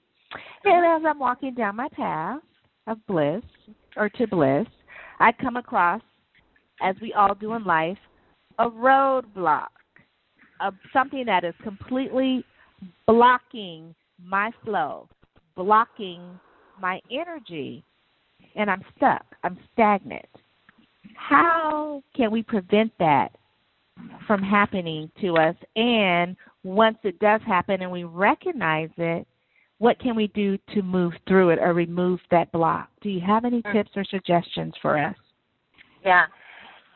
And 0.64 0.84
as 0.84 1.08
i'm 1.08 1.18
walking 1.18 1.54
down 1.54 1.76
my 1.76 1.88
path 1.90 2.40
of 2.86 2.98
bliss 3.06 3.42
or 3.96 4.08
to 4.08 4.26
bliss 4.26 4.66
i 5.20 5.30
come 5.32 5.56
across 5.56 6.02
as 6.82 6.96
we 7.00 7.12
all 7.12 7.34
do 7.34 7.54
in 7.54 7.64
life 7.64 7.98
a 8.58 8.68
roadblock 8.68 9.68
of 10.60 10.74
something 10.92 11.24
that 11.26 11.44
is 11.44 11.54
completely 11.62 12.44
blocking 13.06 13.94
my 14.20 14.50
flow 14.64 15.08
blocking 15.58 16.38
my 16.80 17.00
energy 17.10 17.82
and 18.54 18.70
I'm 18.70 18.82
stuck. 18.96 19.26
I'm 19.42 19.58
stagnant. 19.72 20.24
How 21.14 22.02
can 22.16 22.30
we 22.30 22.42
prevent 22.42 22.92
that 22.98 23.30
from 24.26 24.40
happening 24.40 25.10
to 25.20 25.36
us? 25.36 25.56
And 25.76 26.36
once 26.62 26.98
it 27.02 27.18
does 27.18 27.40
happen 27.46 27.82
and 27.82 27.90
we 27.90 28.04
recognize 28.04 28.90
it, 28.96 29.26
what 29.78 29.98
can 29.98 30.16
we 30.16 30.28
do 30.28 30.56
to 30.74 30.82
move 30.82 31.12
through 31.26 31.50
it 31.50 31.58
or 31.60 31.72
remove 31.72 32.20
that 32.30 32.50
block? 32.52 32.88
Do 33.00 33.10
you 33.10 33.20
have 33.20 33.44
any 33.44 33.62
Mm. 33.62 33.72
tips 33.72 33.96
or 33.96 34.04
suggestions 34.04 34.76
for 34.80 34.96
us? 34.96 35.16
Yeah. 36.04 36.26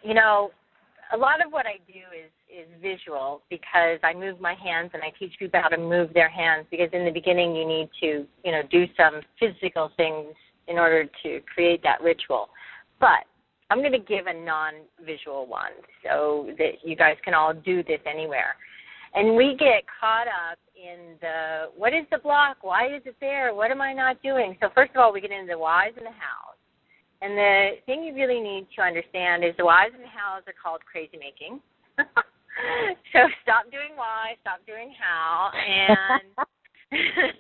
You 0.02 0.14
know, 0.14 0.52
a 1.12 1.16
lot 1.16 1.44
of 1.44 1.52
what 1.52 1.66
I 1.66 1.76
do 1.86 2.00
is 2.16 2.30
is 2.48 2.68
visual 2.80 3.42
because 3.48 3.98
I 4.02 4.12
move 4.14 4.40
my 4.40 4.54
hands 4.54 4.90
and 4.92 5.02
I 5.02 5.12
teach 5.18 5.32
people 5.38 5.60
how 5.62 5.68
to 5.68 5.78
move 5.78 6.12
their 6.12 6.28
hands 6.28 6.66
because 6.70 6.88
in 6.92 7.04
the 7.04 7.10
beginning 7.10 7.56
you 7.56 7.66
need 7.66 7.88
to, 8.00 8.26
you 8.44 8.52
know, 8.52 8.62
do 8.70 8.84
some 8.96 9.20
physical 9.40 9.90
things 9.96 10.34
in 10.68 10.76
order 10.78 11.04
to 11.22 11.40
create 11.54 11.82
that 11.82 12.02
ritual. 12.02 12.50
But 13.00 13.24
I'm 13.70 13.78
going 13.78 13.92
to 13.92 13.98
give 13.98 14.26
a 14.26 14.34
non-visual 14.34 15.46
one 15.46 15.72
so 16.04 16.50
that 16.58 16.84
you 16.84 16.94
guys 16.94 17.16
can 17.24 17.32
all 17.32 17.54
do 17.54 17.82
this 17.82 18.00
anywhere. 18.06 18.54
And 19.14 19.34
we 19.34 19.56
get 19.58 19.84
caught 20.00 20.28
up 20.28 20.58
in 20.76 21.16
the 21.20 21.70
what 21.76 21.94
is 21.94 22.04
the 22.10 22.18
block? 22.18 22.58
Why 22.60 22.94
is 22.94 23.02
it 23.06 23.16
there? 23.20 23.54
What 23.54 23.70
am 23.70 23.80
I 23.80 23.92
not 23.92 24.22
doing? 24.22 24.56
So 24.60 24.68
first 24.74 24.90
of 24.90 24.98
all, 24.98 25.12
we 25.12 25.20
get 25.20 25.30
into 25.30 25.52
the 25.52 25.58
whys 25.58 25.92
and 25.96 26.04
the 26.04 26.10
hows. 26.10 26.51
And 27.22 27.38
the 27.38 27.70
thing 27.86 28.02
you 28.02 28.14
really 28.14 28.40
need 28.40 28.66
to 28.74 28.82
understand 28.82 29.44
is 29.44 29.54
the 29.56 29.64
whys 29.64 29.92
and 29.94 30.02
hows 30.04 30.42
are 30.48 30.54
called 30.60 30.80
crazy 30.90 31.16
making. 31.16 31.60
so 33.12 33.18
stop 33.42 33.70
doing 33.70 33.94
why, 33.94 34.34
stop 34.40 34.58
doing 34.66 34.92
how, 34.98 35.50
and 35.54 36.46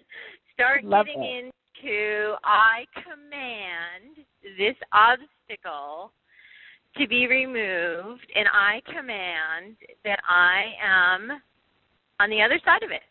start 0.54 0.84
Love 0.84 1.06
getting 1.06 1.24
it. 1.24 1.52
into 1.82 2.34
I 2.44 2.84
command 2.94 4.24
this 4.56 4.76
obstacle 4.92 6.12
to 6.96 7.08
be 7.08 7.26
removed, 7.26 8.26
and 8.36 8.46
I 8.54 8.82
command 8.86 9.74
that 10.04 10.20
I 10.28 10.74
am 10.78 11.42
on 12.20 12.30
the 12.30 12.40
other 12.40 12.60
side 12.64 12.84
of 12.84 12.92
it. 12.92 13.02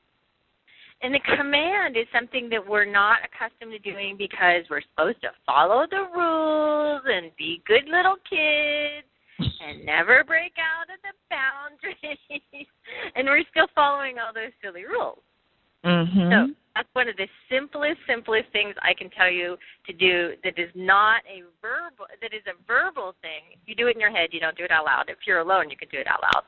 And 1.03 1.13
the 1.13 1.21
command 1.35 1.97
is 1.97 2.05
something 2.13 2.47
that 2.49 2.61
we're 2.61 2.85
not 2.85 3.17
accustomed 3.25 3.71
to 3.71 3.79
doing 3.79 4.15
because 4.17 4.63
we're 4.69 4.85
supposed 4.93 5.21
to 5.21 5.29
follow 5.45 5.85
the 5.89 6.05
rules 6.13 7.01
and 7.05 7.31
be 7.37 7.61
good 7.65 7.85
little 7.89 8.17
kids 8.29 9.07
and 9.39 9.83
never 9.85 10.23
break 10.23 10.53
out 10.61 10.93
of 10.93 11.01
the 11.01 11.13
boundaries. 11.29 12.67
and 13.15 13.25
we're 13.25 13.43
still 13.49 13.67
following 13.73 14.17
all 14.19 14.33
those 14.33 14.53
silly 14.61 14.85
rules. 14.85 15.19
Mhm. 15.83 16.29
So 16.29 16.53
that's 16.75 16.89
one 16.93 17.09
of 17.09 17.17
the 17.17 17.27
simplest, 17.49 17.97
simplest 18.05 18.49
things 18.51 18.75
I 18.81 18.93
can 18.93 19.09
tell 19.09 19.29
you 19.29 19.57
to 19.87 19.93
do 19.93 20.33
that 20.43 20.57
is 20.57 20.69
not 20.75 21.21
a 21.25 21.41
verbal 21.59 22.05
that 22.21 22.33
is 22.33 22.45
a 22.45 22.53
verbal 22.67 23.15
thing. 23.21 23.57
You 23.65 23.73
do 23.73 23.87
it 23.87 23.95
in 23.95 23.99
your 23.99 24.11
head, 24.11 24.29
you 24.31 24.39
don't 24.39 24.55
do 24.55 24.63
it 24.63 24.71
out 24.71 24.85
loud. 24.85 25.09
If 25.09 25.25
you're 25.25 25.39
alone 25.39 25.69
you 25.69 25.77
can 25.77 25.89
do 25.89 25.97
it 25.97 26.07
out 26.07 26.21
loud. 26.21 26.45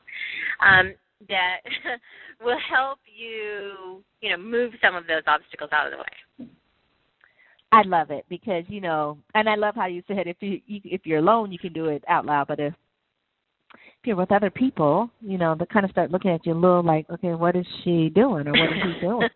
Um, 0.62 0.94
that 1.28 1.60
will 2.44 2.58
help 2.70 2.98
you, 3.06 4.02
you 4.20 4.30
know, 4.30 4.36
move 4.36 4.72
some 4.82 4.94
of 4.94 5.06
those 5.06 5.22
obstacles 5.26 5.70
out 5.72 5.86
of 5.86 5.92
the 5.92 5.98
way. 5.98 6.48
I 7.72 7.82
love 7.82 8.10
it 8.10 8.24
because 8.28 8.64
you 8.68 8.80
know, 8.80 9.18
and 9.34 9.48
I 9.48 9.56
love 9.56 9.74
how 9.74 9.86
you 9.86 10.02
said 10.06 10.26
if 10.26 10.36
you, 10.40 10.60
you 10.66 10.80
if 10.84 11.04
you're 11.04 11.18
alone, 11.18 11.50
you 11.50 11.58
can 11.58 11.72
do 11.72 11.86
it 11.86 12.04
out 12.08 12.24
loud, 12.24 12.46
but 12.46 12.60
if 12.60 12.72
if 13.72 14.06
you're 14.08 14.16
with 14.16 14.30
other 14.30 14.50
people, 14.50 15.10
you 15.20 15.38
know, 15.38 15.56
they 15.58 15.66
kind 15.66 15.84
of 15.84 15.90
start 15.90 16.10
looking 16.10 16.30
at 16.30 16.44
you 16.46 16.52
a 16.52 16.54
little 16.54 16.82
like, 16.84 17.08
okay, 17.10 17.34
what 17.34 17.56
is 17.56 17.66
she 17.82 18.10
doing 18.10 18.46
or 18.46 18.54
what 18.54 18.70
is 18.70 18.78
he 18.82 18.94
doing? 19.00 19.28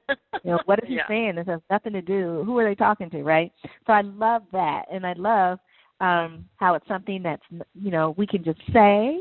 you 0.44 0.52
know, 0.52 0.60
what 0.66 0.78
is 0.82 0.88
he 0.88 0.94
Yeah. 0.96 1.06
saying? 1.08 1.34
This 1.34 1.46
has 1.46 1.60
nothing 1.70 1.94
to 1.94 2.02
do. 2.02 2.44
Who 2.44 2.58
are 2.58 2.64
they 2.64 2.74
talking 2.74 3.10
to, 3.10 3.22
right? 3.24 3.52
So 3.86 3.92
I 3.92 4.02
love 4.02 4.42
that, 4.52 4.84
and 4.92 5.06
I 5.06 5.14
love 5.14 5.58
um 6.00 6.44
how 6.56 6.74
it's 6.74 6.86
something 6.86 7.24
that's 7.24 7.42
you 7.74 7.90
know 7.90 8.14
we 8.16 8.26
can 8.26 8.44
just 8.44 8.60
say 8.72 9.18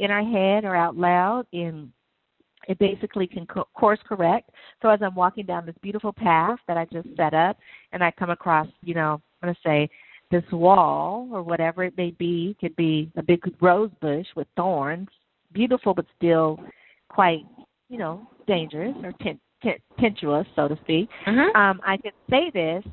in 0.00 0.10
our 0.10 0.24
head 0.24 0.64
or 0.64 0.74
out 0.74 0.96
loud 0.96 1.46
in 1.52 1.92
it 2.66 2.78
basically 2.78 3.26
can 3.26 3.46
co- 3.46 3.68
course 3.74 4.00
correct. 4.06 4.50
So 4.82 4.88
as 4.88 5.00
I'm 5.02 5.14
walking 5.14 5.46
down 5.46 5.66
this 5.66 5.74
beautiful 5.82 6.12
path 6.12 6.58
that 6.68 6.76
I 6.76 6.86
just 6.92 7.08
set 7.16 7.34
up, 7.34 7.56
and 7.92 8.02
I 8.02 8.10
come 8.12 8.30
across, 8.30 8.66
you 8.82 8.94
know, 8.94 9.20
I'm 9.42 9.46
going 9.46 9.54
to 9.54 9.60
say 9.64 9.88
this 10.30 10.44
wall 10.52 11.28
or 11.32 11.42
whatever 11.42 11.84
it 11.84 11.96
may 11.96 12.10
be, 12.12 12.56
could 12.60 12.74
be 12.76 13.10
a 13.16 13.22
big 13.22 13.40
rose 13.60 13.90
bush 14.00 14.26
with 14.34 14.48
thorns, 14.56 15.08
beautiful 15.52 15.94
but 15.94 16.06
still 16.16 16.58
quite, 17.08 17.44
you 17.88 17.98
know, 17.98 18.28
dangerous 18.46 18.94
or 19.02 19.12
ten- 19.22 19.40
ten- 19.62 19.78
so 20.56 20.68
to 20.68 20.76
speak. 20.82 21.08
Mm-hmm. 21.26 21.56
Um, 21.56 21.80
I 21.84 21.96
can 21.96 22.12
say 22.28 22.50
this 22.52 22.84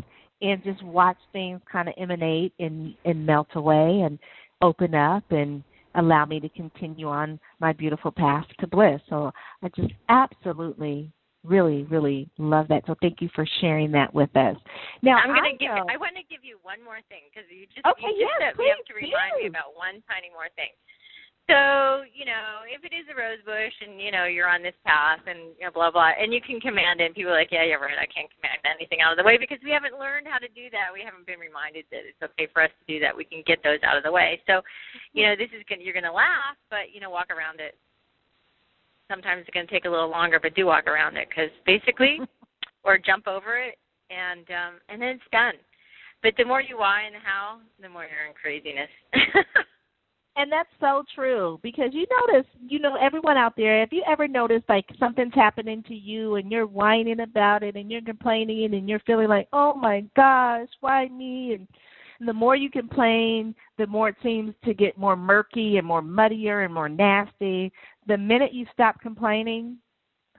and 0.42 0.64
just 0.64 0.84
watch 0.84 1.18
things 1.32 1.62
kind 1.72 1.88
of 1.88 1.96
emanate 1.98 2.54
and 2.60 2.94
and 3.06 3.26
melt 3.26 3.48
away 3.56 4.02
and 4.02 4.20
open 4.62 4.94
up 4.94 5.24
and 5.32 5.64
allow 5.96 6.26
me 6.26 6.39
to 6.39 6.50
continue 6.50 7.08
on 7.08 7.39
my 7.60 7.74
beautiful 7.74 8.12
path 8.12 8.46
to 8.60 8.68
bliss. 8.68 9.02
So 9.10 9.32
I 9.62 9.70
just 9.76 9.94
absolutely, 10.10 11.12
really, 11.44 11.84
really 11.84 12.30
love 12.38 12.68
that. 12.70 12.84
So 12.88 12.96
thank 13.02 13.22
you 13.22 13.30
for 13.36 13.46
sharing 13.62 13.91
that 13.91 14.14
with 14.14 14.36
us. 14.36 14.58
Now 15.02 15.18
I'm 15.18 15.36
going 15.36 15.58
to 15.58 15.58
give. 15.58 15.72
I 15.72 15.98
want 15.98 16.16
to 16.16 16.26
give 16.30 16.44
you 16.44 16.58
one 16.64 16.84
more 16.84 17.00
thing 17.10 17.30
because 17.30 17.48
you 17.50 17.66
just 17.74 17.86
Okay, 17.86 18.14
you 18.16 18.28
just 18.28 18.39
yes, 18.39 18.56
you 18.58 18.74
have 18.74 18.86
to 18.86 18.94
please 18.94 19.14
remind 19.14 19.41
me 19.41 19.48
about 19.48 19.76
one 19.76 20.02
tiny 20.10 20.30
more 20.34 20.50
thing. 20.56 20.72
So 21.52 22.08
you 22.16 22.24
know, 22.24 22.64
if 22.72 22.88
it 22.88 22.96
is 22.96 23.04
a 23.12 23.16
rose 23.20 23.44
bush 23.44 23.76
and 23.84 24.00
you 24.00 24.16
know 24.16 24.24
you're 24.24 24.48
on 24.48 24.64
this 24.64 24.78
path 24.88 25.20
and 25.28 25.52
you 25.60 25.68
know 25.68 25.76
blah 25.76 25.91
blah, 25.91 26.16
and 26.16 26.32
you 26.32 26.39
can 26.39 26.64
command 26.64 27.04
it, 27.04 27.12
and 27.12 27.16
people 27.16 27.36
are 27.36 27.39
like, 27.39 27.52
yeah, 27.52 27.68
you're 27.68 27.84
right, 27.84 28.00
I 28.00 28.08
can't 28.08 28.32
command 28.32 28.64
anything 28.64 29.04
out 29.04 29.12
of 29.12 29.20
the 29.20 29.28
way 29.28 29.36
because 29.36 29.60
we 29.60 29.76
haven't 29.76 30.00
learned 30.00 30.24
how 30.32 30.39
to 30.39 30.48
do 30.56 30.72
that. 30.72 30.96
We 30.96 31.04
haven't 31.04 31.28
been 31.28 31.44
reminded 31.44 31.84
that 31.91 32.08
it's 32.08 32.24
okay 32.24 32.48
for 32.56 32.64
us 32.64 32.72
to 32.72 32.86
do 32.88 32.96
that. 33.04 33.12
We 33.12 33.28
can 33.28 33.44
get 33.44 33.60
those 33.60 33.84
out 33.84 34.00
of 34.00 34.08
the 34.08 34.12
way. 34.12 34.39
So, 34.48 34.64
you 35.12 35.28
know, 35.28 35.36
this 35.36 35.52
is 35.52 35.68
gonna 35.68 35.84
you're 35.84 35.98
gonna 35.98 36.16
laugh, 36.16 36.56
but 36.72 36.96
you 36.96 37.04
know, 37.04 37.12
walk 37.12 37.28
around 37.28 37.60
it. 37.60 37.76
Sometimes 39.12 39.44
it's 39.44 39.52
gonna 39.52 39.68
take 39.68 39.84
a 39.84 39.91
little 39.91 40.10
longer, 40.10 40.39
but 40.39 40.56
do 40.56 40.72
walk 40.72 40.88
around 40.88 41.20
it 41.20 41.28
because 41.28 41.52
basically, 41.68 42.24
or 42.88 42.96
jump 42.96 43.28
over 43.28 43.60
it, 43.60 43.76
and 44.08 44.48
um, 44.48 44.74
and 44.88 44.96
then 44.96 45.20
it's 45.20 45.32
done. 45.36 45.60
But 46.24 46.39
the 46.39 46.48
more 46.48 46.64
you 46.64 46.80
why 46.80 47.04
and 47.04 47.20
how, 47.20 47.60
the 47.84 47.91
more 47.91 48.08
you're 48.08 48.32
in 48.32 48.38
craziness. 48.39 48.88
And 50.36 50.52
that's 50.52 50.70
so 50.80 51.04
true 51.14 51.60
because 51.62 51.90
you 51.92 52.08
notice, 52.28 52.48
you 52.68 52.80
know, 52.80 52.96
everyone 52.96 53.38
out 53.38 53.54
there, 53.56 53.84
if 53.84 53.92
you 53.92 54.04
ever 54.08 54.28
notice 54.28 54.64
like 54.68 54.86
something's 55.00 55.34
happening 55.36 55.84
to 55.84 55.94
you 55.94 56.36
and 56.36 56.52
you're 56.52 56.66
whining 56.66 57.20
about 57.20 57.62
it 57.62 57.76
and 57.76 57.92
you're 57.92 58.02
complaining 58.02 58.74
and 58.74 58.90
you're 58.90 59.00
feeling 59.02 59.28
like, 59.28 59.48
oh 59.54 59.76
my 59.76 60.04
gosh, 60.16 60.70
why 60.80 61.08
me? 61.10 61.54
And, 61.54 61.68
and 62.20 62.28
the 62.28 62.34
more 62.34 62.56
you 62.56 62.72
complain, 62.72 63.54
the 63.78 63.86
more 63.86 64.10
it 64.10 64.16
seems 64.24 64.56
to 64.66 64.74
get 64.74 64.98
more 64.98 65.16
murky 65.16 65.78
and 65.78 65.86
more 65.86 66.02
muddier 66.02 66.62
and 66.62 66.74
more 66.74 66.90
nasty. 66.90 67.72
The 68.08 68.18
minute 68.18 68.54
you 68.54 68.66
stop 68.74 69.00
complaining, 69.02 69.78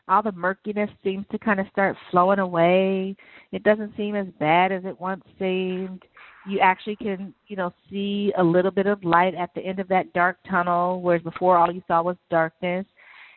all 0.09 0.23
the 0.23 0.33
murkiness 0.33 0.91
seems 1.05 1.25
to 1.31 1.39
kind 1.39 1.61
of 1.61 1.67
start 1.71 1.97
flowing 2.11 2.41
away. 2.41 3.17
It 3.53 3.63
doesn't 3.63 3.97
seem 3.97 4.17
as 4.17 4.27
bad 4.41 4.73
as 4.73 4.85
it 4.85 5.01
once 5.01 5.23
seemed 5.39 6.03
you 6.47 6.61
actually 6.61 6.97
can, 6.97 7.35
you 7.47 7.57
know, 7.57 7.73
see 7.91 8.33
a 8.39 8.43
little 8.43 8.71
bit 8.71 8.87
of 8.87 9.03
light 9.05 9.35
at 9.35 9.51
the 9.55 9.61
end 9.61 9.79
of 9.79 9.89
that 9.89 10.13
dark 10.13 10.37
tunnel, 10.49 11.01
whereas 11.01 11.23
before 11.23 11.57
all 11.57 11.73
you 11.73 11.83
saw 11.87 12.03
was 12.03 12.17
darkness. 12.31 12.87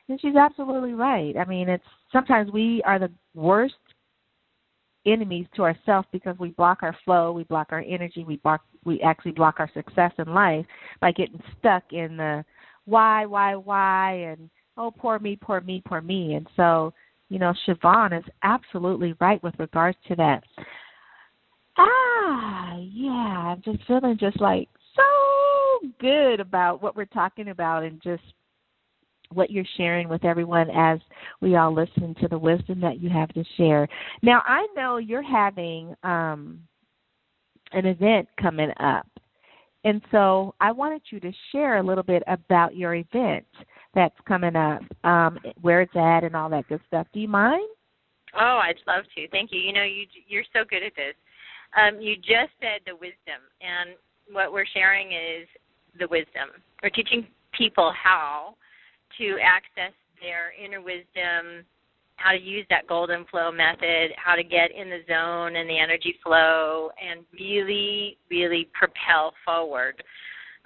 And 0.10 0.20
she's 0.22 0.36
absolutely 0.36 0.94
right. 0.94 1.36
I 1.38 1.46
mean, 1.46 1.70
it's 1.70 1.84
sometimes 2.12 2.52
we 2.52 2.82
are 2.86 3.00
the 3.00 3.12
worst 3.34 3.76
enemies 5.06 5.48
to 5.56 5.64
ourselves 5.64 6.08
because 6.12 6.38
we 6.40 6.50
block 6.50 6.80
our 6.82 6.96
flow, 7.06 7.32
we 7.32 7.44
block 7.44 7.68
our 7.72 7.84
energy, 7.88 8.24
we 8.24 8.38
block 8.38 8.62
we 8.84 9.02
actually 9.02 9.32
block 9.32 9.56
our 9.60 9.70
success 9.74 10.12
in 10.18 10.34
life 10.34 10.66
by 11.02 11.12
getting 11.12 11.42
stuck 11.60 11.84
in 11.92 12.18
the 12.18 12.44
why, 12.86 13.26
why, 13.26 13.56
why 13.56 14.14
and 14.14 14.50
oh 14.78 14.92
poor 14.92 15.20
me, 15.20 15.38
poor 15.40 15.62
me, 15.62 15.82
poor 15.86 16.02
me. 16.02 16.36
And 16.36 16.48
so, 16.56 16.94
you 17.30 17.40
know, 17.40 17.54
Sheevaun 17.68 18.18
is 18.18 18.24
absolutely 18.44 19.14
right 19.20 19.42
with 19.44 19.56
regards 19.60 19.98
to 20.08 20.16
that. 20.16 20.44
Ah, 21.78 22.78
yeah, 22.78 23.12
I'm 23.12 23.62
just 23.64 23.86
feeling 23.88 24.18
just 24.20 24.40
like 24.42 24.68
so 24.96 25.88
good 26.00 26.40
about 26.40 26.82
what 26.82 26.96
we're 26.96 27.06
talking 27.06 27.50
about 27.50 27.84
and 27.84 28.02
just 28.02 28.24
what 29.34 29.52
you're 29.52 29.66
sharing 29.76 30.08
with 30.08 30.24
everyone 30.24 30.70
as 30.70 31.00
we 31.42 31.56
all 31.56 31.74
listen 31.74 32.16
to 32.22 32.28
the 32.28 32.38
wisdom 32.38 32.80
that 32.82 33.02
you 33.02 33.10
have 33.10 33.30
to 33.34 33.44
share. 33.58 33.88
Now, 34.22 34.42
I 34.46 34.68
know 34.76 34.98
you're 34.98 35.22
having 35.22 35.94
um, 36.04 36.60
an 37.74 37.86
event 37.86 38.28
coming 38.42 38.72
up. 38.80 39.08
And 39.84 40.02
so 40.12 40.56
I 40.60 40.72
wanted 40.72 41.02
you 41.12 41.20
to 41.20 41.32
share 41.52 41.78
a 41.78 41.84
little 41.84 42.04
bit 42.04 42.24
about 42.28 42.76
your 42.76 42.96
event 42.96 43.46
that's 43.94 44.16
coming 44.28 44.56
up, 44.56 44.82
um, 45.04 45.40
where 45.62 45.82
it's 45.82 45.96
at, 45.96 46.24
and 46.24 46.36
all 46.36 46.50
that 46.50 46.68
good 46.68 46.82
stuff. 46.88 47.08
Do 47.14 47.20
you 47.20 47.28
mind? 47.28 47.68
Oh, 48.36 48.60
I'd 48.64 48.76
love 48.86 49.06
to. 49.16 49.28
Thank 49.30 49.52
you. 49.52 49.60
You 49.60 49.74
know, 49.74 49.84
you 49.84 50.06
you're 50.28 50.44
so 50.52 50.66
good 50.70 50.84
at 50.84 50.94
this. 50.96 51.14
Um, 51.78 52.02
you 52.02 52.16
just 52.18 52.52
said 52.60 52.82
the 52.86 52.96
wisdom, 52.96 53.46
and 53.62 53.92
what 54.32 54.52
we're 54.52 54.66
sharing 54.66 55.12
is 55.12 55.48
the 56.00 56.08
wisdom. 56.10 56.50
We're 56.82 56.90
teaching 56.90 57.28
people 57.54 57.94
how 57.96 58.56
to 59.18 59.38
access 59.42 59.94
their 60.22 60.54
inner 60.58 60.82
wisdom, 60.82 61.64
how 62.16 62.32
to 62.32 62.40
use 62.40 62.66
that 62.70 62.88
golden 62.88 63.26
flow 63.30 63.52
method, 63.52 64.12
how 64.18 64.36
to 64.36 64.44
get 64.44 64.72
in 64.72 64.90
the 64.90 65.02
zone 65.08 65.56
and 65.56 65.70
the 65.70 65.78
energy 65.78 66.16
flow, 66.24 66.90
and 66.98 67.24
really, 67.40 68.18
really 68.30 68.68
propel 68.74 69.34
forward. 69.46 70.02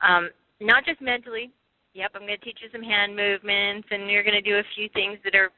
Um, 0.01 0.29
not 0.61 0.85
just 0.85 1.01
mentally. 1.01 1.51
Yep, 1.93 2.11
I'm 2.15 2.21
going 2.21 2.39
to 2.39 2.45
teach 2.45 2.59
you 2.61 2.69
some 2.71 2.83
hand 2.83 3.15
movements, 3.15 3.87
and 3.91 4.09
you're 4.09 4.23
going 4.23 4.41
to 4.41 4.49
do 4.49 4.55
a 4.55 4.63
few 4.75 4.87
things 4.93 5.19
that 5.25 5.35
are 5.35 5.51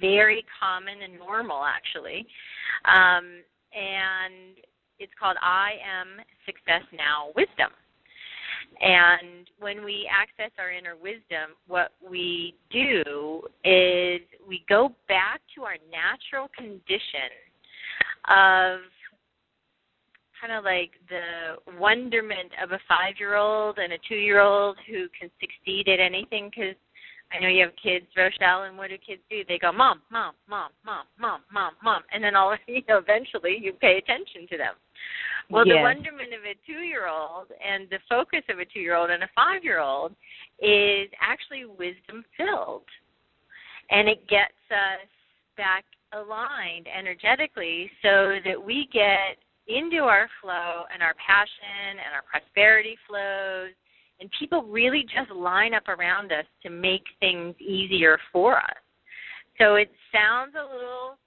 very 0.00 0.44
common 0.60 1.02
and 1.02 1.18
normal, 1.18 1.64
actually. 1.64 2.24
Um, 2.84 3.42
and 3.74 4.56
it's 4.98 5.12
called 5.18 5.36
I 5.42 5.72
Am 5.82 6.22
Success 6.46 6.82
Now 6.92 7.28
Wisdom. 7.36 7.70
And 8.80 9.48
when 9.60 9.84
we 9.84 10.08
access 10.10 10.50
our 10.58 10.70
inner 10.70 10.96
wisdom, 10.96 11.54
what 11.66 11.92
we 12.08 12.54
do 12.70 13.42
is 13.64 14.20
we 14.46 14.64
go 14.68 14.94
back 15.08 15.40
to 15.54 15.62
our 15.62 15.76
natural 15.90 16.48
condition 16.56 17.30
of 18.28 18.80
kind 20.40 20.52
of 20.52 20.64
like 20.64 20.90
the 21.08 21.78
wonderment 21.78 22.50
of 22.62 22.72
a 22.72 22.80
five 22.88 23.14
year 23.18 23.36
old 23.36 23.78
and 23.78 23.92
a 23.92 23.98
two 24.08 24.16
year 24.16 24.40
old 24.40 24.76
who 24.88 25.06
can 25.18 25.30
succeed 25.40 25.88
at 25.88 26.00
anything 26.00 26.50
because 26.50 26.74
I 27.32 27.40
know 27.40 27.48
you 27.48 27.64
have 27.64 27.76
kids, 27.82 28.06
Rochelle, 28.16 28.64
and 28.64 28.76
what 28.76 28.90
do 28.90 28.98
kids 28.98 29.22
do? 29.30 29.42
They 29.48 29.58
go, 29.58 29.72
Mom, 29.72 30.02
Mom, 30.10 30.34
Mom, 30.48 30.70
Mom, 30.84 31.06
Mom, 31.18 31.40
Mom, 31.52 31.72
Mom, 31.82 32.02
and 32.12 32.22
then 32.22 32.36
all 32.36 32.54
you 32.66 32.82
know, 32.88 32.98
eventually 32.98 33.58
you 33.60 33.72
pay 33.72 33.98
attention 33.98 34.46
to 34.50 34.58
them. 34.58 34.74
Well, 35.50 35.66
yes. 35.66 35.76
the 35.76 35.82
wonderment 35.82 36.32
of 36.32 36.44
a 36.44 36.54
two 36.66 36.84
year 36.84 37.08
old 37.08 37.48
and 37.58 37.88
the 37.90 37.98
focus 38.08 38.42
of 38.48 38.58
a 38.58 38.64
two 38.64 38.80
year 38.80 38.94
old 38.94 39.10
and 39.10 39.22
a 39.22 39.28
five 39.34 39.64
year 39.64 39.80
old 39.80 40.12
is 40.60 41.08
actually 41.20 41.64
wisdom 41.64 42.24
filled. 42.36 42.86
And 43.90 44.08
it 44.08 44.26
gets 44.28 44.62
us 44.70 45.08
back 45.56 45.84
aligned 46.12 46.86
energetically 46.86 47.90
so 48.02 48.38
that 48.44 48.56
we 48.56 48.88
get 48.92 49.36
into 49.68 50.04
our 50.04 50.28
flow 50.40 50.84
and 50.92 51.02
our 51.02 51.14
passion 51.14 51.98
and 52.00 52.14
our 52.14 52.22
prosperity 52.28 52.96
flows 53.08 53.72
and 54.22 54.30
people 54.38 54.62
really 54.62 55.02
just 55.02 55.32
line 55.32 55.74
up 55.74 55.88
around 55.88 56.30
us 56.30 56.44
to 56.62 56.70
make 56.70 57.02
things 57.18 57.56
easier 57.60 58.18
for 58.32 58.56
us. 58.56 58.78
So 59.58 59.74
it 59.74 59.90
sounds 60.12 60.54
a 60.54 60.62
little 60.62 61.18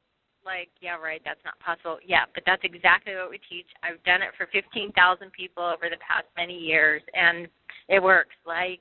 like, 0.45 0.69
yeah, 0.79 0.95
right, 0.95 1.21
that's 1.25 1.41
not 1.43 1.59
possible. 1.59 1.97
Yeah, 2.05 2.23
but 2.33 2.43
that's 2.45 2.61
exactly 2.63 3.13
what 3.15 3.29
we 3.29 3.39
teach. 3.49 3.65
I've 3.83 4.01
done 4.03 4.21
it 4.21 4.29
for 4.37 4.47
15,000 4.53 5.31
people 5.33 5.63
over 5.63 5.89
the 5.89 5.97
past 5.97 6.27
many 6.37 6.57
years, 6.57 7.01
and 7.13 7.47
it 7.89 8.01
works 8.01 8.35
like 8.47 8.79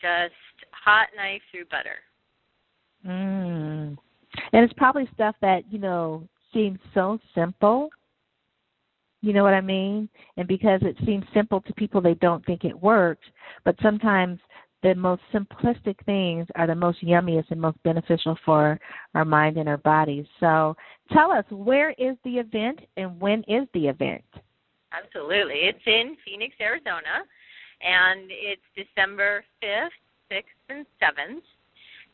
just 0.00 0.34
hot 0.70 1.08
knife 1.16 1.42
through 1.50 1.64
butter. 1.64 1.98
Mm. 3.04 3.96
And 4.52 4.64
it's 4.64 4.74
probably 4.74 5.08
stuff 5.14 5.34
that, 5.40 5.62
you 5.68 5.80
know, 5.80 6.28
seems 6.54 6.78
so 6.94 7.18
simple. 7.34 7.88
You 9.26 9.32
know 9.32 9.42
what 9.42 9.54
I 9.54 9.60
mean? 9.60 10.08
And 10.36 10.46
because 10.46 10.78
it 10.82 10.96
seems 11.04 11.24
simple 11.34 11.60
to 11.62 11.74
people, 11.74 12.00
they 12.00 12.14
don't 12.14 12.46
think 12.46 12.64
it 12.64 12.80
works. 12.80 13.26
But 13.64 13.74
sometimes 13.82 14.38
the 14.84 14.94
most 14.94 15.20
simplistic 15.34 15.96
things 16.04 16.46
are 16.54 16.68
the 16.68 16.76
most 16.76 17.02
yummiest 17.02 17.50
and 17.50 17.60
most 17.60 17.82
beneficial 17.82 18.38
for 18.44 18.78
our 19.16 19.24
mind 19.24 19.56
and 19.56 19.68
our 19.68 19.78
bodies. 19.78 20.26
So 20.38 20.76
tell 21.12 21.32
us, 21.32 21.44
where 21.50 21.90
is 21.98 22.16
the 22.22 22.38
event 22.38 22.78
and 22.96 23.18
when 23.18 23.42
is 23.48 23.66
the 23.74 23.88
event? 23.88 24.22
Absolutely. 24.92 25.56
It's 25.56 25.86
in 25.86 26.16
Phoenix, 26.24 26.54
Arizona, 26.60 27.26
and 27.82 28.30
it's 28.30 28.62
December 28.76 29.42
5th, 29.60 29.88
6th, 30.30 30.42
and 30.68 30.86
7th. 31.02 31.42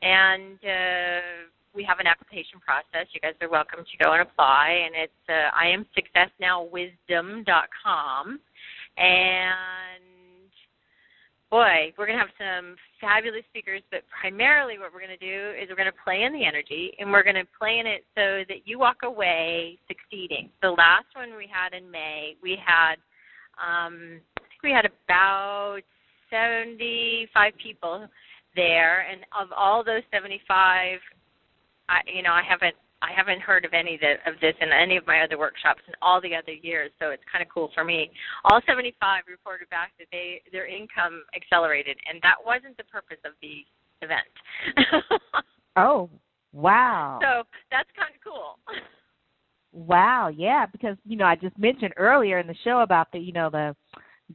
And 0.00 0.58
uh, 0.64 1.20
we 1.74 1.82
have 1.84 1.98
an 1.98 2.06
application 2.06 2.60
process. 2.60 3.08
You 3.12 3.20
guys 3.20 3.34
are 3.40 3.48
welcome 3.48 3.80
to 3.80 4.04
go 4.04 4.12
and 4.12 4.20
apply, 4.22 4.84
and 4.86 4.94
it's 4.94 5.12
uh, 5.28 5.50
iamsuccessnowwisdom.com. 5.56 8.40
And 8.98 10.04
boy, 11.50 11.92
we're 11.96 12.06
going 12.06 12.18
to 12.18 12.24
have 12.24 12.34
some 12.38 12.76
fabulous 13.00 13.44
speakers, 13.50 13.82
but 13.90 14.04
primarily 14.08 14.78
what 14.78 14.92
we're 14.92 15.04
going 15.04 15.18
to 15.18 15.26
do 15.26 15.52
is 15.60 15.68
we're 15.68 15.76
going 15.76 15.90
to 15.90 16.04
play 16.04 16.22
in 16.22 16.32
the 16.32 16.46
energy 16.46 16.92
and 16.98 17.10
we're 17.10 17.22
going 17.22 17.36
to 17.36 17.46
play 17.58 17.78
in 17.78 17.86
it 17.86 18.04
so 18.14 18.44
that 18.48 18.64
you 18.64 18.78
walk 18.78 19.02
away 19.04 19.78
succeeding. 19.88 20.48
The 20.62 20.70
last 20.70 21.06
one 21.14 21.36
we 21.36 21.46
had 21.52 21.74
in 21.76 21.90
May, 21.90 22.36
we 22.42 22.56
had, 22.64 22.94
um, 23.60 24.18
I 24.38 24.40
think 24.48 24.62
we 24.62 24.72
had 24.72 24.86
about 24.86 25.82
75 26.30 27.52
people 27.62 28.08
there, 28.56 29.06
and 29.10 29.20
of 29.38 29.48
all 29.56 29.84
those 29.84 30.02
75, 30.12 30.98
I, 31.92 32.00
you 32.08 32.22
know, 32.22 32.32
I 32.32 32.42
haven't 32.42 32.74
I 33.02 33.10
haven't 33.14 33.42
heard 33.42 33.64
of 33.64 33.74
any 33.74 33.98
that, 34.00 34.22
of 34.30 34.38
this 34.40 34.54
in 34.60 34.70
any 34.70 34.96
of 34.96 35.06
my 35.06 35.22
other 35.22 35.36
workshops 35.36 35.82
in 35.88 35.94
all 36.00 36.20
the 36.20 36.34
other 36.34 36.52
years, 36.52 36.90
so 37.00 37.10
it's 37.10 37.22
kind 37.30 37.42
of 37.42 37.48
cool 37.52 37.70
for 37.74 37.84
me. 37.84 38.10
All 38.44 38.60
75 38.66 39.24
reported 39.28 39.68
back 39.70 39.92
that 39.98 40.06
they 40.12 40.40
their 40.52 40.66
income 40.66 41.24
accelerated, 41.36 41.98
and 42.08 42.22
that 42.22 42.36
wasn't 42.46 42.76
the 42.76 42.84
purpose 42.84 43.18
of 43.26 43.32
the 43.42 43.66
event. 44.00 44.32
oh, 45.76 46.08
wow! 46.52 47.18
So 47.20 47.42
that's 47.70 47.90
kind 47.98 48.14
of 48.14 48.22
cool. 48.24 48.58
Wow, 49.72 50.28
yeah, 50.28 50.66
because 50.66 50.96
you 51.04 51.16
know 51.16 51.26
I 51.26 51.34
just 51.34 51.58
mentioned 51.58 51.94
earlier 51.96 52.38
in 52.38 52.46
the 52.46 52.56
show 52.64 52.80
about 52.80 53.10
the 53.12 53.18
you 53.18 53.32
know 53.32 53.50
the 53.50 53.74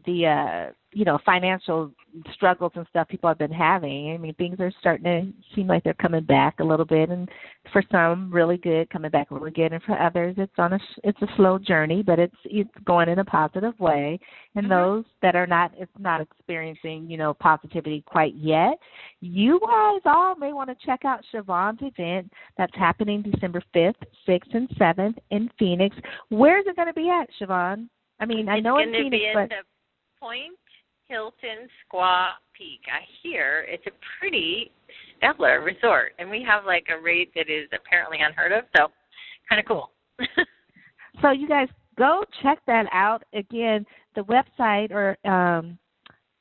the 0.06 0.26
uh 0.28 0.74
you 0.98 1.06
know 1.06 1.20
financial 1.24 1.92
struggles 2.34 2.72
and 2.74 2.88
stuff 2.90 3.08
people 3.08 3.30
have 3.30 3.38
been 3.38 3.52
having. 3.52 4.14
I 4.14 4.18
mean, 4.18 4.34
things 4.34 4.60
are 4.60 4.72
starting 4.80 5.04
to 5.04 5.56
seem 5.56 5.68
like 5.68 5.84
they're 5.84 5.94
coming 5.94 6.24
back 6.24 6.60
a 6.60 6.64
little 6.64 6.88
bit, 6.88 7.10
and 7.10 7.30
for 7.72 7.84
some, 7.92 8.32
really 8.32 8.58
good, 8.58 8.90
coming 8.90 9.12
back 9.12 9.28
really 9.30 9.52
good, 9.52 9.74
and 9.74 9.84
for 9.84 10.02
others, 10.02 10.34
it's 10.40 10.58
on 10.58 10.74
a 10.74 10.80
it's 11.04 11.22
a 11.22 11.28
slow 11.36 11.60
journey, 11.60 12.02
but 12.02 12.18
it's 12.18 12.36
it's 12.46 12.72
going 12.84 13.10
in 13.10 13.20
a 13.20 13.26
positive 13.26 13.80
way. 13.80 14.20
And 14.56 14.66
mm-hmm. 14.66 14.74
those 14.74 15.06
that 15.22 15.36
are 15.36 15.46
not 15.46 15.72
it's 15.78 15.92
not 16.00 16.20
experiencing 16.20 17.08
you 17.08 17.18
know 17.18 17.36
positivity 17.36 18.04
quite 18.08 18.34
yet, 18.34 18.80
you 19.22 19.60
guys 19.64 20.02
all 20.06 20.36
may 20.36 20.52
want 20.54 20.72
to 20.72 20.86
check 20.86 21.06
out 21.06 21.24
Sheevaun's 21.32 21.80
event 21.84 22.34
that's 22.58 22.76
happening 22.76 23.22
December 23.22 23.62
fifth, 23.72 24.02
sixth, 24.26 24.50
and 24.56 24.68
seventh 24.80 25.18
in 25.30 25.48
Phoenix. 25.60 25.96
Where's 26.30 26.66
it 26.66 26.76
going 26.76 26.88
to 26.88 26.94
be 26.94 27.12
at, 27.12 27.30
Sheevaun? 27.40 27.88
I 28.20 28.26
mean, 28.26 28.50
I 28.50 28.60
know 28.60 28.78
it's 28.78 28.88
in 28.88 29.12
Phoenix, 29.12 29.26
but 29.36 29.52
Pointe 30.20 30.58
Hilton 31.08 31.68
Squaw 31.86 32.30
Peak. 32.58 32.82
I 32.88 33.02
hear 33.24 33.66
it's 33.68 33.86
a 33.88 33.92
pretty 34.20 34.72
stellar 35.18 35.62
resort, 35.62 36.14
and 36.20 36.30
we 36.30 36.46
have 36.48 36.66
like 36.66 36.88
a 36.90 37.02
rate 37.02 37.32
that 37.36 37.50
is 37.50 37.70
apparently 37.74 38.20
unheard 38.22 38.52
of. 38.52 38.66
So, 38.76 38.88
kind 39.50 39.60
of 39.60 39.66
cool. 39.66 39.92
so 41.22 41.32
you 41.32 41.48
guys 41.48 41.68
go 41.98 42.24
check 42.42 42.60
that 42.68 42.86
out. 42.92 43.24
Again, 43.34 43.86
the 44.16 44.22
website 44.22 44.92
or 44.92 45.18
um, 45.30 45.78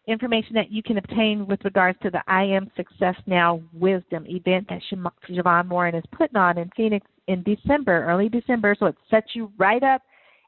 information 0.09 0.55
that 0.55 0.71
you 0.71 0.83
can 0.83 0.99
obtain 0.99 1.47
with 1.47 1.64
regards 1.64 1.99
to 2.03 2.11
the 2.11 2.23
I 2.27 2.45
Am 2.45 2.71
Success 2.77 3.17
Now 3.27 3.61
Wisdom 3.73 4.25
event 4.27 4.69
that 4.69 4.81
Sheevaun 5.29 5.67
Moran 5.67 5.95
is 5.95 6.05
putting 6.12 6.37
on 6.37 6.59
in 6.59 6.71
Phoenix 6.77 7.07
in 7.29 7.43
December, 7.43 8.05
early 8.05 8.29
December. 8.29 8.77
So 8.79 8.87
it 8.87 8.97
sets 9.11 9.29
you 9.35 9.51
right 9.59 9.83
up 9.83 10.03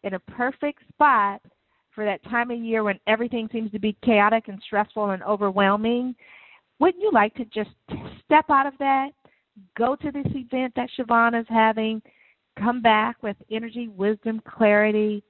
in 0.04 0.14
a 0.14 0.20
perfect 0.20 0.80
spot 0.92 1.40
for 1.98 2.04
that 2.04 2.22
time 2.30 2.52
of 2.52 2.60
year 2.60 2.84
when 2.84 3.00
everything 3.08 3.48
seems 3.50 3.72
to 3.72 3.80
be 3.80 3.96
chaotic 4.04 4.46
and 4.46 4.62
stressful 4.64 5.10
and 5.10 5.20
overwhelming, 5.24 6.14
wouldn't 6.78 7.02
you 7.02 7.10
like 7.12 7.34
to 7.34 7.44
just 7.46 7.70
step 8.24 8.44
out 8.50 8.68
of 8.68 8.74
that, 8.78 9.08
go 9.76 9.96
to 9.96 10.12
this 10.12 10.26
event 10.26 10.72
that 10.76 10.88
Sheevaun 10.96 11.36
is 11.36 11.46
having, 11.48 12.00
come 12.56 12.80
back 12.80 13.20
with 13.20 13.34
energy, 13.50 13.88
wisdom, 13.88 14.40
clarity, 14.48 15.24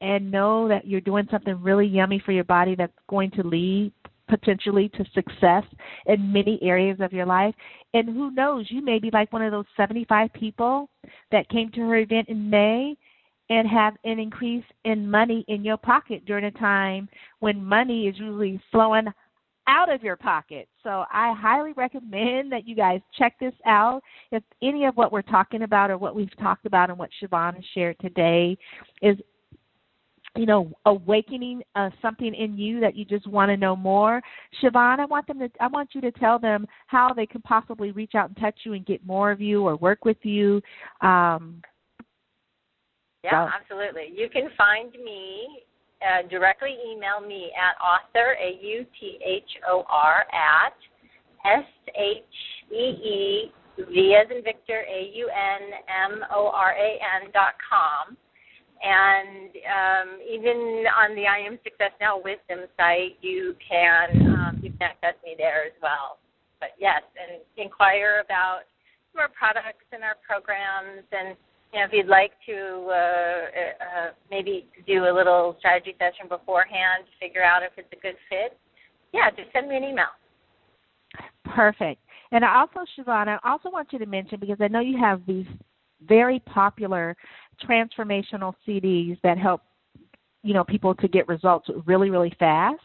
and 0.00 0.30
know 0.30 0.66
that 0.66 0.86
you're 0.86 1.02
doing 1.02 1.28
something 1.30 1.62
really 1.62 1.86
yummy 1.86 2.22
for 2.24 2.32
your 2.32 2.44
body 2.44 2.74
that's 2.74 2.96
going 3.06 3.30
to 3.32 3.42
lead 3.42 3.92
potentially 4.26 4.88
to 4.94 5.04
success 5.12 5.64
in 6.06 6.32
many 6.32 6.58
areas 6.62 6.96
of 7.00 7.12
your 7.12 7.26
life. 7.26 7.54
And 7.92 8.08
who 8.08 8.30
knows, 8.30 8.64
you 8.70 8.82
may 8.82 8.98
be 8.98 9.10
like 9.12 9.30
one 9.30 9.42
of 9.42 9.52
those 9.52 9.66
75 9.76 10.32
people 10.32 10.88
that 11.30 11.50
came 11.50 11.70
to 11.72 11.80
her 11.82 11.96
event 11.96 12.30
in 12.30 12.48
May 12.48 12.96
and 13.50 13.68
have 13.68 13.94
an 14.04 14.18
increase 14.18 14.64
in 14.84 15.10
money 15.10 15.44
in 15.48 15.64
your 15.64 15.76
pocket 15.76 16.24
during 16.24 16.46
a 16.46 16.50
time 16.50 17.08
when 17.40 17.64
money 17.64 18.06
is 18.08 18.18
usually 18.18 18.60
flowing 18.70 19.06
out 19.66 19.92
of 19.92 20.02
your 20.02 20.16
pocket. 20.16 20.68
So 20.82 21.04
I 21.10 21.34
highly 21.34 21.72
recommend 21.72 22.52
that 22.52 22.66
you 22.66 22.76
guys 22.76 23.00
check 23.16 23.34
this 23.40 23.54
out. 23.66 24.02
If 24.30 24.42
any 24.62 24.84
of 24.84 24.96
what 24.96 25.12
we're 25.12 25.22
talking 25.22 25.62
about 25.62 25.90
or 25.90 25.98
what 25.98 26.14
we've 26.14 26.36
talked 26.38 26.66
about 26.66 26.90
and 26.90 26.98
what 26.98 27.10
Sheevaun 27.22 27.54
has 27.54 27.64
shared 27.74 27.96
today 28.00 28.56
is 29.02 29.16
you 30.36 30.46
know, 30.46 30.72
awakening 30.86 31.62
uh, 31.76 31.90
something 32.02 32.34
in 32.34 32.58
you 32.58 32.80
that 32.80 32.96
you 32.96 33.04
just 33.04 33.26
want 33.26 33.50
to 33.50 33.56
know 33.56 33.76
more. 33.76 34.20
Sheevaun, 34.60 34.98
I 34.98 35.04
want 35.04 35.28
them 35.28 35.38
to 35.38 35.48
I 35.60 35.68
want 35.68 35.90
you 35.92 36.00
to 36.00 36.10
tell 36.10 36.40
them 36.40 36.66
how 36.88 37.12
they 37.14 37.26
can 37.26 37.40
possibly 37.42 37.92
reach 37.92 38.16
out 38.16 38.30
and 38.30 38.36
touch 38.38 38.58
you 38.64 38.72
and 38.72 38.84
get 38.84 39.06
more 39.06 39.30
of 39.30 39.40
you 39.40 39.62
or 39.62 39.76
work 39.76 40.04
with 40.04 40.16
you. 40.22 40.60
Um, 41.02 41.62
yeah, 43.24 43.48
absolutely. 43.58 44.12
You 44.14 44.28
can 44.28 44.50
find 44.56 44.92
me 44.92 45.64
uh, 46.04 46.28
directly. 46.28 46.76
Email 46.92 47.26
me 47.26 47.50
at 47.56 47.74
author 47.80 48.36
a 48.36 48.58
u 48.60 48.84
t 49.00 49.18
h 49.24 49.50
o 49.68 49.84
r 49.88 50.26
at 50.32 50.76
s 51.44 51.64
h 51.96 52.36
e 52.70 52.86
e 53.16 53.52
v 53.78 54.14
as 54.14 54.28
in 54.30 54.42
Victor 54.44 54.84
a 54.84 55.10
u 55.14 55.26
n 55.32 55.62
m 55.88 56.22
o 56.30 56.50
r 56.52 56.72
a 56.76 56.90
n 57.22 57.32
dot 57.32 57.54
com. 57.64 58.16
And 58.84 59.48
um, 59.64 60.08
even 60.28 60.84
on 60.92 61.16
the 61.16 61.24
I 61.26 61.38
Am 61.48 61.58
Success 61.64 61.92
Now 62.04 62.20
Wisdom 62.20 62.68
site, 62.76 63.16
you 63.22 63.56
can 63.66 64.08
um, 64.36 64.60
you 64.62 64.68
can 64.76 64.82
access 64.82 65.16
me 65.24 65.34
there 65.38 65.64
as 65.64 65.76
well. 65.80 66.18
But 66.60 66.76
yes, 66.78 67.00
and 67.16 67.40
inquire 67.56 68.20
about 68.22 68.68
our 69.16 69.30
products 69.32 69.86
and 69.92 70.02
our 70.02 70.16
programs 70.26 71.06
and 71.12 71.36
you 71.74 71.80
know, 71.80 71.86
if 71.86 71.92
you'd 71.92 72.06
like 72.06 72.30
to 72.46 72.86
uh, 72.88 72.94
uh, 72.94 74.10
maybe 74.30 74.68
do 74.86 75.06
a 75.06 75.12
little 75.12 75.56
strategy 75.58 75.96
session 75.98 76.28
beforehand 76.28 77.04
to 77.04 77.26
figure 77.26 77.42
out 77.42 77.64
if 77.64 77.72
it's 77.76 77.88
a 77.92 78.00
good 78.00 78.14
fit, 78.28 78.56
yeah, 79.12 79.28
just 79.30 79.52
send 79.52 79.68
me 79.68 79.76
an 79.76 79.82
email. 79.82 80.06
Perfect. 81.44 82.00
And 82.30 82.44
I 82.44 82.60
also, 82.60 82.86
Sheevaun, 82.96 83.26
I 83.26 83.38
also 83.44 83.70
want 83.70 83.88
you 83.92 83.98
to 83.98 84.06
mention 84.06 84.38
because 84.38 84.58
I 84.60 84.68
know 84.68 84.78
you 84.78 84.96
have 84.98 85.22
these 85.26 85.46
very 86.06 86.38
popular 86.40 87.16
transformational 87.68 88.54
CDs 88.66 89.18
that 89.22 89.36
help, 89.36 89.62
you 90.44 90.54
know, 90.54 90.62
people 90.62 90.94
to 90.94 91.08
get 91.08 91.26
results 91.26 91.68
really, 91.86 92.08
really 92.08 92.34
fast. 92.38 92.80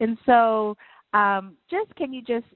And 0.00 0.16
so, 0.24 0.76
um, 1.12 1.56
just 1.70 1.94
can 1.96 2.12
you 2.12 2.22
just 2.22 2.46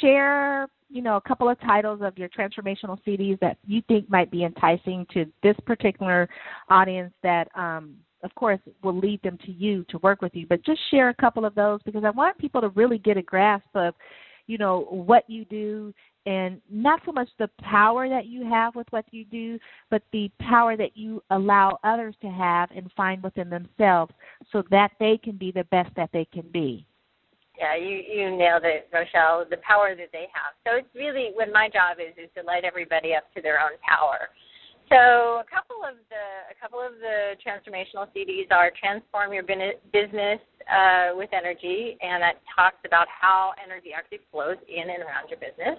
share 0.00 0.68
you 0.90 1.02
know, 1.02 1.16
a 1.16 1.20
couple 1.20 1.48
of 1.48 1.58
titles 1.60 2.00
of 2.02 2.18
your 2.18 2.28
transformational 2.28 2.98
CDs 3.06 3.38
that 3.40 3.58
you 3.66 3.82
think 3.88 4.10
might 4.10 4.30
be 4.30 4.44
enticing 4.44 5.06
to 5.12 5.24
this 5.42 5.56
particular 5.66 6.28
audience 6.68 7.12
that 7.22 7.48
um 7.54 7.96
of 8.22 8.34
course 8.34 8.60
will 8.82 8.98
lead 8.98 9.22
them 9.22 9.38
to 9.46 9.52
you 9.52 9.84
to 9.88 9.98
work 9.98 10.20
with 10.20 10.34
you. 10.34 10.46
But 10.46 10.64
just 10.64 10.80
share 10.90 11.08
a 11.08 11.14
couple 11.14 11.44
of 11.44 11.54
those 11.54 11.80
because 11.84 12.04
i 12.04 12.10
want 12.10 12.36
people 12.38 12.60
to 12.60 12.68
really 12.70 12.98
get 12.98 13.16
a 13.16 13.22
grasp 13.22 13.68
of 13.74 13.94
you 14.46 14.58
know 14.58 14.86
what 14.90 15.24
you 15.28 15.44
do 15.44 15.94
and 16.26 16.60
not 16.70 17.00
so 17.06 17.12
much 17.12 17.28
the 17.38 17.48
power 17.62 18.08
that 18.08 18.26
you 18.26 18.44
have 18.44 18.74
with 18.74 18.86
what 18.90 19.04
you 19.10 19.24
do 19.24 19.58
but 19.90 20.02
the 20.12 20.30
power 20.40 20.76
that 20.76 20.96
you 20.96 21.22
allow 21.30 21.78
others 21.84 22.14
to 22.20 22.28
have 22.28 22.68
and 22.74 22.90
find 22.96 23.22
within 23.22 23.48
themselves 23.48 24.12
so 24.52 24.62
that 24.70 24.90
they 24.98 25.18
can 25.22 25.36
be 25.36 25.52
the 25.52 25.64
best 25.64 25.90
that 25.96 26.10
they 26.12 26.26
can 26.26 26.46
be 26.52 26.84
yeah, 27.60 27.76
you 27.76 28.00
you 28.08 28.36
nailed 28.36 28.64
it, 28.64 28.88
Rochelle. 28.88 29.44
The 29.44 29.60
power 29.60 29.92
that 29.94 30.08
they 30.12 30.32
have. 30.32 30.56
So 30.64 30.80
it's 30.80 30.88
really 30.96 31.36
what 31.36 31.52
my 31.52 31.68
job 31.68 32.00
is 32.00 32.16
is 32.16 32.32
to 32.36 32.42
light 32.42 32.64
everybody 32.64 33.12
up 33.14 33.28
to 33.36 33.42
their 33.42 33.60
own 33.60 33.76
power. 33.84 34.32
So 34.88 35.44
a 35.44 35.46
couple 35.46 35.84
of 35.84 36.00
the 36.08 36.24
a 36.48 36.56
couple 36.56 36.80
of 36.80 36.96
the 36.98 37.36
transformational 37.38 38.08
CDs 38.16 38.48
are 38.50 38.72
transform 38.72 39.36
your 39.36 39.44
business 39.44 40.40
uh, 40.66 41.12
with 41.14 41.28
energy, 41.36 42.00
and 42.00 42.24
that 42.24 42.40
talks 42.48 42.80
about 42.88 43.06
how 43.12 43.52
energy 43.62 43.92
actually 43.92 44.24
flows 44.32 44.56
in 44.64 44.88
and 44.88 45.04
around 45.04 45.28
your 45.28 45.38
business. 45.38 45.76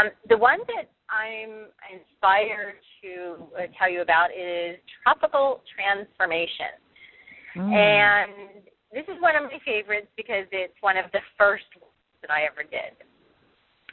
Um, 0.00 0.08
the 0.32 0.40
one 0.40 0.58
that 0.72 0.88
I'm 1.12 1.68
inspired 1.92 2.80
to 3.04 3.44
uh, 3.54 3.68
tell 3.76 3.92
you 3.92 4.00
about 4.00 4.32
is 4.32 4.80
tropical 5.04 5.60
transformation, 5.68 6.80
mm. 7.54 7.70
and 7.76 8.64
this 8.92 9.04
is 9.08 9.20
one 9.20 9.36
of 9.36 9.44
my 9.44 9.58
favorites 9.64 10.08
because 10.16 10.46
it's 10.52 10.74
one 10.80 10.96
of 10.96 11.06
the 11.12 11.20
first 11.38 11.64
that 12.22 12.30
I 12.30 12.42
ever 12.44 12.62
did, 12.62 12.94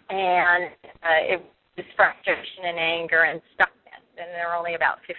and 0.10 0.72
uh, 1.04 1.34
it 1.34 1.42
was 1.78 1.86
frustration 1.96 2.66
and 2.66 2.78
anger 2.80 3.24
and 3.24 3.42
stuff 3.54 3.70
and 4.18 4.28
they're 4.34 4.56
only 4.56 4.76
about 4.76 4.98
50. 5.06 5.14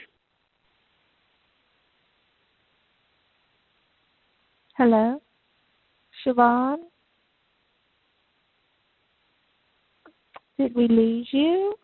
Hello, 4.76 5.20
Sheevaun? 6.24 6.76
Did 10.58 10.74
we 10.74 10.88
lose 10.88 11.28
you? 11.30 11.74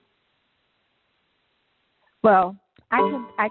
Well, 2.22 2.56
I 2.90 2.98
can 2.98 3.26
I 3.38 3.48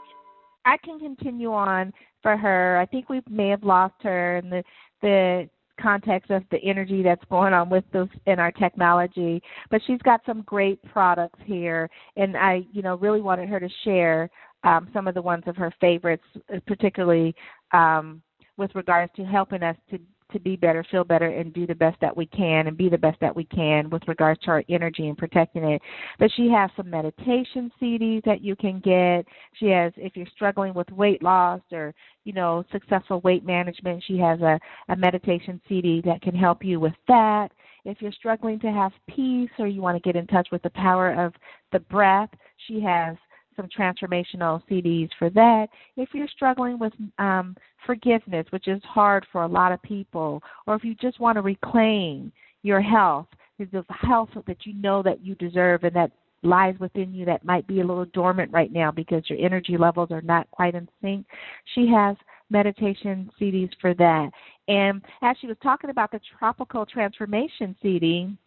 I 0.65 0.77
can 0.77 0.99
continue 0.99 1.51
on 1.53 1.93
for 2.21 2.37
her. 2.37 2.77
I 2.77 2.85
think 2.85 3.09
we 3.09 3.21
may 3.29 3.49
have 3.49 3.63
lost 3.63 3.95
her 4.03 4.37
in 4.37 4.49
the 4.49 4.63
the 5.01 5.49
context 5.81 6.29
of 6.29 6.43
the 6.51 6.59
energy 6.63 7.01
that's 7.01 7.23
going 7.29 7.51
on 7.51 7.69
with 7.69 7.83
those 7.91 8.07
in 8.27 8.39
our 8.39 8.51
technology. 8.51 9.41
But 9.69 9.81
she's 9.85 10.01
got 10.03 10.21
some 10.25 10.41
great 10.43 10.81
products 10.83 11.39
here, 11.45 11.89
and 12.15 12.37
I, 12.37 12.65
you 12.71 12.81
know, 12.81 12.95
really 12.95 13.21
wanted 13.21 13.49
her 13.49 13.59
to 13.59 13.69
share 13.83 14.29
um, 14.63 14.89
some 14.93 15.07
of 15.07 15.13
the 15.13 15.21
ones 15.21 15.43
of 15.47 15.57
her 15.57 15.73
favorites, 15.81 16.23
particularly 16.67 17.35
um, 17.73 18.21
with 18.57 18.73
regards 18.75 19.11
to 19.15 19.25
helping 19.25 19.63
us 19.63 19.75
to 19.89 19.99
to 20.33 20.39
be 20.39 20.55
better, 20.55 20.85
feel 20.91 21.03
better, 21.03 21.27
and 21.27 21.53
do 21.53 21.65
the 21.65 21.75
best 21.75 21.99
that 22.01 22.15
we 22.15 22.25
can, 22.27 22.67
and 22.67 22.77
be 22.77 22.89
the 22.89 22.97
best 22.97 23.19
that 23.21 23.35
we 23.35 23.45
can 23.45 23.89
with 23.89 24.01
regards 24.07 24.39
to 24.41 24.51
our 24.51 24.63
energy 24.69 25.07
and 25.07 25.17
protecting 25.17 25.63
it. 25.63 25.81
But 26.19 26.31
she 26.35 26.49
has 26.49 26.69
some 26.75 26.89
meditation 26.89 27.71
CDs 27.81 28.23
that 28.25 28.41
you 28.41 28.55
can 28.55 28.79
get. 28.79 29.25
She 29.53 29.67
has, 29.67 29.93
if 29.95 30.15
you're 30.15 30.27
struggling 30.35 30.73
with 30.73 30.89
weight 30.91 31.23
loss 31.23 31.61
or 31.71 31.93
you 32.25 32.33
know 32.33 32.63
successful 32.71 33.21
weight 33.21 33.45
management, 33.45 34.03
she 34.05 34.17
has 34.17 34.39
a, 34.41 34.59
a 34.89 34.95
meditation 34.95 35.61
CD 35.69 36.01
that 36.05 36.21
can 36.21 36.35
help 36.35 36.63
you 36.63 36.79
with 36.79 36.93
that. 37.07 37.49
If 37.85 38.01
you're 38.01 38.13
struggling 38.13 38.59
to 38.59 38.71
have 38.71 38.91
peace 39.09 39.49
or 39.59 39.67
you 39.67 39.81
want 39.81 40.01
to 40.01 40.07
get 40.07 40.15
in 40.15 40.27
touch 40.27 40.47
with 40.51 40.61
the 40.63 40.69
power 40.71 41.13
of 41.13 41.33
the 41.71 41.79
breath, 41.79 42.29
she 42.67 42.79
has 42.81 43.17
some 43.55 43.67
transformational 43.67 44.61
CDs 44.69 45.09
for 45.17 45.29
that. 45.31 45.67
If 45.97 46.09
you're 46.13 46.27
struggling 46.27 46.79
with 46.79 46.93
um, 47.19 47.55
forgiveness, 47.85 48.45
which 48.51 48.67
is 48.67 48.81
hard 48.83 49.25
for 49.31 49.43
a 49.43 49.47
lot 49.47 49.71
of 49.71 49.81
people, 49.81 50.41
or 50.67 50.75
if 50.75 50.83
you 50.83 50.95
just 50.95 51.19
want 51.19 51.37
to 51.37 51.41
reclaim 51.41 52.31
your 52.63 52.81
health, 52.81 53.27
the 53.59 53.85
health 53.89 54.29
that 54.47 54.65
you 54.65 54.73
know 54.73 55.03
that 55.03 55.23
you 55.23 55.35
deserve 55.35 55.83
and 55.83 55.95
that 55.95 56.11
lies 56.43 56.75
within 56.79 57.13
you 57.13 57.25
that 57.25 57.45
might 57.45 57.65
be 57.67 57.79
a 57.79 57.85
little 57.85 58.05
dormant 58.05 58.51
right 58.51 58.71
now 58.71 58.91
because 58.91 59.23
your 59.29 59.39
energy 59.39 59.77
levels 59.77 60.11
are 60.11 60.21
not 60.21 60.49
quite 60.51 60.75
in 60.75 60.87
sync. 61.01 61.25
She 61.73 61.87
has 61.87 62.17
meditation 62.49 63.29
CDs 63.39 63.71
for 63.79 63.93
that. 63.95 64.29
And 64.67 65.01
as 65.21 65.37
she 65.39 65.47
was 65.47 65.57
talking 65.63 65.89
about 65.89 66.11
the 66.11 66.19
tropical 66.37 66.85
transformation 66.85 67.75
CD, 67.81 68.37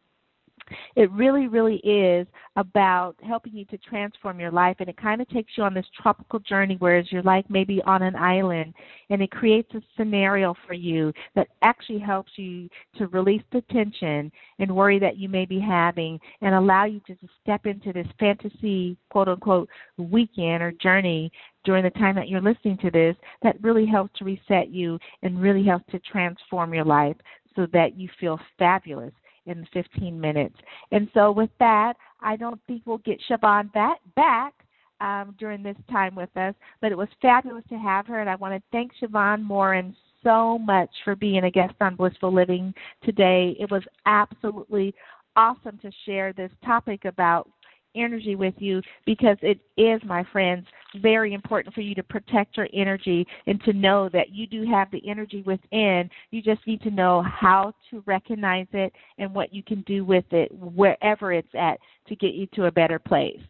it 0.94 1.10
really, 1.12 1.48
really 1.48 1.76
is 1.76 2.26
about 2.56 3.14
helping 3.26 3.54
you 3.54 3.64
to 3.66 3.78
transform 3.78 4.40
your 4.40 4.50
life, 4.50 4.76
and 4.80 4.88
it 4.88 4.96
kind 4.96 5.20
of 5.20 5.28
takes 5.28 5.52
you 5.56 5.64
on 5.64 5.74
this 5.74 5.86
tropical 6.00 6.38
journey, 6.40 6.76
whereas 6.78 7.06
you're 7.10 7.22
like 7.22 7.48
maybe 7.50 7.82
on 7.86 8.02
an 8.02 8.16
island, 8.16 8.74
and 9.10 9.22
it 9.22 9.30
creates 9.30 9.72
a 9.74 9.82
scenario 9.96 10.54
for 10.66 10.74
you 10.74 11.12
that 11.34 11.48
actually 11.62 11.98
helps 11.98 12.32
you 12.36 12.68
to 12.96 13.06
release 13.08 13.42
the 13.52 13.60
tension 13.70 14.30
and 14.58 14.74
worry 14.74 14.98
that 14.98 15.18
you 15.18 15.28
may 15.28 15.44
be 15.44 15.60
having, 15.60 16.18
and 16.40 16.54
allow 16.54 16.84
you 16.84 17.00
to 17.06 17.16
step 17.42 17.66
into 17.66 17.92
this 17.92 18.06
fantasy, 18.18 18.96
quote 19.10 19.28
unquote, 19.28 19.68
weekend 19.98 20.62
or 20.62 20.72
journey 20.72 21.30
during 21.64 21.84
the 21.84 21.90
time 21.90 22.14
that 22.14 22.28
you're 22.28 22.40
listening 22.40 22.78
to 22.78 22.90
this 22.90 23.16
that 23.42 23.60
really 23.62 23.86
helps 23.86 24.16
to 24.18 24.24
reset 24.24 24.70
you 24.70 24.98
and 25.22 25.40
really 25.40 25.64
helps 25.64 25.84
to 25.90 25.98
transform 26.00 26.72
your 26.72 26.84
life 26.84 27.16
so 27.54 27.66
that 27.72 27.98
you 27.98 28.08
feel 28.20 28.38
fabulous 28.58 29.12
in 29.46 29.66
15 29.72 30.20
minutes. 30.20 30.56
And 30.92 31.08
so, 31.14 31.32
with 31.32 31.50
that, 31.58 31.94
I 32.20 32.36
don't 32.36 32.60
think 32.66 32.82
we'll 32.84 32.98
get 32.98 33.20
Sheevaun 33.30 33.72
back, 33.72 33.98
back 34.14 34.54
um, 35.00 35.34
during 35.38 35.62
this 35.62 35.76
time 35.90 36.14
with 36.14 36.34
us, 36.36 36.54
but 36.80 36.92
it 36.92 36.98
was 36.98 37.08
fabulous 37.20 37.64
to 37.68 37.76
have 37.76 38.06
her, 38.06 38.20
and 38.20 38.30
I 38.30 38.36
want 38.36 38.54
to 38.54 38.62
thank 38.72 38.92
Sheevaun 39.00 39.42
Moran 39.42 39.94
so 40.22 40.58
much 40.58 40.90
for 41.04 41.14
being 41.14 41.44
a 41.44 41.50
guest 41.50 41.74
on 41.80 41.96
Blissful 41.96 42.34
Living 42.34 42.74
today. 43.04 43.56
It 43.60 43.70
was 43.70 43.82
absolutely 44.06 44.94
awesome 45.36 45.78
to 45.82 45.90
share 46.04 46.32
this 46.32 46.50
topic 46.64 47.04
about 47.04 47.48
energy 47.96 48.36
with 48.36 48.54
you 48.58 48.82
because 49.04 49.36
it 49.42 49.58
is, 49.76 50.00
my 50.04 50.24
friends, 50.32 50.66
very 51.00 51.34
important 51.34 51.74
for 51.74 51.80
you 51.80 51.94
to 51.94 52.02
protect 52.02 52.56
your 52.56 52.68
energy 52.72 53.26
and 53.46 53.62
to 53.64 53.72
know 53.72 54.08
that 54.12 54.30
you 54.30 54.46
do 54.46 54.64
have 54.70 54.90
the 54.90 55.02
energy 55.08 55.42
within. 55.46 56.08
You 56.30 56.42
just 56.42 56.66
need 56.66 56.82
to 56.82 56.90
know 56.90 57.22
how 57.22 57.72
to 57.90 58.02
recognize 58.06 58.66
it 58.72 58.92
and 59.18 59.34
what 59.34 59.52
you 59.52 59.62
can 59.62 59.82
do 59.82 60.04
with 60.04 60.24
it 60.30 60.50
wherever 60.52 61.32
it's 61.32 61.54
at 61.58 61.78
to 62.08 62.16
get 62.16 62.34
you 62.34 62.46
to 62.54 62.66
a 62.66 62.72
better 62.72 62.98
place. 62.98 63.40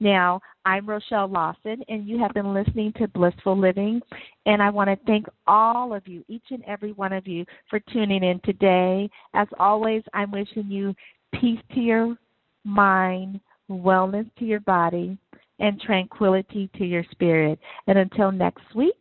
Now, 0.00 0.40
I'm 0.64 0.88
Rochelle 0.88 1.28
Lawson, 1.28 1.82
and 1.88 2.06
you 2.06 2.18
have 2.18 2.32
been 2.32 2.54
listening 2.54 2.92
to 2.98 3.08
Blissful 3.08 3.58
Living. 3.58 4.00
And 4.46 4.62
I 4.62 4.70
want 4.70 4.88
to 4.88 5.06
thank 5.06 5.26
all 5.46 5.94
of 5.94 6.06
you, 6.06 6.24
each 6.28 6.44
and 6.50 6.64
every 6.64 6.92
one 6.92 7.12
of 7.12 7.26
you, 7.26 7.44
for 7.68 7.80
tuning 7.92 8.22
in 8.22 8.40
today. 8.44 9.10
As 9.34 9.48
always, 9.58 10.02
I'm 10.12 10.30
wishing 10.30 10.70
you 10.70 10.94
peace 11.40 11.60
to 11.74 11.80
your 11.80 12.16
mind, 12.64 13.40
wellness 13.70 14.28
to 14.38 14.44
your 14.44 14.60
body, 14.60 15.18
and 15.58 15.80
tranquility 15.80 16.68
to 16.76 16.84
your 16.84 17.04
spirit. 17.10 17.58
And 17.86 17.98
until 17.98 18.32
next 18.32 18.74
week 18.74 18.94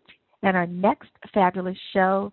and 0.43 0.55
our 0.55 0.67
next 0.67 1.09
fabulous 1.33 1.77
show, 1.93 2.31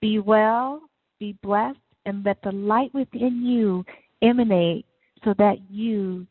be 0.00 0.18
well, 0.18 0.82
be 1.18 1.36
blessed, 1.42 1.78
and 2.06 2.24
let 2.24 2.42
the 2.42 2.52
light 2.52 2.92
within 2.94 3.42
you 3.44 3.84
emanate 4.22 4.86
so 5.24 5.34
that 5.38 5.56
you 5.70 6.26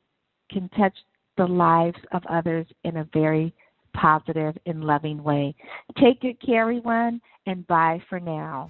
can 0.51 0.67
touch 0.69 0.95
the 1.37 1.45
lives 1.45 1.99
of 2.11 2.23
others 2.29 2.65
in 2.83 2.97
a 2.97 3.07
very 3.13 3.53
positive 3.93 4.57
and 4.65 4.83
loving 4.83 5.23
way. 5.23 5.55
Take 6.01 6.21
good 6.21 6.41
care, 6.41 6.63
everyone, 6.63 7.21
and 7.45 7.65
bye 7.67 8.01
for 8.09 8.19
now. 8.19 8.69